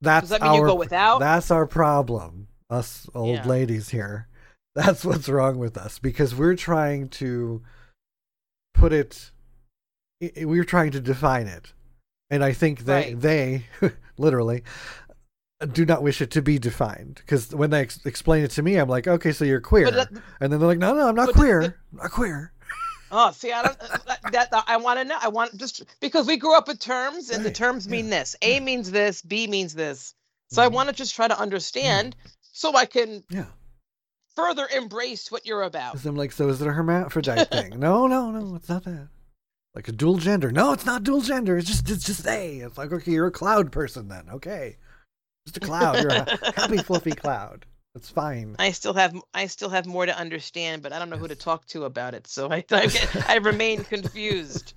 that's 0.00 0.22
Does 0.24 0.30
that 0.30 0.42
mean 0.42 0.50
our 0.50 0.56
you 0.58 0.66
go 0.66 0.74
without? 0.74 1.20
that's 1.20 1.52
our 1.52 1.66
problem. 1.66 2.48
Us 2.68 3.08
old 3.14 3.36
Yeah. 3.36 3.46
ladies 3.46 3.90
here. 3.90 4.26
That's 4.74 5.04
what's 5.06 5.26
wrong 5.28 5.56
with 5.58 5.78
us 5.78 5.98
because 6.00 6.34
we're 6.34 6.56
trying 6.56 7.08
to 7.10 7.62
put 8.74 8.92
it. 8.92 9.30
We're 10.20 10.64
trying 10.64 10.90
to 10.90 11.00
define 11.00 11.46
it, 11.46 11.72
and 12.28 12.44
I 12.44 12.52
think 12.52 12.80
they 12.80 13.14
Right. 13.14 13.20
they 13.20 13.64
literally 14.18 14.62
do 15.72 15.86
not 15.86 16.02
wish 16.02 16.20
it 16.20 16.30
to 16.32 16.42
be 16.42 16.58
defined 16.58 17.14
because 17.16 17.54
when 17.54 17.70
they 17.70 17.80
ex- 17.80 18.04
explain 18.04 18.44
it 18.44 18.50
to 18.50 18.62
me, 18.62 18.76
I'm 18.76 18.88
like, 18.90 19.08
okay, 19.08 19.32
so 19.32 19.44
you're 19.46 19.60
queer, 19.60 19.90
that- 19.90 20.10
and 20.40 20.52
then 20.52 20.60
they're 20.60 20.68
like, 20.68 20.78
no, 20.78 20.94
no, 20.94 21.08
I'm 21.08 21.14
not 21.14 21.32
queer, 21.32 21.60
the- 21.62 21.66
I'm 21.92 21.98
not 22.02 22.10
queer. 22.10 22.52
Oh, 23.10 23.30
see, 23.30 23.52
I 23.52 23.62
don't. 23.62 23.76
uh, 23.80 24.16
That, 24.32 24.50
that 24.50 24.64
I 24.66 24.76
want 24.78 24.98
to 24.98 25.04
know. 25.04 25.16
I 25.18 25.28
want 25.28 25.56
just 25.56 25.84
because 26.00 26.26
we 26.26 26.36
grew 26.36 26.54
up 26.56 26.66
with 26.68 26.80
terms, 26.80 27.30
and 27.30 27.44
the 27.44 27.52
terms 27.52 27.86
yeah, 27.86 27.92
mean 27.92 28.10
this. 28.10 28.34
A 28.42 28.58
means 28.60 28.90
this. 28.90 29.22
B 29.22 29.46
means 29.46 29.74
this. 29.74 30.12
So 30.50 30.60
I 30.60 30.66
Mhm. 30.68 30.72
want 30.72 30.88
to 30.88 30.94
just 30.94 31.14
try 31.14 31.28
to 31.28 31.38
understand, 31.40 32.16
so 32.42 32.74
I 32.76 32.84
can 32.84 33.22
Yeah. 33.30 33.44
further 34.34 34.66
embrace 34.74 35.30
what 35.30 35.46
you're 35.46 35.62
about. 35.62 36.04
I'm 36.04 36.16
like, 36.16 36.32
so 36.32 36.48
is 36.48 36.60
it 36.60 36.66
a 36.66 36.72
hermaphrodite 36.72 37.48
thing? 37.48 37.78
No, 37.80 38.08
no, 38.08 38.32
no, 38.32 38.56
it's 38.56 38.68
not 38.68 38.82
that. 38.84 39.08
Like 39.76 39.88
a 39.88 39.92
dual 39.92 40.16
gender? 40.16 40.50
No, 40.50 40.72
it's 40.72 40.86
not 40.86 41.04
dual 41.04 41.20
gender. 41.20 41.58
It's 41.58 41.68
just 41.68 41.90
it's 41.90 42.04
just 42.06 42.24
they. 42.24 42.56
It's 42.56 42.78
like 42.78 42.90
okay, 42.90 43.12
you're 43.12 43.26
a 43.26 43.30
cloud 43.30 43.70
person 43.70 44.08
then. 44.08 44.26
Okay, 44.32 44.78
just 45.46 45.58
a 45.58 45.60
cloud. 45.60 46.00
You're 46.02 46.12
a 46.12 46.52
happy 46.56 46.78
fluffy 46.78 47.12
cloud. 47.12 47.66
That's 47.94 48.08
fine. 48.08 48.56
I 48.58 48.70
still 48.70 48.94
have 48.94 49.14
I 49.34 49.46
still 49.46 49.68
have 49.68 49.84
more 49.86 50.06
to 50.06 50.18
understand, 50.18 50.82
but 50.82 50.94
I 50.94 50.98
don't 50.98 51.10
know 51.10 51.18
who 51.18 51.28
to 51.28 51.36
talk 51.36 51.66
to 51.66 51.84
about 51.84 52.14
it. 52.14 52.26
So 52.26 52.50
I 52.50 52.64
I, 52.70 52.86
get- 52.86 53.28
I 53.28 53.36
remain 53.36 53.84
confused. 53.94 54.72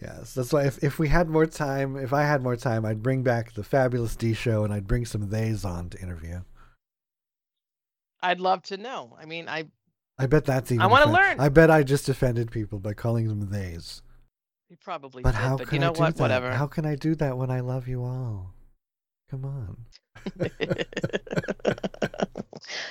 Yes, 0.00 0.32
that's 0.32 0.50
why 0.50 0.64
if 0.64 0.82
if 0.82 0.98
we 0.98 1.08
had 1.08 1.28
more 1.28 1.44
time, 1.44 1.98
if 1.98 2.14
I 2.14 2.22
had 2.22 2.42
more 2.42 2.56
time, 2.56 2.86
I'd 2.86 3.02
bring 3.02 3.22
back 3.22 3.52
the 3.52 3.64
fabulous 3.64 4.16
D 4.16 4.32
show 4.32 4.64
and 4.64 4.72
I'd 4.72 4.86
bring 4.86 5.04
some 5.04 5.28
theys 5.28 5.62
on 5.66 5.90
to 5.90 6.00
interview. 6.00 6.40
I'd 8.22 8.40
love 8.40 8.62
to 8.64 8.78
know. 8.78 9.14
I 9.20 9.26
mean, 9.26 9.46
I 9.46 9.66
I 10.18 10.26
bet 10.26 10.44
that's 10.44 10.70
even. 10.70 10.82
I 10.82 10.86
wanna 10.86 11.10
learn. 11.12 11.40
I 11.40 11.48
bet 11.48 11.70
I 11.70 11.82
just 11.82 12.08
offended 12.08 12.50
people 12.50 12.78
by 12.78 12.94
calling 12.94 13.26
them 13.28 13.46
theys. 13.50 14.00
you 14.68 14.76
probably 14.80 15.22
But 15.22 15.32
did, 15.32 15.40
how 15.40 15.56
but 15.56 15.66
can 15.68 15.74
you 15.76 15.80
know 15.80 15.90
I 15.90 15.92
do 15.94 16.00
what? 16.00 16.16
that? 16.16 16.22
Whatever. 16.22 16.52
How 16.52 16.66
can 16.66 16.86
I 16.86 16.94
do 16.94 17.14
that 17.16 17.36
when 17.36 17.50
I 17.50 17.60
love 17.60 17.88
you 17.88 18.02
all? 18.04 18.54
Come 19.30 19.44
on. 19.44 19.76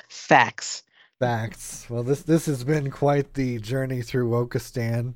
Facts. 0.10 0.84
Facts. 1.20 1.86
Well, 1.90 2.04
this 2.04 2.22
this 2.24 2.46
has 2.48 2.64
been 2.64 2.92
quite 2.92 3.34
the 3.34 3.60
journey 3.60 4.02
through 4.02 4.30
Wokistan. 4.30 5.16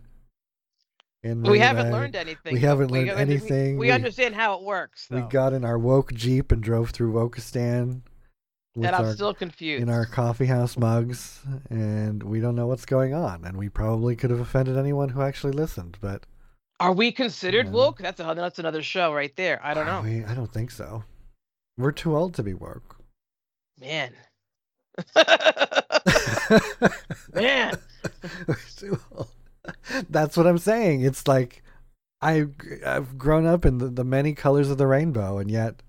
And 1.23 1.45
we 1.45 1.59
haven't 1.59 1.87
uh, 1.87 1.91
learned 1.91 2.15
anything. 2.15 2.53
we 2.53 2.59
haven't 2.59 2.91
learned 2.91 3.07
we- 3.09 3.15
anything. 3.15 3.77
We, 3.77 3.87
We- 3.87 3.91
understand 3.91 4.35
how 4.35 4.57
it 4.59 4.63
works. 4.63 5.07
We 5.09 5.21
got 5.21 5.51
in 5.51 5.65
our 5.65 5.77
woke 5.77 6.13
jeep 6.13 6.51
and 6.51 6.61
drove 6.63 6.91
through 6.91 7.11
Wokistan 7.13 8.01
and 8.85 8.95
I'm 8.95 9.05
our 9.05 9.13
still 9.13 9.33
confused. 9.33 9.81
in 9.81 9.89
our 9.89 10.05
coffee 10.05 10.45
house 10.45 10.77
mugs, 10.77 11.41
and 11.69 12.21
we 12.23 12.39
don't 12.39 12.55
know 12.55 12.67
what's 12.67 12.85
going 12.85 13.13
on. 13.13 13.43
And 13.45 13.57
we 13.57 13.69
probably 13.69 14.15
could 14.15 14.29
have 14.29 14.39
offended 14.39 14.77
anyone 14.77 15.09
who 15.09 15.21
actually 15.21 15.53
listened, 15.53 15.97
but 16.01 16.25
Are 16.79 16.93
we 16.93 17.11
considered 17.11 17.65
Yeah. 17.67 17.71
woke? 17.71 17.99
That's 17.99 18.19
a 18.19 18.33
that's 18.35 18.59
another 18.59 18.83
show 18.83 19.13
right 19.13 19.35
there. 19.35 19.59
I 19.63 19.73
don't 19.73 19.87
are 19.87 20.03
know, 20.03 20.09
We, 20.09 20.23
I 20.25 20.33
don't 20.35 20.51
think 20.53 20.71
so. 20.71 21.03
We're 21.77 21.91
too 21.91 22.15
old 22.15 22.33
to 22.35 22.43
be 22.43 22.53
woke. 22.53 22.97
man. 23.79 24.13
Man. 27.33 27.77
We're 28.47 28.55
too 28.77 28.99
old. 29.11 29.29
That's 30.09 30.37
what 30.37 30.47
I'm 30.47 30.57
saying. 30.57 31.01
It's 31.01 31.27
like 31.27 31.61
I 32.21 32.47
I've 32.85 33.17
grown 33.17 33.45
up 33.45 33.65
in 33.65 33.77
the, 33.79 33.87
the 33.89 34.03
many 34.03 34.33
colors 34.33 34.69
of 34.69 34.77
the 34.77 34.87
rainbow, 34.87 35.37
and 35.37 35.51
yet 35.51 35.83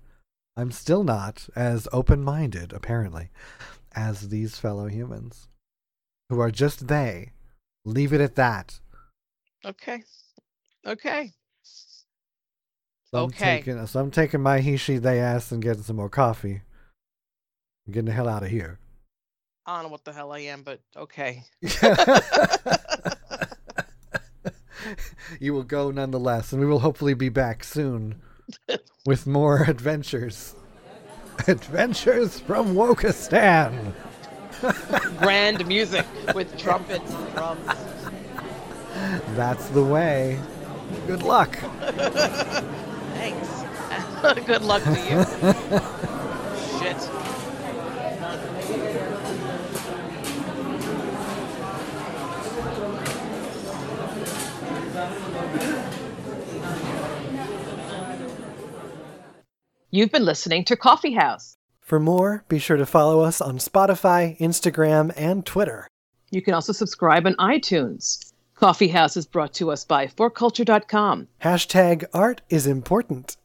I'm 0.59 0.71
still 0.71 1.05
not 1.05 1.47
as 1.55 1.87
open-minded, 1.93 2.73
apparently, 2.73 3.29
as 3.95 4.27
these 4.27 4.59
fellow 4.59 4.87
humans, 4.87 5.47
who 6.27 6.41
are 6.41 6.51
just 6.51 6.89
they. 6.89 7.31
Leave 7.85 8.11
it 8.11 8.19
at 8.19 8.35
that. 8.35 8.81
Okay. 9.65 10.03
Okay. 10.85 11.31
So 11.63 13.23
I'm 13.23 13.29
Okay. 13.29 13.59
taking 13.59 13.87
so 13.87 14.01
I'm 14.01 14.11
taking 14.11 14.41
my 14.41 14.59
he 14.59 14.75
she 14.75 14.97
they 14.97 15.21
ass 15.21 15.53
and 15.53 15.63
getting 15.63 15.83
some 15.83 15.95
more 15.95 16.09
coffee. 16.09 16.61
I'm 17.87 17.93
getting 17.93 18.07
the 18.07 18.11
hell 18.11 18.27
out 18.27 18.43
of 18.43 18.49
here. 18.49 18.79
I 19.65 19.75
don't 19.75 19.83
know 19.83 19.89
what 19.93 20.03
the 20.03 20.11
hell 20.11 20.33
I 20.33 20.39
am, 20.39 20.63
but 20.63 20.81
okay. 20.93 21.45
you 25.39 25.53
will 25.53 25.63
go 25.63 25.89
nonetheless, 25.89 26.51
and 26.51 26.59
we 26.59 26.67
will 26.67 26.79
hopefully 26.79 27.13
be 27.13 27.29
back 27.29 27.63
soon 27.63 28.21
with 29.05 29.27
more 29.27 29.63
adventures. 29.63 30.55
Adventures 31.47 32.39
from 32.39 32.73
Wokistan. 32.75 33.93
Grand 35.19 35.65
music 35.67 36.05
with 36.35 36.57
trumpets 36.57 37.13
and 37.13 37.33
drums. 37.33 37.75
That's 39.35 39.69
the 39.69 39.83
way. 39.83 40.39
Good 41.07 41.23
luck. 41.23 41.55
Thanks. 43.15 43.63
Good 44.45 44.63
luck 44.63 44.83
to 44.83 44.99
you. 44.99 45.23
Shit. 46.79 47.18
You've 59.91 60.11
been 60.11 60.25
listening 60.25 60.65
to 60.65 60.75
Coffee 60.75 61.13
House. 61.13 61.57
For 61.81 61.99
more, 61.99 62.45
be 62.47 62.59
sure 62.59 62.77
to 62.77 62.85
follow 62.85 63.21
us 63.21 63.41
on 63.41 63.57
Spotify, 63.57 64.37
Instagram, 64.37 65.11
and 65.17 65.43
Twitter. 65.43 65.87
You 66.29 66.43
can 66.43 66.53
also 66.53 66.73
subscribe 66.73 67.25
on 67.25 67.33
iTunes. 67.37 68.31
Coffee 68.53 68.89
House 68.89 69.17
is 69.17 69.25
brought 69.25 69.51
to 69.53 69.71
us 69.71 69.85
by 69.85 70.05
forculture.com. 70.05 71.27
Hashtag 71.41 72.05
art 72.13 72.41
is 72.49 72.67
important. 72.67 73.35